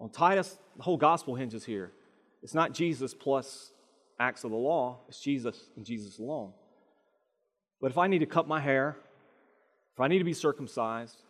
On 0.00 0.10
Titus, 0.10 0.58
the 0.76 0.82
whole 0.82 0.96
gospel 0.96 1.36
hinges 1.36 1.64
here. 1.64 1.92
It's 2.42 2.52
not 2.52 2.74
Jesus 2.74 3.14
plus 3.14 3.72
acts 4.18 4.42
of 4.42 4.50
the 4.50 4.56
law, 4.56 4.98
it's 5.08 5.20
Jesus 5.20 5.70
and 5.76 5.86
Jesus 5.86 6.18
alone. 6.18 6.52
But 7.80 7.92
if 7.92 7.98
I 7.98 8.08
need 8.08 8.18
to 8.18 8.26
cut 8.26 8.48
my 8.48 8.58
hair, 8.58 8.96
if 9.94 10.00
I 10.00 10.08
need 10.08 10.18
to 10.18 10.24
be 10.24 10.34
circumcised, 10.34 11.22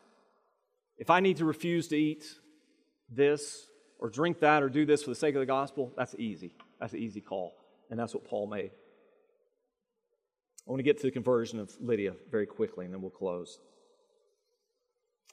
if 0.97 1.11
I 1.11 1.21
need 1.21 1.37
to 1.37 1.45
refuse 1.45 1.89
to 1.89 1.97
eat 1.97 2.25
this 3.11 3.67
or 3.99 4.09
drink 4.09 4.41
that 4.41 4.63
or 4.63 4.71
do 4.71 4.87
this 4.87 5.03
for 5.03 5.11
the 5.11 5.17
sake 5.17 5.35
of 5.35 5.41
the 5.41 5.47
gospel, 5.47 5.93
that's 5.95 6.15
easy. 6.19 6.55
That's 6.81 6.95
an 6.95 7.01
easy 7.01 7.21
call. 7.21 7.53
And 7.91 8.01
that's 8.01 8.15
what 8.15 8.25
Paul 8.25 8.47
made. 8.47 8.71
I 10.67 10.71
want 10.71 10.79
to 10.79 10.85
get 10.85 10.97
to 10.99 11.03
the 11.03 11.11
conversion 11.11 11.59
of 11.61 11.71
Lydia 11.81 12.15
very 12.31 12.47
quickly, 12.47 12.85
and 12.85 12.95
then 12.95 13.03
we'll 13.03 13.11
close. 13.11 13.59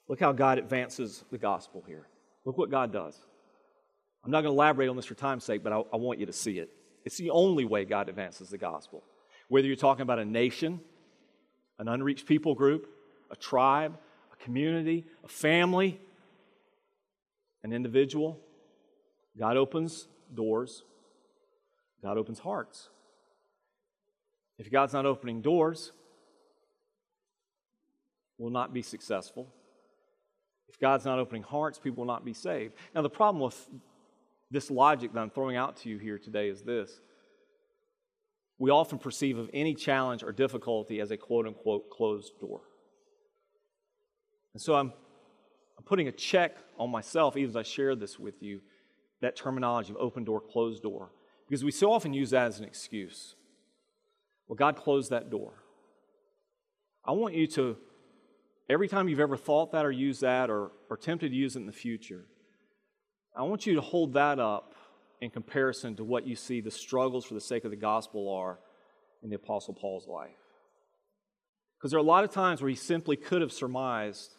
Look 0.08 0.20
how 0.20 0.34
God 0.34 0.58
advances 0.58 1.24
the 1.32 1.38
gospel 1.38 1.84
here. 1.88 2.08
Look 2.44 2.58
what 2.58 2.70
God 2.70 2.92
does. 2.92 3.18
I'm 4.24 4.32
not 4.32 4.42
going 4.42 4.54
to 4.54 4.58
elaborate 4.58 4.90
on 4.90 4.96
this 4.96 5.06
for 5.06 5.16
time's 5.16 5.44
sake, 5.44 5.64
but 5.64 5.72
I, 5.72 5.82
I 5.94 5.98
want 5.98 6.20
you 6.20 6.26
to 6.26 6.34
see 6.34 6.60
it. 6.60 6.70
It's 7.06 7.18
the 7.18 7.30
only 7.30 7.66
way 7.66 7.86
God 7.86 8.10
advances 8.10 8.50
the 8.50 8.58
gospel. 8.58 9.04
Whether 9.48 9.68
you're 9.68 9.76
talking 9.76 10.04
about 10.04 10.20
a 10.20 10.26
nation, 10.26 10.80
an 11.80 11.88
unreached 11.88 12.26
people 12.26 12.54
group, 12.54 12.88
a 13.32 13.36
tribe, 13.36 13.98
a 14.32 14.44
community, 14.44 15.06
a 15.24 15.28
family, 15.28 16.00
an 17.64 17.74
individual, 17.74 18.40
God 19.38 19.58
opens 19.58 20.08
doors, 20.34 20.84
God 22.04 22.18
opens 22.18 22.40
hearts. 22.40 22.90
If 24.62 24.70
God's 24.72 24.94
not 24.94 25.08
opening 25.08 25.42
doors, 25.42 25.92
we'll 28.38 28.52
not 28.52 28.76
be 28.76 28.84
successful. 28.84 29.52
If 30.70 30.80
God's 30.80 31.04
not 31.04 31.18
opening 31.18 31.42
hearts, 31.42 31.80
people 31.80 32.02
will 32.02 32.14
not 32.14 32.24
be 32.24 32.34
saved. 32.34 32.76
Now, 32.94 33.02
the 33.02 33.10
problem 33.10 33.42
with 33.42 33.68
this 34.52 34.70
logic 34.70 35.14
that 35.14 35.20
I'm 35.20 35.32
throwing 35.32 35.58
out 35.58 35.78
to 35.78 35.90
you 35.90 35.98
here 35.98 36.20
today 36.20 36.48
is 36.48 36.62
this. 36.62 37.02
We 38.60 38.70
often 38.70 39.00
perceive 39.00 39.40
of 39.40 39.50
any 39.52 39.74
challenge 39.74 40.22
or 40.22 40.32
difficulty 40.32 41.02
as 41.02 41.10
a 41.10 41.18
quote 41.18 41.48
unquote 41.48 41.90
closed 41.90 42.40
door. 42.40 42.62
And 44.54 44.62
so 44.62 44.76
I'm, 44.76 44.94
I'm 45.76 45.84
putting 45.86 46.08
a 46.08 46.12
check 46.12 46.58
on 46.78 46.92
myself, 46.92 47.36
even 47.36 47.50
as 47.50 47.56
I 47.56 47.64
share 47.64 47.96
this 47.96 48.20
with 48.20 48.44
you, 48.44 48.62
that 49.22 49.36
terminology 49.36 49.90
of 49.90 49.98
open 49.98 50.24
door, 50.24 50.40
closed 50.40 50.84
door, 50.84 51.10
because 51.50 51.64
we 51.64 51.72
so 51.72 51.92
often 51.92 52.14
use 52.14 52.30
that 52.30 52.46
as 52.46 52.60
an 52.60 52.66
excuse. 52.66 53.34
Well, 54.52 54.58
God 54.58 54.76
closed 54.76 55.12
that 55.12 55.30
door. 55.30 55.54
I 57.06 57.14
want 57.14 57.36
you 57.36 57.48
to, 57.48 57.78
every 58.70 58.90
time 58.90 59.08
you've 59.08 59.22
ever 59.22 59.38
thought 59.38 59.72
that 59.72 59.86
or 59.86 59.92
used 59.94 60.20
that 60.24 60.50
or, 60.50 60.74
or 60.90 60.98
tempted 60.98 61.30
to 61.30 61.36
use 61.38 61.56
it 61.56 61.60
in 61.60 61.68
the 61.68 61.72
future, 61.72 62.26
I 63.34 63.44
want 63.44 63.66
you 63.66 63.76
to 63.76 63.82
hold 63.82 64.12
that 64.16 64.40
up 64.40 64.76
in 65.22 65.30
comparison 65.30 65.96
to 65.96 66.04
what 66.04 66.28
you 66.28 66.36
see 66.36 66.60
the 66.60 66.70
struggles 66.70 67.24
for 67.24 67.34
the 67.34 67.40
sake 67.40 67.64
of 67.64 67.72
the 67.72 67.78
gospel 67.78 68.30
are 68.30 68.60
in 69.24 69.30
the 69.30 69.38
Apostle 69.38 69.74
Paul's 69.74 70.06
life. 70.06 70.32
Because 71.78 71.92
there 71.92 71.98
are 71.98 72.04
a 72.04 72.06
lot 72.06 72.26
of 72.26 72.32
times 72.32 72.62
where 72.62 72.70
he 72.70 72.76
simply 72.76 73.16
could 73.16 73.42
have 73.42 73.54
surmised, 73.54 74.36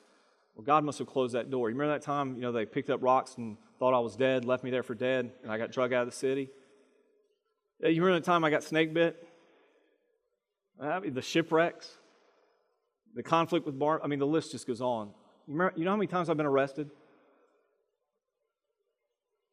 well, 0.55 0.63
God 0.63 0.85
must 0.85 0.99
have 0.99 1.09
closed 1.09 1.35
that 1.35 1.51
door. 1.51 1.71
You 1.71 1.75
remember 1.75 1.95
that 1.95 2.05
time, 2.05 2.35
you 2.35 2.43
know, 2.43 2.53
they 2.53 2.67
picked 2.67 2.91
up 2.91 3.03
rocks 3.03 3.37
and 3.39 3.57
thought 3.79 3.95
I 3.95 4.01
was 4.01 4.15
dead, 4.15 4.45
left 4.45 4.63
me 4.63 4.71
there 4.71 4.83
for 4.83 4.95
dead, 4.95 5.33
and 5.43 5.51
I 5.51 5.57
got 5.57 5.73
drug 5.73 5.95
out 5.95 6.03
of 6.03 6.11
the 6.11 6.15
city? 6.15 6.51
You 7.81 8.03
remember 8.05 8.21
the 8.21 8.27
time 8.27 8.45
I 8.45 8.51
got 8.51 8.63
snake 8.63 8.93
bit? 8.93 9.27
The 10.83 11.23
shipwrecks, 11.23 11.91
the 13.15 13.23
conflict 13.23 13.67
with 13.67 13.79
Bar. 13.79 14.01
I 14.03 14.09
mean, 14.09 14.19
the 14.19 14.27
list 14.27 14.53
just 14.53 14.67
goes 14.67 14.81
on. 14.81 15.09
You, 15.47 15.55
remember, 15.55 15.75
you 15.77 15.85
know 15.85 15.93
how 15.93 15.97
many 15.97 16.09
times 16.09 16.29
I've 16.29 16.37
been 16.37 16.47
arrested? 16.47 16.87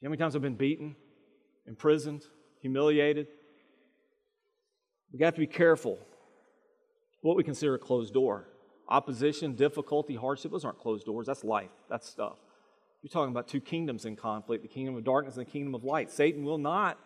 You 0.02 0.06
know 0.06 0.08
how 0.08 0.10
many 0.10 0.20
times 0.20 0.36
I've 0.36 0.42
been 0.42 0.56
beaten, 0.56 0.96
imprisoned, 1.68 2.24
humiliated? 2.62 3.28
We 5.12 5.18
have 5.18 5.20
got 5.20 5.36
to 5.36 5.40
be 5.40 5.48
careful 5.48 6.00
what 7.22 7.36
we 7.36 7.44
consider 7.44 7.76
a 7.76 7.80
closed 7.80 8.14
door. 8.14 8.48
Opposition, 8.88 9.56
difficulty, 9.56 10.16
hardship, 10.16 10.52
those 10.52 10.66
aren't 10.66 10.80
closed 10.80 11.06
doors. 11.06 11.28
That's 11.28 11.44
life. 11.44 11.70
That's 11.90 12.10
stuff. 12.10 12.38
You're 13.02 13.12
talking 13.12 13.32
about 13.32 13.48
two 13.48 13.62
kingdoms 13.62 14.06
in 14.06 14.16
conflict 14.16 14.64
the 14.64 14.70
kingdom 14.70 14.96
of 14.96 15.04
darkness 15.04 15.38
and 15.38 15.46
the 15.46 15.52
kingdom 15.52 15.76
of 15.76 15.84
light. 15.84 16.12
Satan 16.12 16.44
will 16.44 16.58
not 16.58 16.98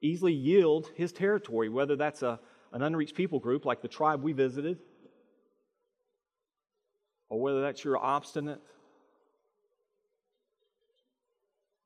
easily 0.00 0.32
yield 0.32 0.90
his 0.94 1.12
territory, 1.12 1.68
whether 1.68 1.96
that's 1.96 2.22
a, 2.22 2.38
an 2.72 2.82
unreached 2.82 3.14
people 3.14 3.38
group 3.38 3.64
like 3.64 3.82
the 3.82 3.88
tribe 3.88 4.22
we 4.22 4.32
visited, 4.32 4.78
or 7.28 7.40
whether 7.40 7.60
that's 7.60 7.84
your 7.84 7.96
obstinate 7.98 8.60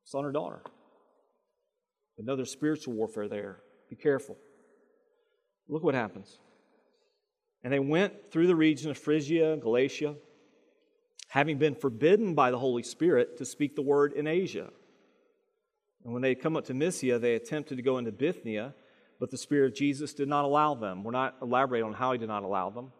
son 0.03 0.25
or 0.25 0.31
daughter. 0.31 0.61
Another 2.17 2.45
spiritual 2.45 2.93
warfare 2.93 3.27
there. 3.27 3.59
Be 3.89 3.95
careful. 3.95 4.37
Look 5.67 5.83
what 5.83 5.95
happens. 5.95 6.37
And 7.63 7.71
they 7.71 7.79
went 7.79 8.31
through 8.31 8.47
the 8.47 8.55
region 8.55 8.91
of 8.91 8.97
Phrygia, 8.97 9.57
Galatia, 9.57 10.15
having 11.29 11.57
been 11.57 11.75
forbidden 11.75 12.35
by 12.35 12.51
the 12.51 12.59
Holy 12.59 12.83
Spirit 12.83 13.37
to 13.37 13.45
speak 13.45 13.75
the 13.75 13.81
word 13.81 14.13
in 14.13 14.27
Asia. 14.27 14.69
And 16.03 16.13
when 16.13 16.21
they 16.21 16.29
had 16.29 16.41
come 16.41 16.57
up 16.57 16.65
to 16.65 16.73
Mysia, 16.73 17.17
they 17.17 17.35
attempted 17.35 17.77
to 17.77 17.81
go 17.81 17.97
into 17.97 18.11
Bithynia, 18.11 18.75
but 19.19 19.31
the 19.31 19.37
Spirit 19.37 19.71
of 19.71 19.75
Jesus 19.75 20.13
did 20.13 20.27
not 20.27 20.45
allow 20.45 20.75
them. 20.75 21.03
We're 21.03 21.11
not 21.11 21.35
elaborating 21.41 21.87
on 21.87 21.93
how 21.93 22.11
he 22.11 22.17
did 22.17 22.27
not 22.27 22.43
allow 22.43 22.69
them, 22.69 22.91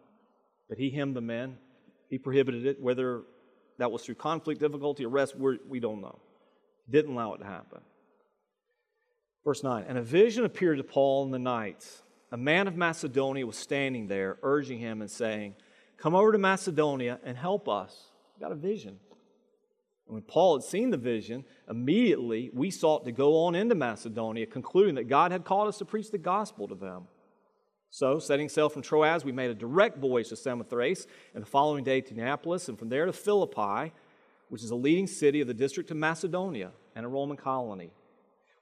but 0.68 0.78
he 0.78 0.90
hemmed 0.90 1.16
them 1.16 1.30
in. 1.30 1.56
He 2.08 2.18
prohibited 2.18 2.66
it, 2.66 2.80
whether 2.80 3.22
that 3.78 3.90
was 3.90 4.04
through 4.04 4.16
conflict, 4.16 4.60
difficulty, 4.60 5.04
arrest, 5.04 5.36
we're, 5.36 5.58
we 5.68 5.80
do 5.80 5.90
not 5.90 6.00
know. 6.00 6.18
Didn't 6.88 7.12
allow 7.12 7.34
it 7.34 7.38
to 7.38 7.44
happen. 7.44 7.80
Verse 9.44 9.62
9 9.62 9.84
And 9.88 9.98
a 9.98 10.02
vision 10.02 10.44
appeared 10.44 10.78
to 10.78 10.84
Paul 10.84 11.24
in 11.24 11.30
the 11.30 11.38
night. 11.38 11.86
A 12.32 12.36
man 12.36 12.66
of 12.66 12.76
Macedonia 12.76 13.46
was 13.46 13.56
standing 13.56 14.08
there, 14.08 14.38
urging 14.42 14.78
him 14.78 15.00
and 15.00 15.10
saying, 15.10 15.54
Come 15.98 16.14
over 16.14 16.32
to 16.32 16.38
Macedonia 16.38 17.20
and 17.24 17.36
help 17.36 17.68
us. 17.68 18.10
Got 18.40 18.52
a 18.52 18.56
vision. 18.56 18.98
When 20.06 20.22
Paul 20.22 20.58
had 20.58 20.64
seen 20.64 20.90
the 20.90 20.96
vision, 20.96 21.44
immediately 21.68 22.50
we 22.52 22.70
sought 22.70 23.04
to 23.04 23.12
go 23.12 23.44
on 23.44 23.54
into 23.54 23.74
Macedonia, 23.74 24.46
concluding 24.46 24.96
that 24.96 25.08
God 25.08 25.32
had 25.32 25.44
called 25.44 25.68
us 25.68 25.78
to 25.78 25.84
preach 25.84 26.10
the 26.10 26.18
gospel 26.18 26.68
to 26.68 26.74
them. 26.74 27.08
So, 27.90 28.18
setting 28.18 28.48
sail 28.48 28.68
from 28.68 28.82
Troas, 28.82 29.24
we 29.24 29.32
made 29.32 29.50
a 29.50 29.54
direct 29.54 29.98
voyage 29.98 30.28
to 30.30 30.36
Samothrace, 30.36 31.06
and 31.32 31.42
the 31.42 31.48
following 31.48 31.84
day 31.84 32.00
to 32.00 32.14
Neapolis, 32.14 32.68
and 32.68 32.78
from 32.78 32.88
there 32.88 33.06
to 33.06 33.12
Philippi, 33.12 33.92
which 34.48 34.62
is 34.62 34.70
a 34.70 34.76
leading 34.76 35.06
city 35.06 35.40
of 35.40 35.46
the 35.46 35.54
district 35.54 35.90
of 35.90 35.96
Macedonia 35.96 36.72
and 36.96 37.06
a 37.06 37.08
Roman 37.08 37.36
colony. 37.36 37.90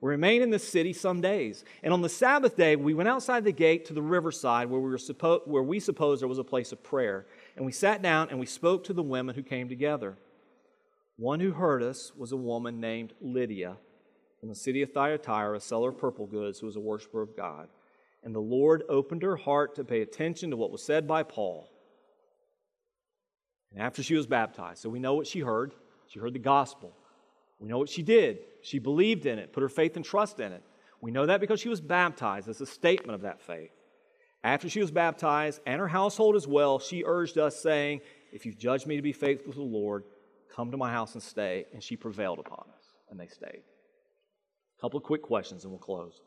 We 0.03 0.11
remained 0.11 0.43
in 0.43 0.51
this 0.51 0.67
city 0.67 0.93
some 0.93 1.21
days, 1.21 1.65
and 1.83 1.95
on 1.95 2.03
the 2.03 2.09
Sabbath 2.09 2.57
day, 2.57 2.77
we 2.77 2.93
went 2.93 3.09
outside 3.09 3.45
the 3.45 3.53
gate 3.53 3.85
to 3.87 3.95
the 3.95 4.03
riverside 4.03 4.69
where 4.69 4.81
we, 4.81 4.91
were 4.91 4.97
suppo- 4.97 5.47
where 5.47 5.63
we 5.63 5.81
supposed 5.81 6.21
there 6.21 6.29
was 6.29 6.39
a 6.39 6.45
place 6.45 6.73
of 6.73 6.83
prayer. 6.83 7.27
And 7.57 7.65
we 7.65 7.73
sat 7.73 8.03
down 8.03 8.29
and 8.29 8.39
we 8.39 8.47
spoke 8.47 8.85
to 8.85 8.93
the 8.93 9.03
women 9.03 9.35
who 9.35 9.43
came 9.43 9.69
together. 9.69 10.19
One 11.17 11.41
who 11.41 11.53
heard 11.53 11.83
us 11.83 12.13
was 12.17 12.33
a 12.33 12.37
woman 12.37 12.81
named 12.81 13.13
Lydia 13.21 13.77
from 14.41 14.49
the 14.49 14.55
city 14.55 14.83
of 14.83 14.93
Thyatira, 14.93 15.57
a 15.57 15.61
seller 15.61 15.91
of 15.91 15.99
purple 15.99 16.27
goods, 16.27 16.59
who 16.59 16.67
was 16.67 16.77
a 16.77 16.81
worshiper 16.81 17.23
of 17.23 17.37
God. 17.37 17.69
And 18.25 18.35
the 18.35 18.41
Lord 18.41 18.83
opened 18.89 19.23
her 19.23 19.37
heart 19.37 19.75
to 19.77 19.85
pay 19.85 20.01
attention 20.01 20.51
to 20.51 20.57
what 20.57 20.71
was 20.71 20.83
said 20.83 21.07
by 21.07 21.23
Paul. 21.23 21.69
And 23.73 23.81
after 23.81 24.03
she 24.03 24.15
was 24.15 24.27
baptized, 24.27 24.83
so 24.83 24.89
we 24.89 24.99
know 24.99 25.15
what 25.15 25.27
she 25.27 25.41
heard. 25.41 25.75
She 26.09 26.19
heard 26.19 26.35
the 26.35 26.39
gospel. 26.39 26.93
We 27.59 27.69
know 27.69 27.79
what 27.79 27.89
she 27.89 28.03
did. 28.03 28.41
She 28.63 28.79
believed 28.79 29.27
in 29.27 29.39
it, 29.39 29.53
put 29.53 29.63
her 29.63 29.69
faith 29.69 29.97
and 29.97 30.05
trust 30.05 30.41
in 30.41 30.53
it. 30.53 30.63
We 31.01 31.11
know 31.11 31.27
that 31.27 31.41
because 31.41 31.61
she 31.61 31.69
was 31.69 31.81
baptized 31.81 32.49
as 32.49 32.61
a 32.61 32.67
statement 32.67 33.15
of 33.15 33.23
that 33.23 33.41
faith. 33.41 33.71
After 34.45 34.69
she 34.69 34.81
was 34.81 34.91
baptized 34.91 35.61
and 35.67 35.81
her 35.81 35.89
household 35.89 36.35
as 36.35 36.47
well, 36.49 36.81
she 36.81 37.05
urged 37.07 37.39
us, 37.39 37.61
saying, 37.63 38.01
If 38.33 38.45
you've 38.45 38.59
judged 38.59 38.87
me 38.87 38.97
to 38.97 39.03
be 39.03 39.13
faithful 39.13 39.53
to 39.53 39.59
the 39.59 39.65
Lord, 39.65 40.05
come 40.55 40.71
to 40.71 40.77
my 40.77 40.93
house 40.93 41.15
and 41.15 41.23
stay. 41.23 41.67
And 41.73 41.83
she 41.83 41.97
prevailed 41.97 42.39
upon 42.39 42.67
us, 42.77 42.85
and 43.11 43.19
they 43.19 43.27
stayed. 43.27 43.63
A 44.79 44.81
couple 44.81 44.99
of 44.99 45.05
quick 45.05 45.23
questions 45.23 45.65
and 45.65 45.73
we'll 45.73 45.79
close. 45.79 46.21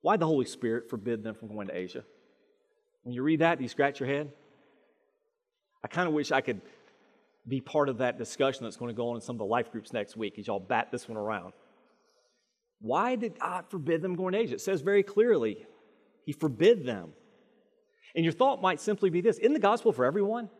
Why 0.00 0.14
did 0.14 0.20
the 0.20 0.26
Holy 0.26 0.46
Spirit 0.46 0.90
forbid 0.90 1.22
them 1.22 1.34
from 1.34 1.48
going 1.48 1.68
to 1.68 1.76
Asia? 1.76 2.04
When 3.02 3.14
you 3.14 3.22
read 3.22 3.40
that, 3.40 3.58
do 3.58 3.64
you 3.64 3.68
scratch 3.68 4.00
your 4.00 4.08
head? 4.08 4.32
I 5.84 5.88
kind 5.88 6.08
of 6.08 6.14
wish 6.14 6.32
I 6.32 6.40
could 6.40 6.60
be 7.46 7.60
part 7.60 7.88
of 7.88 7.98
that 7.98 8.18
discussion 8.18 8.64
that's 8.64 8.76
going 8.76 8.88
to 8.88 8.96
go 8.96 9.10
on 9.10 9.16
in 9.16 9.20
some 9.20 9.34
of 9.34 9.38
the 9.38 9.44
life 9.44 9.70
groups 9.72 9.92
next 9.92 10.16
week 10.16 10.38
as 10.38 10.46
y'all 10.46 10.60
bat 10.60 10.88
this 10.92 11.08
one 11.08 11.18
around. 11.18 11.52
Why 12.80 13.16
did 13.16 13.38
God 13.38 13.66
forbid 13.68 14.02
them 14.02 14.14
going 14.16 14.32
to 14.32 14.38
Asia? 14.38 14.54
It 14.54 14.60
says 14.60 14.80
very 14.80 15.02
clearly, 15.02 15.66
He 16.24 16.32
forbid 16.32 16.84
them. 16.84 17.12
And 18.14 18.24
your 18.24 18.32
thought 18.32 18.60
might 18.60 18.80
simply 18.80 19.10
be 19.10 19.20
this 19.20 19.38
Isn't 19.38 19.54
the 19.54 19.60
gospel 19.60 19.92
for 19.92 20.04
everyone? 20.04 20.50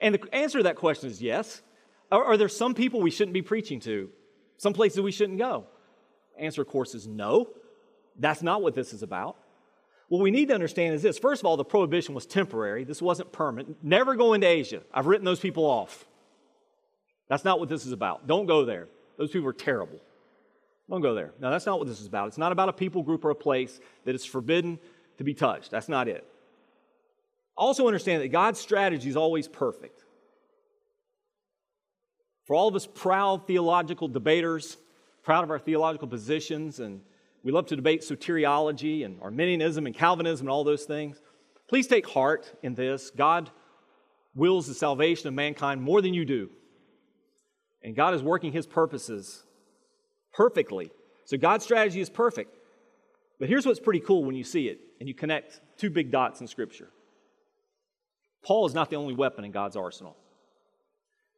And 0.00 0.14
the 0.14 0.34
answer 0.34 0.58
to 0.58 0.64
that 0.64 0.76
question 0.76 1.10
is 1.10 1.22
yes. 1.22 1.62
Are, 2.10 2.24
are 2.24 2.36
there 2.36 2.48
some 2.48 2.74
people 2.74 3.00
we 3.00 3.10
shouldn't 3.10 3.34
be 3.34 3.42
preaching 3.42 3.80
to? 3.80 4.10
Some 4.56 4.72
places 4.72 5.00
we 5.00 5.12
shouldn't 5.12 5.38
go? 5.38 5.66
Answer, 6.38 6.62
of 6.62 6.68
course, 6.68 6.94
is 6.94 7.06
no. 7.06 7.50
That's 8.18 8.42
not 8.42 8.62
what 8.62 8.74
this 8.74 8.92
is 8.92 9.02
about. 9.02 9.36
What 10.08 10.22
we 10.22 10.30
need 10.30 10.48
to 10.48 10.54
understand 10.54 10.94
is 10.94 11.02
this 11.02 11.18
first 11.18 11.42
of 11.42 11.46
all, 11.46 11.56
the 11.56 11.64
prohibition 11.64 12.14
was 12.14 12.26
temporary, 12.26 12.84
this 12.84 13.00
wasn't 13.00 13.32
permanent. 13.32 13.78
Never 13.82 14.14
go 14.14 14.34
into 14.34 14.46
Asia. 14.46 14.82
I've 14.92 15.06
written 15.06 15.24
those 15.24 15.40
people 15.40 15.64
off. 15.64 16.04
That's 17.28 17.44
not 17.44 17.58
what 17.58 17.68
this 17.68 17.86
is 17.86 17.92
about. 17.92 18.26
Don't 18.26 18.46
go 18.46 18.64
there. 18.64 18.88
Those 19.16 19.30
people 19.30 19.48
are 19.48 19.54
terrible. 19.54 19.98
Don't 20.90 21.00
go 21.00 21.14
there. 21.14 21.32
No, 21.40 21.50
that's 21.50 21.64
not 21.64 21.78
what 21.78 21.88
this 21.88 22.00
is 22.00 22.06
about. 22.06 22.28
It's 22.28 22.38
not 22.38 22.52
about 22.52 22.68
a 22.68 22.72
people 22.72 23.02
group 23.02 23.24
or 23.24 23.30
a 23.30 23.34
place 23.34 23.80
that 24.04 24.14
is 24.14 24.24
forbidden 24.24 24.78
to 25.16 25.24
be 25.24 25.32
touched. 25.32 25.70
That's 25.70 25.88
not 25.88 26.08
it. 26.08 26.26
Also, 27.56 27.86
understand 27.86 28.22
that 28.22 28.28
God's 28.28 28.58
strategy 28.58 29.08
is 29.08 29.16
always 29.16 29.46
perfect. 29.46 30.04
For 32.46 32.54
all 32.54 32.68
of 32.68 32.74
us 32.74 32.86
proud 32.86 33.46
theological 33.46 34.08
debaters, 34.08 34.76
proud 35.22 35.44
of 35.44 35.50
our 35.50 35.58
theological 35.58 36.08
positions, 36.08 36.80
and 36.80 37.00
we 37.42 37.52
love 37.52 37.66
to 37.66 37.76
debate 37.76 38.02
soteriology 38.02 39.04
and 39.04 39.20
Arminianism 39.22 39.86
and 39.86 39.94
Calvinism 39.94 40.46
and 40.46 40.50
all 40.50 40.64
those 40.64 40.84
things. 40.84 41.20
Please 41.68 41.86
take 41.86 42.08
heart 42.08 42.52
in 42.62 42.74
this. 42.74 43.10
God 43.10 43.50
wills 44.34 44.66
the 44.66 44.74
salvation 44.74 45.28
of 45.28 45.34
mankind 45.34 45.80
more 45.80 46.02
than 46.02 46.12
you 46.12 46.24
do. 46.24 46.50
And 47.82 47.94
God 47.94 48.14
is 48.14 48.22
working 48.22 48.52
his 48.52 48.66
purposes 48.66 49.44
perfectly. 50.32 50.90
So 51.26 51.36
God's 51.36 51.64
strategy 51.64 52.00
is 52.00 52.10
perfect. 52.10 52.54
But 53.38 53.48
here's 53.48 53.66
what's 53.66 53.80
pretty 53.80 54.00
cool 54.00 54.24
when 54.24 54.34
you 54.34 54.44
see 54.44 54.68
it 54.68 54.80
and 54.98 55.08
you 55.08 55.14
connect 55.14 55.60
two 55.76 55.90
big 55.90 56.10
dots 56.10 56.40
in 56.40 56.46
Scripture 56.46 56.88
Paul 58.44 58.66
is 58.66 58.74
not 58.74 58.90
the 58.90 58.96
only 58.96 59.14
weapon 59.14 59.44
in 59.44 59.50
God's 59.50 59.76
arsenal. 59.76 60.16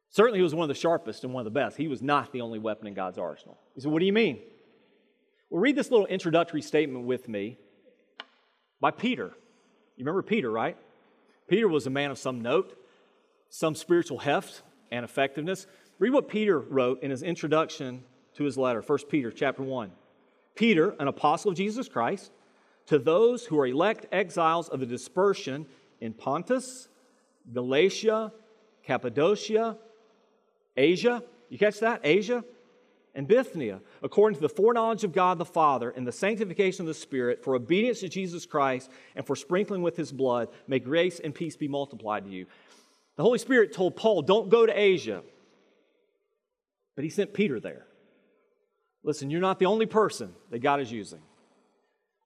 Certainly, 0.09 0.39
he 0.39 0.43
was 0.43 0.55
one 0.55 0.63
of 0.63 0.69
the 0.69 0.79
sharpest 0.79 1.23
and 1.23 1.33
one 1.33 1.41
of 1.41 1.45
the 1.45 1.59
best. 1.59 1.77
He 1.77 1.87
was 1.87 2.01
not 2.01 2.31
the 2.31 2.41
only 2.41 2.59
weapon 2.59 2.87
in 2.87 2.93
God's 2.93 3.17
arsenal. 3.17 3.57
He 3.75 3.81
said, 3.81 3.91
What 3.91 3.99
do 3.99 4.05
you 4.05 4.13
mean? 4.13 4.39
Well, 5.49 5.61
read 5.61 5.75
this 5.75 5.91
little 5.91 6.05
introductory 6.07 6.61
statement 6.61 7.05
with 7.05 7.27
me 7.27 7.57
by 8.79 8.91
Peter. 8.91 9.33
You 9.95 10.05
remember 10.05 10.21
Peter, 10.21 10.51
right? 10.51 10.77
Peter 11.47 11.67
was 11.67 11.87
a 11.87 11.89
man 11.89 12.11
of 12.11 12.17
some 12.17 12.41
note, 12.41 12.77
some 13.49 13.73
spiritual 13.73 14.19
heft 14.19 14.61
and 14.91 15.05
effectiveness. 15.05 15.65
Read 15.99 16.11
what 16.11 16.27
Peter 16.27 16.59
wrote 16.59 17.01
in 17.01 17.11
his 17.11 17.23
introduction 17.23 18.03
to 18.35 18.43
his 18.43 18.57
letter, 18.57 18.81
1 18.81 18.99
Peter 19.09 19.31
chapter 19.31 19.63
1. 19.63 19.91
Peter, 20.55 20.95
an 20.99 21.07
apostle 21.07 21.51
of 21.51 21.57
Jesus 21.57 21.87
Christ, 21.87 22.31
to 22.87 22.99
those 22.99 23.45
who 23.45 23.59
are 23.59 23.67
elect 23.67 24.05
exiles 24.11 24.69
of 24.69 24.79
the 24.79 24.85
dispersion 24.85 25.65
in 26.01 26.13
Pontus, 26.13 26.89
Galatia, 27.53 28.31
Cappadocia, 28.83 29.77
Asia. 30.75 31.23
You 31.49 31.57
catch 31.57 31.79
that? 31.79 32.01
Asia 32.03 32.43
and 33.17 33.27
Bithynia, 33.27 33.81
according 34.03 34.35
to 34.35 34.41
the 34.41 34.47
foreknowledge 34.47 35.03
of 35.03 35.11
God 35.11 35.39
the 35.39 35.45
Father 35.45 35.89
and 35.89 36.05
the 36.05 36.11
sanctification 36.11 36.83
of 36.83 36.87
the 36.87 36.93
Spirit, 36.93 37.43
for 37.43 37.55
obedience 37.55 38.01
to 38.01 38.09
Jesus 38.09 38.45
Christ 38.45 38.91
and 39.15 39.25
for 39.25 39.35
sprinkling 39.35 39.81
with 39.81 39.97
his 39.97 40.11
blood, 40.11 40.49
may 40.67 40.77
grace 40.77 41.19
and 41.19 41.33
peace 41.33 41.55
be 41.55 41.67
multiplied 41.67 42.25
to 42.25 42.29
you. 42.29 42.45
The 43.15 43.23
Holy 43.23 43.39
Spirit 43.39 43.73
told 43.73 43.95
Paul, 43.95 44.21
Don't 44.21 44.49
go 44.49 44.67
to 44.67 44.79
Asia. 44.79 45.23
But 46.95 47.03
he 47.03 47.09
sent 47.09 47.33
Peter 47.33 47.59
there. 47.59 47.87
Listen, 49.03 49.31
you're 49.31 49.41
not 49.41 49.57
the 49.57 49.65
only 49.65 49.87
person 49.87 50.33
that 50.51 50.59
God 50.59 50.79
is 50.79 50.91
using. 50.91 51.21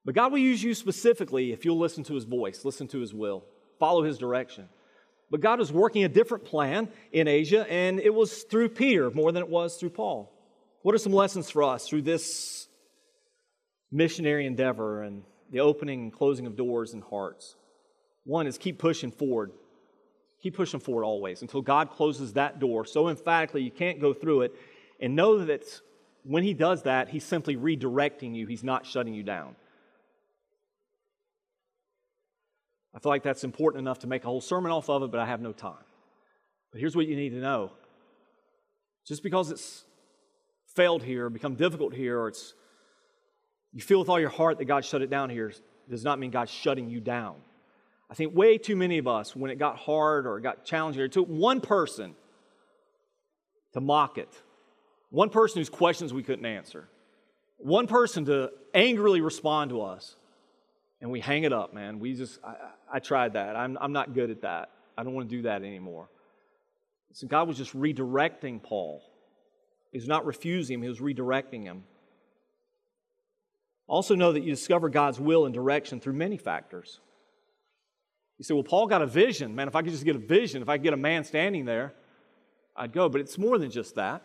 But 0.03 0.15
God 0.15 0.33
will 0.33 0.39
use 0.39 0.61
you 0.61 0.73
specifically 0.73 1.53
if 1.53 1.63
you'll 1.63 1.77
listen 1.77 2.03
to 2.05 2.15
his 2.15 2.25
voice, 2.25 2.65
listen 2.65 2.87
to 2.89 2.99
his 2.99 3.13
will, 3.13 3.45
follow 3.79 4.03
his 4.03 4.17
direction. 4.17 4.67
But 5.31 5.39
God 5.39 5.59
was 5.59 5.71
working 5.71 6.03
a 6.03 6.09
different 6.09 6.43
plan 6.43 6.89
in 7.13 7.29
Asia, 7.29 7.65
and 7.71 8.01
it 8.01 8.13
was 8.13 8.43
through 8.43 8.69
Peter 8.69 9.09
more 9.09 9.31
than 9.31 9.41
it 9.41 9.49
was 9.49 9.77
through 9.77 9.91
Paul. 9.91 10.29
What 10.81 10.93
are 10.93 10.97
some 10.97 11.13
lessons 11.13 11.49
for 11.49 11.63
us 11.63 11.87
through 11.87 12.01
this 12.01 12.67
missionary 13.91 14.45
endeavor 14.45 15.03
and 15.03 15.23
the 15.49 15.61
opening 15.61 16.03
and 16.03 16.13
closing 16.13 16.47
of 16.47 16.57
doors 16.57 16.93
and 16.93 17.01
hearts? 17.01 17.55
One 18.25 18.45
is 18.45 18.57
keep 18.57 18.77
pushing 18.77 19.09
forward. 19.09 19.51
Keep 20.43 20.57
pushing 20.57 20.81
forward 20.81 21.05
always 21.05 21.41
until 21.41 21.61
God 21.61 21.91
closes 21.91 22.33
that 22.33 22.59
door 22.59 22.83
so 22.83 23.07
emphatically 23.07 23.61
you 23.61 23.71
can't 23.71 24.01
go 24.01 24.13
through 24.13 24.41
it. 24.41 24.55
And 24.99 25.15
know 25.15 25.45
that 25.45 25.63
when 26.23 26.43
He 26.43 26.53
does 26.53 26.83
that, 26.83 27.07
He's 27.07 27.23
simply 27.23 27.55
redirecting 27.55 28.35
you, 28.35 28.47
He's 28.47 28.65
not 28.65 28.85
shutting 28.85 29.13
you 29.13 29.23
down. 29.23 29.55
I 32.93 32.99
feel 32.99 33.11
like 33.11 33.23
that's 33.23 33.43
important 33.43 33.81
enough 33.81 33.99
to 33.99 34.07
make 34.07 34.23
a 34.23 34.27
whole 34.27 34.41
sermon 34.41 34.71
off 34.71 34.89
of 34.89 35.03
it, 35.03 35.11
but 35.11 35.19
I 35.19 35.25
have 35.25 35.41
no 35.41 35.53
time. 35.53 35.83
But 36.71 36.79
here's 36.79 36.95
what 36.95 37.07
you 37.07 37.15
need 37.15 37.29
to 37.29 37.39
know 37.39 37.71
just 39.07 39.23
because 39.23 39.49
it's 39.49 39.83
failed 40.75 41.03
here, 41.03 41.29
become 41.29 41.55
difficult 41.55 41.93
here, 41.93 42.19
or 42.19 42.27
it's 42.27 42.53
you 43.73 43.81
feel 43.81 43.99
with 43.99 44.09
all 44.09 44.19
your 44.19 44.29
heart 44.29 44.57
that 44.57 44.65
God 44.65 44.85
shut 44.85 45.01
it 45.01 45.09
down 45.09 45.29
here, 45.29 45.51
does 45.89 46.03
not 46.03 46.19
mean 46.19 46.31
God's 46.31 46.51
shutting 46.51 46.89
you 46.89 46.99
down. 46.99 47.35
I 48.09 48.13
think 48.13 48.35
way 48.35 48.57
too 48.57 48.75
many 48.75 48.97
of 48.97 49.07
us, 49.07 49.35
when 49.35 49.51
it 49.51 49.57
got 49.57 49.77
hard 49.77 50.27
or 50.27 50.37
it 50.37 50.41
got 50.41 50.65
challenging, 50.65 51.01
it 51.01 51.13
took 51.13 51.27
one 51.27 51.61
person 51.61 52.15
to 53.73 53.79
mock 53.79 54.17
it, 54.17 54.29
one 55.09 55.29
person 55.29 55.59
whose 55.59 55.69
questions 55.69 56.13
we 56.13 56.21
couldn't 56.21 56.45
answer, 56.45 56.89
one 57.57 57.87
person 57.87 58.25
to 58.25 58.51
angrily 58.73 59.21
respond 59.21 59.69
to 59.69 59.81
us, 59.81 60.17
and 61.01 61.09
we 61.09 61.19
hang 61.19 61.43
it 61.43 61.51
up, 61.51 61.73
man. 61.73 61.99
We 61.99 62.13
just, 62.13 62.39
I, 62.43 62.55
I 62.93 62.99
tried 62.99 63.33
that. 63.33 63.55
I'm, 63.55 63.77
I'm 63.81 63.91
not 63.91 64.13
good 64.13 64.29
at 64.29 64.41
that. 64.41 64.69
I 64.97 65.03
don't 65.03 65.13
want 65.13 65.29
to 65.29 65.35
do 65.35 65.41
that 65.43 65.63
anymore. 65.63 66.09
So 67.13 67.27
God 67.27 67.47
was 67.47 67.57
just 67.57 67.75
redirecting 67.75 68.61
Paul. 68.63 69.03
He 69.91 69.97
was 69.97 70.07
not 70.07 70.25
refusing 70.25 70.75
him, 70.75 70.83
he 70.83 70.89
was 70.89 70.99
redirecting 70.99 71.63
him. 71.63 71.83
Also, 73.87 74.15
know 74.15 74.31
that 74.31 74.41
you 74.41 74.51
discover 74.51 74.87
God's 74.87 75.19
will 75.19 75.45
and 75.45 75.53
direction 75.53 75.99
through 75.99 76.13
many 76.13 76.37
factors. 76.37 77.01
You 78.37 78.45
say, 78.45 78.53
well, 78.53 78.63
Paul 78.63 78.87
got 78.87 79.01
a 79.01 79.05
vision. 79.05 79.53
Man, 79.53 79.67
if 79.67 79.75
I 79.75 79.81
could 79.81 79.91
just 79.91 80.05
get 80.05 80.15
a 80.15 80.19
vision, 80.19 80.61
if 80.61 80.69
I 80.69 80.77
could 80.77 80.83
get 80.83 80.93
a 80.93 80.97
man 80.97 81.25
standing 81.25 81.65
there, 81.65 81.93
I'd 82.75 82.93
go. 82.93 83.09
But 83.09 83.19
it's 83.19 83.37
more 83.37 83.57
than 83.57 83.69
just 83.69 83.95
that. 83.95 84.23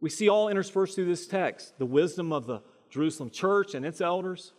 We 0.00 0.10
see 0.10 0.28
all 0.28 0.48
interspersed 0.48 0.96
through 0.96 1.06
this 1.06 1.26
text 1.26 1.78
the 1.78 1.86
wisdom 1.86 2.32
of 2.32 2.46
the 2.46 2.60
Jerusalem 2.88 3.30
church 3.30 3.74
and 3.74 3.86
its 3.86 4.00
elders. 4.00 4.52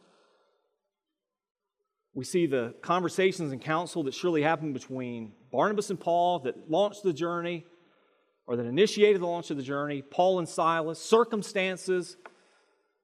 We 2.13 2.25
see 2.25 2.45
the 2.45 2.73
conversations 2.81 3.51
and 3.51 3.61
counsel 3.61 4.03
that 4.03 4.13
surely 4.13 4.41
happened 4.41 4.73
between 4.73 5.31
Barnabas 5.51 5.89
and 5.89 5.99
Paul 5.99 6.39
that 6.39 6.69
launched 6.69 7.03
the 7.03 7.13
journey 7.13 7.65
or 8.47 8.57
that 8.57 8.65
initiated 8.65 9.21
the 9.21 9.27
launch 9.27 9.49
of 9.49 9.57
the 9.57 9.63
journey, 9.63 10.01
Paul 10.01 10.39
and 10.39 10.49
Silas, 10.49 10.99
circumstances. 10.99 12.17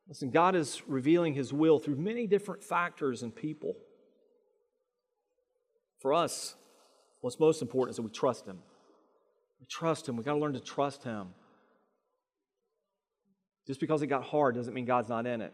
Listen, 0.07 0.29
God 0.29 0.55
is 0.55 0.81
revealing 0.87 1.33
his 1.33 1.53
will 1.53 1.79
through 1.79 1.95
many 1.95 2.27
different 2.27 2.63
factors 2.63 3.23
and 3.23 3.33
people. 3.33 3.75
For 5.99 6.13
us, 6.13 6.55
what's 7.21 7.39
most 7.39 7.61
important 7.61 7.91
is 7.91 7.95
that 7.97 8.03
we 8.03 8.11
trust 8.11 8.45
Him. 8.45 8.59
We 9.59 9.65
trust 9.67 10.07
Him. 10.07 10.15
We've 10.15 10.25
got 10.25 10.33
to 10.33 10.39
learn 10.39 10.53
to 10.53 10.59
trust 10.59 11.03
Him. 11.03 11.29
Just 13.65 13.79
because 13.79 14.01
it 14.01 14.07
got 14.07 14.23
hard 14.23 14.55
doesn't 14.55 14.73
mean 14.73 14.85
God's 14.85 15.09
not 15.09 15.25
in 15.25 15.41
it. 15.41 15.53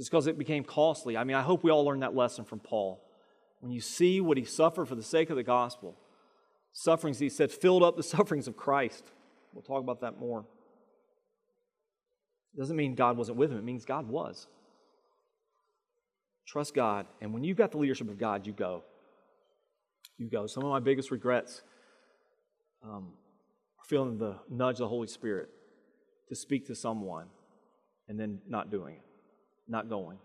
Just 0.00 0.10
because 0.10 0.26
it 0.26 0.38
became 0.38 0.64
costly. 0.64 1.16
I 1.16 1.24
mean, 1.24 1.36
I 1.36 1.42
hope 1.42 1.62
we 1.62 1.70
all 1.70 1.84
learned 1.84 2.02
that 2.02 2.16
lesson 2.16 2.46
from 2.46 2.58
Paul. 2.58 3.04
When 3.60 3.70
you 3.70 3.82
see 3.82 4.22
what 4.22 4.38
he 4.38 4.44
suffered 4.44 4.88
for 4.88 4.94
the 4.94 5.02
sake 5.02 5.28
of 5.28 5.36
the 5.36 5.42
gospel, 5.42 5.94
sufferings, 6.72 7.18
he 7.18 7.28
said, 7.28 7.52
filled 7.52 7.82
up 7.82 7.96
the 7.96 8.02
sufferings 8.14 8.48
of 8.48 8.56
Christ. 8.56 9.04
We'll 9.52 9.62
talk 9.62 9.82
about 9.82 10.00
that 10.00 10.18
more. 10.18 10.46
It 12.54 12.58
doesn't 12.58 12.76
mean 12.76 12.94
God 12.94 13.16
wasn't 13.16 13.36
with 13.36 13.52
him, 13.52 13.58
it 13.58 13.64
means 13.64 13.84
God 13.84 14.08
was. 14.08 14.46
Trust 16.48 16.74
God. 16.74 17.06
And 17.20 17.34
when 17.34 17.44
you've 17.44 17.58
got 17.58 17.70
the 17.70 17.78
leadership 17.78 18.08
of 18.08 18.18
God, 18.18 18.46
you 18.46 18.52
go 18.52 18.82
you 20.20 20.28
go. 20.28 20.46
Some 20.46 20.62
of 20.64 20.70
my 20.70 20.80
biggest 20.80 21.10
regrets 21.10 21.62
um, 22.84 23.12
are 23.78 23.84
feeling 23.88 24.18
the 24.18 24.36
nudge 24.50 24.74
of 24.74 24.80
the 24.80 24.88
Holy 24.88 25.08
Spirit 25.08 25.48
to 26.28 26.36
speak 26.36 26.66
to 26.66 26.74
someone 26.74 27.26
and 28.06 28.20
then 28.20 28.40
not 28.46 28.70
doing 28.70 28.96
it, 28.96 29.02
not 29.70 29.88
going. 29.88 30.18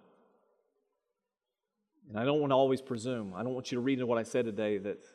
And 2.09 2.19
I 2.19 2.25
don't 2.25 2.39
want 2.39 2.51
to 2.51 2.55
always 2.55 2.81
presume. 2.81 3.33
I 3.35 3.43
don't 3.43 3.53
want 3.53 3.71
you 3.71 3.77
to 3.77 3.81
read 3.81 3.93
into 3.93 4.05
what 4.05 4.17
I 4.17 4.23
said 4.23 4.45
today 4.45 4.77
that 4.79 5.05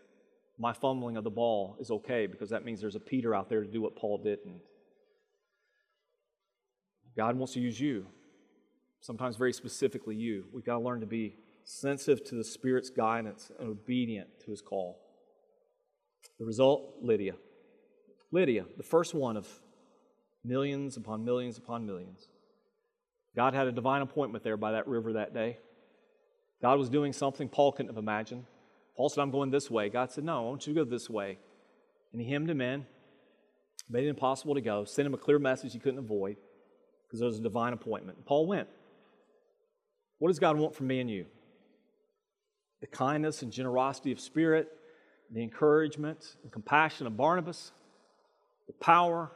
my 0.59 0.73
fumbling 0.73 1.17
of 1.17 1.25
the 1.25 1.31
ball 1.31 1.77
is 1.81 1.91
okay 1.91 2.27
because 2.27 2.51
that 2.51 2.65
means 2.65 2.81
there's 2.81 2.97
a 2.97 3.01
Peter 3.01 3.35
out 3.35 3.49
there 3.49 3.63
to 3.63 3.71
do 3.71 3.81
what 3.81 3.97
Paul 3.97 4.19
didn't. 4.19 4.61
God 7.17 7.37
wants 7.37 7.55
to 7.55 7.61
use 7.61 7.81
you, 7.81 8.07
sometimes 9.01 9.37
very 9.37 9.53
specifically 9.53 10.17
you. 10.17 10.45
We've 10.53 10.65
got 10.65 10.75
to 10.75 10.81
learn 10.81 11.01
to 11.01 11.07
be 11.07 11.37
sensitive 11.65 12.25
to 12.25 12.35
the 12.35 12.45
Spirit's 12.45 12.91
guidance, 12.91 13.51
and 13.59 13.69
obedient 13.69 14.29
to 14.45 14.51
his 14.51 14.61
call. 14.61 14.99
The 16.39 16.45
result 16.45 16.95
Lydia. 17.03 17.35
Lydia, 18.33 18.65
the 18.77 18.83
first 18.83 19.15
one 19.15 19.37
of 19.37 19.49
millions 20.45 20.97
upon 20.97 21.25
millions 21.25 21.59
upon 21.59 21.87
millions. 21.87 22.29
God 23.37 23.55
had 23.55 23.67
a 23.67 23.73
divine 23.73 24.03
appointment 24.03 24.45
there 24.45 24.57
by 24.57 24.73
that 24.73 24.89
river 24.89 25.15
that 25.15 25.35
day. 25.35 25.59
God 26.61 26.79
was 26.79 26.89
doing 26.89 27.13
something 27.13 27.49
Paul 27.49 27.73
couldn't 27.73 27.89
have 27.89 27.97
imagined. 27.97 28.45
Paul 28.97 29.09
said, 29.09 29.23
I'm 29.23 29.31
going 29.31 29.51
this 29.51 29.71
way. 29.71 29.89
God 29.89 30.11
said, 30.11 30.25
No, 30.25 30.39
I 30.39 30.49
want 30.49 30.67
you 30.67 30.75
to 30.75 30.85
go 30.85 30.91
this 30.91 31.09
way. 31.09 31.39
And 32.13 32.21
he 32.21 32.31
hemmed 32.31 32.51
him 32.51 32.61
in, 32.61 32.87
made 33.89 34.05
it 34.05 34.09
impossible 34.09 34.55
to 34.55 34.61
go, 34.61 34.85
sent 34.85 35.07
him 35.07 35.15
a 35.15 35.19
clear 35.19 35.39
message 35.39 35.73
he 35.73 35.79
couldn't 35.79 36.01
avoid 36.01 36.37
because 37.07 37.21
there 37.21 37.29
was 37.29 37.39
a 37.39 37.43
divine 37.43 37.73
appointment. 37.73 38.19
And 38.19 38.27
Paul 38.27 38.47
went. 38.47 38.69
What 40.19 40.29
does 40.29 40.39
God 40.39 40.59
want 40.59 40.75
from 40.75 40.89
me 40.89 41.01
and 41.01 41.09
you? 41.09 41.27
the 42.81 42.87
kindness 42.87 43.43
and 43.43 43.53
generosity 43.53 44.11
of 44.11 44.21
spirit, 44.21 44.69
the 45.31 45.43
encouragement 45.43 46.37
and 46.43 46.51
compassion 46.51 47.07
of 47.07 47.17
Barnabas, 47.17 47.73
the 48.67 48.73
power, 48.75 49.31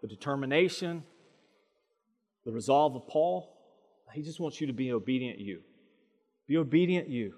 the 0.00 0.08
determination, 0.08 1.04
the 2.46 2.52
resolve 2.52 2.94
of 2.94 3.06
Paul. 3.08 3.52
He 4.14 4.22
just 4.22 4.40
wants 4.40 4.60
you 4.60 4.68
to 4.68 4.72
be 4.72 4.92
obedient 4.92 5.38
you. 5.38 5.60
Be 6.48 6.56
obedient 6.56 7.08
you. 7.08 7.34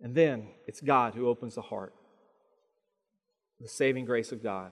And 0.00 0.14
then 0.14 0.48
it's 0.66 0.80
God 0.80 1.14
who 1.14 1.26
opens 1.26 1.56
the 1.56 1.62
heart. 1.62 1.94
The 3.58 3.68
saving 3.68 4.04
grace 4.04 4.30
of 4.30 4.42
God. 4.42 4.70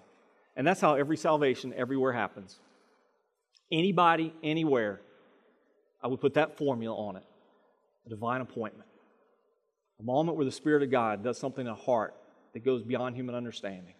And 0.54 0.66
that's 0.66 0.80
how 0.80 0.94
every 0.94 1.16
salvation 1.16 1.72
everywhere 1.74 2.12
happens. 2.12 2.60
Anybody, 3.72 4.34
anywhere, 4.42 5.00
I 6.02 6.08
would 6.08 6.20
put 6.20 6.34
that 6.34 6.58
formula 6.58 6.94
on 6.94 7.16
it 7.16 7.24
a 8.06 8.10
divine 8.10 8.40
appointment. 8.40 8.88
A 10.00 10.02
moment 10.02 10.36
where 10.36 10.46
the 10.46 10.52
Spirit 10.52 10.82
of 10.82 10.90
God 10.90 11.22
does 11.22 11.38
something 11.38 11.66
in 11.66 11.72
a 11.72 11.76
heart 11.76 12.14
that 12.54 12.64
goes 12.64 12.82
beyond 12.82 13.14
human 13.14 13.34
understanding. 13.34 13.94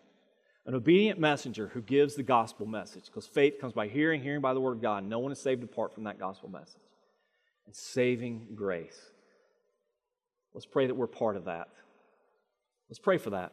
An 0.66 0.74
obedient 0.74 1.18
messenger 1.18 1.68
who 1.68 1.80
gives 1.80 2.14
the 2.14 2.22
gospel 2.22 2.66
message, 2.66 3.06
because 3.06 3.26
faith 3.26 3.60
comes 3.60 3.72
by 3.72 3.88
hearing, 3.88 4.22
hearing 4.22 4.40
by 4.40 4.54
the 4.54 4.60
word 4.60 4.76
of 4.76 4.82
God. 4.82 5.04
No 5.04 5.18
one 5.18 5.32
is 5.32 5.40
saved 5.40 5.62
apart 5.62 5.94
from 5.94 6.04
that 6.04 6.18
gospel 6.18 6.50
message. 6.50 6.82
And 7.66 7.74
saving 7.74 8.48
grace. 8.54 8.98
Let's 10.52 10.66
pray 10.66 10.86
that 10.86 10.94
we're 10.94 11.06
part 11.06 11.36
of 11.36 11.44
that. 11.46 11.68
Let's 12.88 12.98
pray 12.98 13.18
for 13.18 13.30
that. 13.30 13.52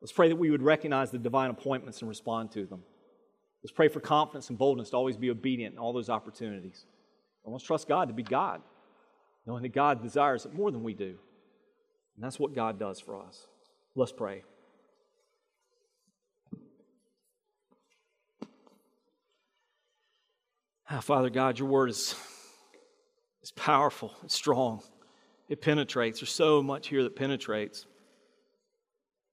Let's 0.00 0.12
pray 0.12 0.28
that 0.28 0.36
we 0.36 0.50
would 0.50 0.62
recognize 0.62 1.10
the 1.10 1.18
divine 1.18 1.50
appointments 1.50 2.00
and 2.00 2.08
respond 2.08 2.52
to 2.52 2.66
them. 2.66 2.82
Let's 3.62 3.72
pray 3.72 3.88
for 3.88 4.00
confidence 4.00 4.50
and 4.50 4.58
boldness 4.58 4.90
to 4.90 4.96
always 4.96 5.16
be 5.16 5.30
obedient 5.30 5.74
in 5.74 5.78
all 5.78 5.92
those 5.92 6.10
opportunities. 6.10 6.84
And 7.44 7.52
let's 7.52 7.64
trust 7.64 7.88
God 7.88 8.08
to 8.08 8.14
be 8.14 8.22
God, 8.22 8.60
knowing 9.46 9.62
that 9.62 9.72
God 9.72 10.02
desires 10.02 10.44
it 10.44 10.52
more 10.52 10.70
than 10.70 10.82
we 10.82 10.94
do. 10.94 11.16
And 12.16 12.24
that's 12.24 12.38
what 12.38 12.54
God 12.54 12.78
does 12.78 13.00
for 13.00 13.20
us. 13.20 13.46
Let's 13.94 14.12
pray. 14.12 14.42
Ah, 20.88 21.00
Father 21.00 21.30
God, 21.30 21.58
your 21.58 21.66
word 21.68 21.90
is, 21.90 22.14
is 23.42 23.50
powerful, 23.50 24.12
it's 24.22 24.34
strong, 24.34 24.82
it 25.48 25.60
penetrates. 25.60 26.20
There's 26.20 26.30
so 26.30 26.62
much 26.62 26.88
here 26.88 27.02
that 27.02 27.16
penetrates. 27.16 27.86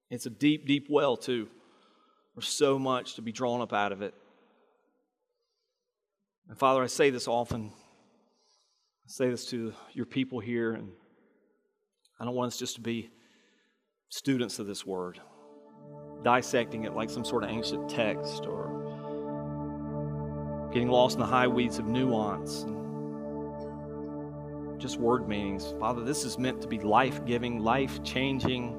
It's 0.10 0.26
a 0.26 0.32
deep, 0.32 0.66
deep 0.66 0.88
well, 0.89 1.16
too. 1.16 1.47
There's 2.36 2.47
so 2.47 2.80
much 2.80 3.16
to 3.16 3.22
be 3.22 3.32
drawn 3.32 3.62
up 3.62 3.72
out 3.72 3.91
of 3.91 4.01
it. 4.01 4.16
And 6.49 6.58
Father, 6.58 6.84
I 6.84 6.88
say 6.88 7.12
this 7.12 7.28
often. 7.28 7.72
I 7.72 9.08
say 9.08 9.30
this 9.30 9.45
to 9.51 9.74
your 9.93 10.06
people 10.06 10.39
here, 10.39 10.74
and 10.74 10.89
I 12.20 12.26
don't 12.26 12.36
want 12.36 12.47
us 12.47 12.58
just 12.58 12.76
to 12.76 12.82
be 12.82 13.12
students 14.10 14.58
of 14.58 14.66
this 14.66 14.86
word, 14.86 15.20
dissecting 16.24 16.86
it 16.86 16.93
like 16.93 17.10
some 17.10 17.26
sort 17.26 17.43
of 17.43 17.51
ancient 17.51 17.89
text 17.89 18.45
or 18.45 18.73
getting 20.74 20.90
lost 20.90 21.16
in 21.16 21.22
the 21.22 21.28
high 21.28 21.48
weeds 21.48 21.78
of 21.78 21.86
nuance 21.86 22.64
and 22.64 22.82
just 24.82 24.98
word 25.00 25.28
meanings. 25.28 25.76
Father, 25.80 26.04
this 26.04 26.26
is 26.26 26.40
meant 26.40 26.62
to 26.64 26.68
be 26.68 26.80
life 26.80 27.24
giving, 27.26 27.60
life 27.60 28.04
changing 28.04 28.76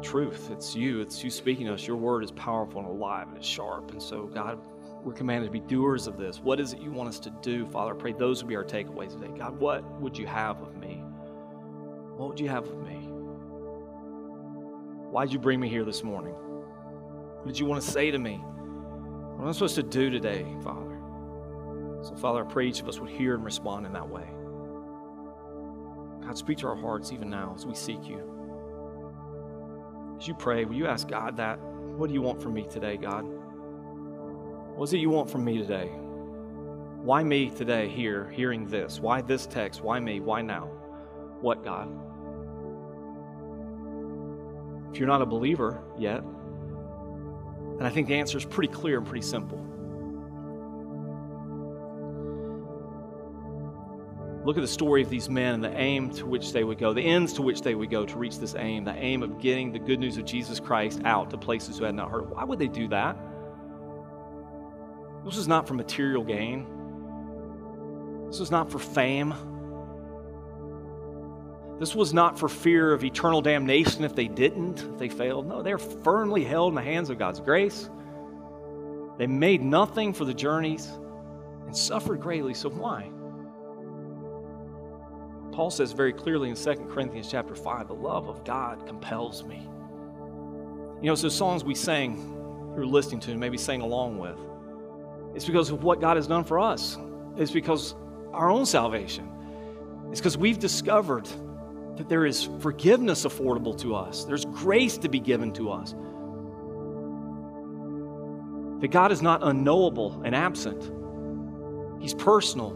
truth. 0.00 0.50
It's 0.52 0.76
you. 0.76 1.00
It's 1.00 1.24
you 1.24 1.30
speaking 1.30 1.66
to 1.66 1.74
us. 1.74 1.86
Your 1.86 1.96
word 1.96 2.22
is 2.22 2.30
powerful 2.30 2.80
and 2.80 2.88
alive 2.88 3.26
and 3.28 3.36
it's 3.36 3.46
sharp. 3.46 3.90
And 3.90 4.00
so, 4.00 4.26
God, 4.26 4.60
we're 5.02 5.12
commanded 5.12 5.46
to 5.46 5.52
be 5.52 5.60
doers 5.60 6.06
of 6.06 6.16
this. 6.16 6.38
What 6.38 6.60
is 6.60 6.72
it 6.74 6.80
you 6.80 6.92
want 6.92 7.08
us 7.08 7.18
to 7.20 7.30
do, 7.42 7.66
Father? 7.66 7.94
I 7.94 7.96
pray 7.96 8.12
those 8.12 8.42
would 8.42 8.48
be 8.48 8.54
our 8.54 8.64
takeaways 8.64 9.18
today. 9.18 9.32
God, 9.36 9.58
what 9.58 9.84
would 10.00 10.16
you 10.16 10.26
have 10.26 10.62
of 10.62 10.76
me? 10.76 11.02
What 12.16 12.28
would 12.28 12.38
you 12.38 12.48
have 12.48 12.68
of 12.68 12.78
me? 12.86 13.08
Why'd 15.10 15.32
you 15.32 15.40
bring 15.40 15.58
me 15.58 15.68
here 15.68 15.84
this 15.84 16.04
morning? 16.04 16.34
What 17.42 17.48
did 17.48 17.58
you 17.58 17.66
want 17.66 17.82
to 17.82 17.90
say 17.90 18.12
to 18.12 18.18
me? 18.20 18.36
What 18.36 19.42
am 19.42 19.48
I 19.48 19.52
supposed 19.52 19.74
to 19.74 19.82
do 19.82 20.10
today, 20.10 20.46
Father? 20.62 20.96
So, 22.02 22.14
Father, 22.14 22.44
I 22.44 22.48
pray 22.48 22.68
each 22.68 22.80
of 22.80 22.88
us 22.88 23.00
would 23.00 23.10
hear 23.10 23.34
and 23.34 23.44
respond 23.44 23.84
in 23.84 23.92
that 23.94 24.08
way. 24.08 24.28
God, 26.24 26.38
speak 26.38 26.58
to 26.58 26.68
our 26.68 26.76
hearts 26.76 27.10
even 27.10 27.28
now 27.28 27.52
as 27.56 27.66
we 27.66 27.74
seek 27.74 28.06
you. 28.06 28.20
As 30.20 30.28
you 30.28 30.34
pray, 30.34 30.64
will 30.64 30.76
you 30.76 30.86
ask 30.86 31.08
God 31.08 31.36
that? 31.38 31.58
What 31.58 32.06
do 32.06 32.14
you 32.14 32.22
want 32.22 32.40
from 32.40 32.54
me 32.54 32.64
today, 32.70 32.96
God? 32.96 33.24
What 34.76 34.84
is 34.84 34.92
it 34.92 34.98
you 34.98 35.10
want 35.10 35.28
from 35.28 35.44
me 35.44 35.58
today? 35.58 35.88
Why 37.02 37.24
me 37.24 37.50
today 37.50 37.88
here, 37.88 38.30
hearing 38.30 38.68
this? 38.68 39.00
Why 39.00 39.20
this 39.20 39.46
text? 39.46 39.82
Why 39.82 39.98
me? 39.98 40.20
Why 40.20 40.42
now? 40.42 40.66
What, 41.40 41.64
God? 41.64 41.88
If 44.92 45.00
you're 45.00 45.08
not 45.08 45.22
a 45.22 45.26
believer 45.26 45.82
yet, 45.98 46.22
then 47.82 47.90
I 47.90 47.92
think 47.92 48.06
the 48.06 48.14
answer 48.14 48.38
is 48.38 48.44
pretty 48.44 48.72
clear 48.72 48.98
and 48.98 49.04
pretty 49.04 49.26
simple. 49.26 49.58
Look 54.44 54.56
at 54.56 54.60
the 54.60 54.68
story 54.68 55.02
of 55.02 55.10
these 55.10 55.28
men 55.28 55.54
and 55.54 55.64
the 55.64 55.76
aim 55.76 56.10
to 56.10 56.26
which 56.26 56.52
they 56.52 56.62
would 56.62 56.78
go, 56.78 56.92
the 56.92 57.02
ends 57.02 57.32
to 57.34 57.42
which 57.42 57.62
they 57.62 57.74
would 57.74 57.90
go 57.90 58.06
to 58.06 58.16
reach 58.16 58.38
this 58.38 58.54
aim, 58.54 58.84
the 58.84 58.94
aim 58.94 59.24
of 59.24 59.40
getting 59.40 59.72
the 59.72 59.80
good 59.80 59.98
news 59.98 60.16
of 60.16 60.24
Jesus 60.24 60.60
Christ 60.60 61.00
out 61.04 61.30
to 61.30 61.36
places 61.36 61.78
who 61.78 61.84
had 61.84 61.96
not 61.96 62.08
heard. 62.08 62.30
Why 62.30 62.44
would 62.44 62.60
they 62.60 62.68
do 62.68 62.86
that? 62.88 63.16
This 65.24 65.36
was 65.36 65.48
not 65.48 65.66
for 65.66 65.74
material 65.74 66.22
gain. 66.22 66.66
This 68.28 68.38
was 68.38 68.52
not 68.52 68.70
for 68.70 68.78
fame. 68.78 69.34
This 71.82 71.96
was 71.96 72.14
not 72.14 72.38
for 72.38 72.48
fear 72.48 72.92
of 72.92 73.02
eternal 73.02 73.42
damnation 73.42 74.04
if 74.04 74.14
they 74.14 74.28
didn't, 74.28 74.84
if 74.84 74.98
they 74.98 75.08
failed. 75.08 75.48
No, 75.48 75.62
they're 75.62 75.78
firmly 75.78 76.44
held 76.44 76.68
in 76.68 76.74
the 76.76 76.80
hands 76.80 77.10
of 77.10 77.18
God's 77.18 77.40
grace. 77.40 77.90
They 79.18 79.26
made 79.26 79.62
nothing 79.62 80.12
for 80.12 80.24
the 80.24 80.32
journeys 80.32 80.86
and 81.66 81.76
suffered 81.76 82.20
greatly. 82.20 82.54
So 82.54 82.68
why? 82.68 83.10
Paul 85.50 85.72
says 85.72 85.90
very 85.90 86.12
clearly 86.12 86.50
in 86.50 86.54
2 86.54 86.72
Corinthians 86.88 87.28
chapter 87.28 87.56
5, 87.56 87.88
the 87.88 87.94
love 87.94 88.28
of 88.28 88.44
God 88.44 88.86
compels 88.86 89.42
me. 89.42 89.68
You 91.02 91.08
know, 91.08 91.16
so 91.16 91.28
songs 91.28 91.64
we 91.64 91.74
sang, 91.74 92.72
you're 92.76 92.86
listening 92.86 93.18
to, 93.22 93.32
and 93.32 93.40
maybe 93.40 93.58
sang 93.58 93.80
along 93.80 94.18
with, 94.18 94.38
it's 95.34 95.46
because 95.46 95.70
of 95.70 95.82
what 95.82 96.00
God 96.00 96.16
has 96.16 96.28
done 96.28 96.44
for 96.44 96.60
us. 96.60 96.96
It's 97.36 97.50
because 97.50 97.96
our 98.32 98.52
own 98.52 98.66
salvation. 98.66 99.28
It's 100.12 100.20
because 100.20 100.38
we've 100.38 100.60
discovered 100.60 101.28
that 101.96 102.08
there 102.08 102.24
is 102.26 102.48
forgiveness 102.60 103.24
affordable 103.24 103.78
to 103.80 103.94
us. 103.94 104.24
There's 104.24 104.44
grace 104.46 104.98
to 104.98 105.08
be 105.08 105.20
given 105.20 105.52
to 105.54 105.70
us. 105.70 105.94
That 108.80 108.88
God 108.90 109.12
is 109.12 109.22
not 109.22 109.40
unknowable 109.42 110.22
and 110.24 110.34
absent. 110.34 110.90
He's 112.00 112.14
personal 112.14 112.70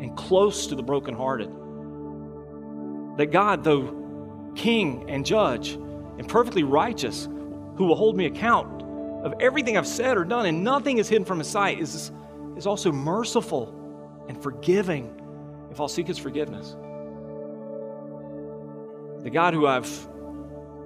and 0.00 0.16
close 0.16 0.66
to 0.68 0.74
the 0.74 0.82
brokenhearted 0.82 1.50
that 3.20 3.30
God, 3.30 3.64
though 3.64 4.52
king 4.54 5.04
and 5.10 5.26
judge 5.26 5.72
and 5.72 6.26
perfectly 6.26 6.62
righteous, 6.62 7.28
who 7.76 7.84
will 7.84 7.94
hold 7.94 8.16
me 8.16 8.24
account 8.24 8.82
of 9.24 9.34
everything 9.40 9.76
I've 9.76 9.86
said 9.86 10.16
or 10.16 10.24
done, 10.24 10.46
and 10.46 10.64
nothing 10.64 10.96
is 10.96 11.08
hidden 11.08 11.26
from 11.26 11.38
his 11.38 11.48
sight, 11.48 11.80
is, 11.80 12.10
is 12.56 12.66
also 12.66 12.90
merciful 12.90 14.24
and 14.28 14.42
forgiving 14.42 15.14
if 15.70 15.80
I'll 15.80 15.88
seek 15.88 16.06
his 16.06 16.16
forgiveness. 16.16 16.76
The 19.22 19.30
God 19.30 19.54
who 19.54 19.66
I've 19.66 20.08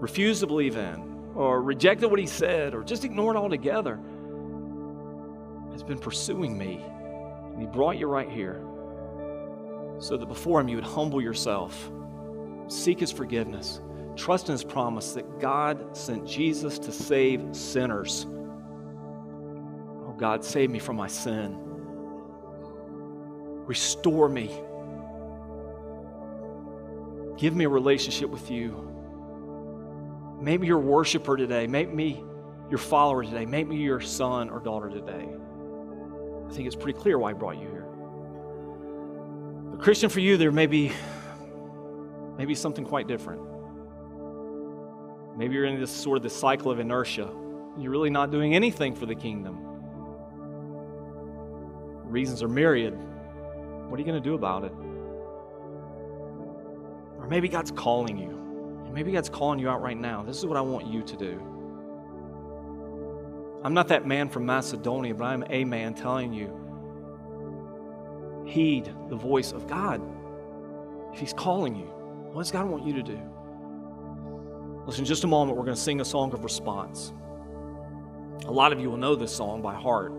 refused 0.00 0.40
to 0.40 0.46
believe 0.46 0.76
in, 0.76 1.32
or 1.34 1.62
rejected 1.62 2.08
what 2.08 2.18
he 2.18 2.26
said, 2.26 2.74
or 2.74 2.82
just 2.82 3.04
ignored 3.04 3.36
altogether, 3.36 3.98
has 5.72 5.82
been 5.82 5.98
pursuing 5.98 6.56
me. 6.56 6.84
And 7.52 7.60
he 7.60 7.66
brought 7.66 7.98
you 7.98 8.06
right 8.06 8.30
here 8.30 8.60
so 9.98 10.16
that 10.16 10.26
before 10.26 10.60
him 10.60 10.68
you 10.68 10.76
would 10.76 10.84
humble 10.84 11.22
yourself 11.22 11.90
Seek 12.68 13.00
his 13.00 13.12
forgiveness. 13.12 13.80
Trust 14.16 14.48
in 14.48 14.52
his 14.52 14.64
promise 14.64 15.12
that 15.12 15.40
God 15.40 15.96
sent 15.96 16.26
Jesus 16.26 16.78
to 16.80 16.92
save 16.92 17.44
sinners. 17.52 18.26
Oh 20.06 20.14
God, 20.16 20.44
save 20.44 20.70
me 20.70 20.78
from 20.78 20.96
my 20.96 21.08
sin. 21.08 21.58
Restore 23.66 24.28
me. 24.28 24.50
Give 27.36 27.54
me 27.54 27.64
a 27.64 27.68
relationship 27.68 28.30
with 28.30 28.50
you. 28.50 28.90
Make 30.40 30.60
me 30.60 30.66
your 30.66 30.80
worshiper 30.80 31.36
today. 31.36 31.66
Make 31.66 31.92
me 31.92 32.22
your 32.70 32.78
follower 32.78 33.24
today. 33.24 33.46
Make 33.46 33.68
me 33.68 33.76
your 33.76 34.00
son 34.00 34.50
or 34.50 34.60
daughter 34.60 34.88
today. 34.88 35.28
I 36.48 36.52
think 36.52 36.66
it's 36.66 36.76
pretty 36.76 36.98
clear 36.98 37.18
why 37.18 37.30
I 37.30 37.32
brought 37.32 37.56
you 37.56 37.68
here. 37.68 37.86
But 39.70 39.80
Christian, 39.80 40.10
for 40.10 40.20
you, 40.20 40.36
there 40.36 40.52
may 40.52 40.66
be 40.66 40.92
Maybe 42.36 42.54
something 42.54 42.84
quite 42.84 43.06
different. 43.06 43.40
Maybe 45.36 45.54
you're 45.54 45.66
in 45.66 45.78
this 45.78 45.90
sort 45.90 46.16
of 46.16 46.22
this 46.22 46.36
cycle 46.36 46.70
of 46.70 46.80
inertia. 46.80 47.30
You're 47.78 47.90
really 47.90 48.10
not 48.10 48.30
doing 48.30 48.54
anything 48.54 48.94
for 48.94 49.06
the 49.06 49.14
kingdom. 49.14 49.58
Reasons 52.04 52.42
are 52.42 52.48
myriad. 52.48 52.94
What 52.94 53.96
are 53.96 53.98
you 53.98 54.06
going 54.06 54.20
to 54.22 54.28
do 54.28 54.34
about 54.34 54.64
it? 54.64 54.72
Or 57.24 57.26
maybe 57.26 57.48
God's 57.48 57.70
calling 57.70 58.18
you. 58.18 58.38
Maybe 58.92 59.12
God's 59.12 59.30
calling 59.30 59.58
you 59.58 59.70
out 59.70 59.80
right 59.80 59.96
now. 59.96 60.22
This 60.22 60.36
is 60.36 60.44
what 60.44 60.58
I 60.58 60.60
want 60.60 60.86
you 60.86 61.02
to 61.02 61.16
do. 61.16 61.40
I'm 63.64 63.72
not 63.72 63.88
that 63.88 64.06
man 64.06 64.28
from 64.28 64.44
Macedonia, 64.44 65.14
but 65.14 65.24
I'm 65.24 65.42
a 65.48 65.64
man 65.64 65.94
telling 65.94 66.34
you 66.34 66.60
heed 68.44 68.94
the 69.08 69.16
voice 69.16 69.52
of 69.52 69.66
God 69.66 70.02
if 71.14 71.18
He's 71.18 71.32
calling 71.32 71.74
you. 71.74 71.86
What 71.86 72.42
does 72.42 72.50
God 72.50 72.66
want 72.66 72.84
you 72.84 72.92
to 72.92 73.02
do? 73.02 73.18
Listen, 74.84 75.00
in 75.00 75.06
just 75.06 75.24
a 75.24 75.26
moment, 75.26 75.56
we're 75.56 75.64
going 75.64 75.76
to 75.76 75.80
sing 75.80 76.02
a 76.02 76.04
song 76.04 76.34
of 76.34 76.44
response. 76.44 77.14
A 78.44 78.52
lot 78.52 78.70
of 78.70 78.80
you 78.80 78.90
will 78.90 78.98
know 78.98 79.14
this 79.14 79.34
song 79.34 79.62
by 79.62 79.74
heart, 79.74 80.12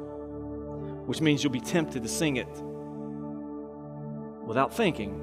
which 1.06 1.22
means 1.22 1.44
you'll 1.44 1.54
be 1.54 1.60
tempted 1.60 2.02
to 2.02 2.10
sing 2.10 2.38
it 2.38 2.50
without 4.44 4.74
thinking. 4.74 5.22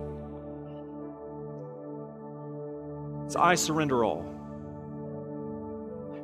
It's 3.32 3.36
I 3.38 3.54
surrender 3.54 4.04
all. 4.04 4.26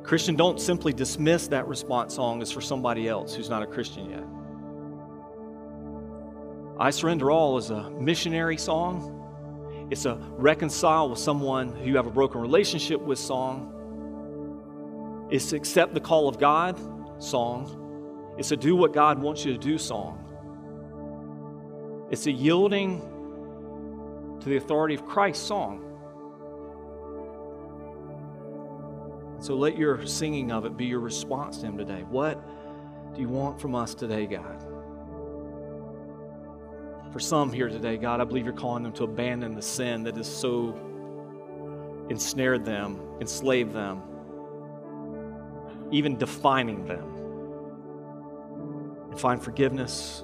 Christian, 0.03 0.35
don't 0.35 0.61
simply 0.61 0.93
dismiss 0.93 1.47
that 1.47 1.67
response 1.67 2.13
song 2.13 2.39
as 2.43 2.51
for 2.51 2.61
somebody 2.61 3.07
else 3.07 3.33
who's 3.33 3.49
not 3.49 3.63
a 3.63 3.65
Christian 3.65 4.11
yet. 4.11 4.23
I 6.79 6.91
Surrender 6.91 7.31
All 7.31 7.57
is 7.57 7.71
a 7.71 7.89
missionary 7.89 8.57
song 8.57 9.87
It's 9.89 10.05
a 10.05 10.17
reconcile 10.37 11.09
with 11.09 11.17
someone 11.17 11.69
who 11.73 11.85
you 11.85 11.95
have 11.95 12.05
a 12.05 12.11
broken 12.11 12.41
relationship 12.41 13.01
with 13.01 13.17
song. 13.17 13.73
It's 15.31 15.51
accept 15.53 15.95
the 15.95 15.99
call 16.01 16.29
of 16.29 16.37
God 16.37 16.79
song. 17.17 18.35
It's 18.37 18.49
to 18.49 18.55
do 18.55 18.75
what 18.75 18.93
God 18.93 19.17
wants 19.17 19.43
you 19.43 19.53
to 19.53 19.57
do 19.57 19.79
song. 19.79 20.27
It's 22.11 22.27
a 22.27 22.31
yielding 22.31 23.01
to 24.41 24.47
the 24.47 24.57
authority 24.57 24.93
of 24.93 25.07
Christ 25.07 25.47
song. 25.47 25.88
So 29.39 29.55
let 29.55 29.77
your 29.77 30.05
singing 30.05 30.51
of 30.51 30.65
it 30.65 30.75
be 30.75 30.85
your 30.85 30.99
response 30.99 31.59
to 31.59 31.67
Him 31.67 31.77
today. 31.77 32.03
What 32.09 32.43
do 33.15 33.21
you 33.21 33.29
want 33.29 33.59
from 33.59 33.73
us 33.73 33.95
today, 33.95 34.25
God? 34.25 34.65
For 37.11 37.19
some 37.19 37.51
here 37.51 37.69
today, 37.69 37.97
God, 37.97 38.21
I 38.21 38.23
believe 38.25 38.45
you're 38.45 38.53
calling 38.53 38.83
them 38.83 38.93
to 38.93 39.03
abandon 39.03 39.55
the 39.55 39.61
sin 39.61 40.03
that 40.03 40.15
has 40.17 40.27
so 40.27 40.77
ensnared 42.09 42.65
them, 42.65 42.99
enslaved 43.19 43.73
them, 43.73 44.03
even 45.91 46.17
defining 46.17 46.85
them. 46.85 47.15
And 49.09 49.19
find 49.19 49.41
forgiveness 49.41 50.23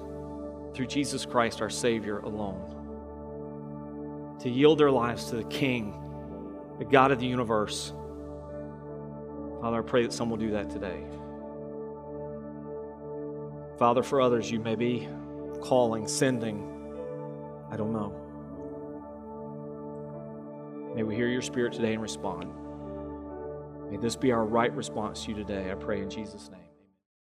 through 0.74 0.86
Jesus 0.86 1.26
Christ, 1.26 1.60
our 1.60 1.70
Savior, 1.70 2.18
alone. 2.20 2.74
To 4.40 4.50
yield 4.50 4.78
their 4.78 4.92
lives 4.92 5.30
to 5.30 5.36
the 5.36 5.44
King, 5.44 5.98
the 6.78 6.84
God 6.84 7.10
of 7.10 7.18
the 7.18 7.26
universe. 7.26 7.94
Father, 9.60 9.78
I 9.78 9.82
pray 9.82 10.02
that 10.02 10.12
some 10.12 10.30
will 10.30 10.36
do 10.36 10.50
that 10.52 10.70
today. 10.70 11.02
Father, 13.78 14.02
for 14.02 14.20
others, 14.20 14.50
you 14.50 14.60
may 14.60 14.74
be 14.74 15.08
calling, 15.60 16.06
sending. 16.06 16.72
I 17.70 17.76
don't 17.76 17.92
know. 17.92 18.14
May 20.94 21.02
we 21.02 21.14
hear 21.14 21.28
your 21.28 21.42
spirit 21.42 21.72
today 21.72 21.92
and 21.92 22.02
respond. 22.02 22.50
May 23.90 23.98
this 23.98 24.16
be 24.16 24.32
our 24.32 24.44
right 24.44 24.74
response 24.74 25.24
to 25.24 25.30
you 25.30 25.36
today. 25.36 25.70
I 25.70 25.74
pray 25.74 26.00
in 26.00 26.10
Jesus' 26.10 26.50
name. 26.50 26.65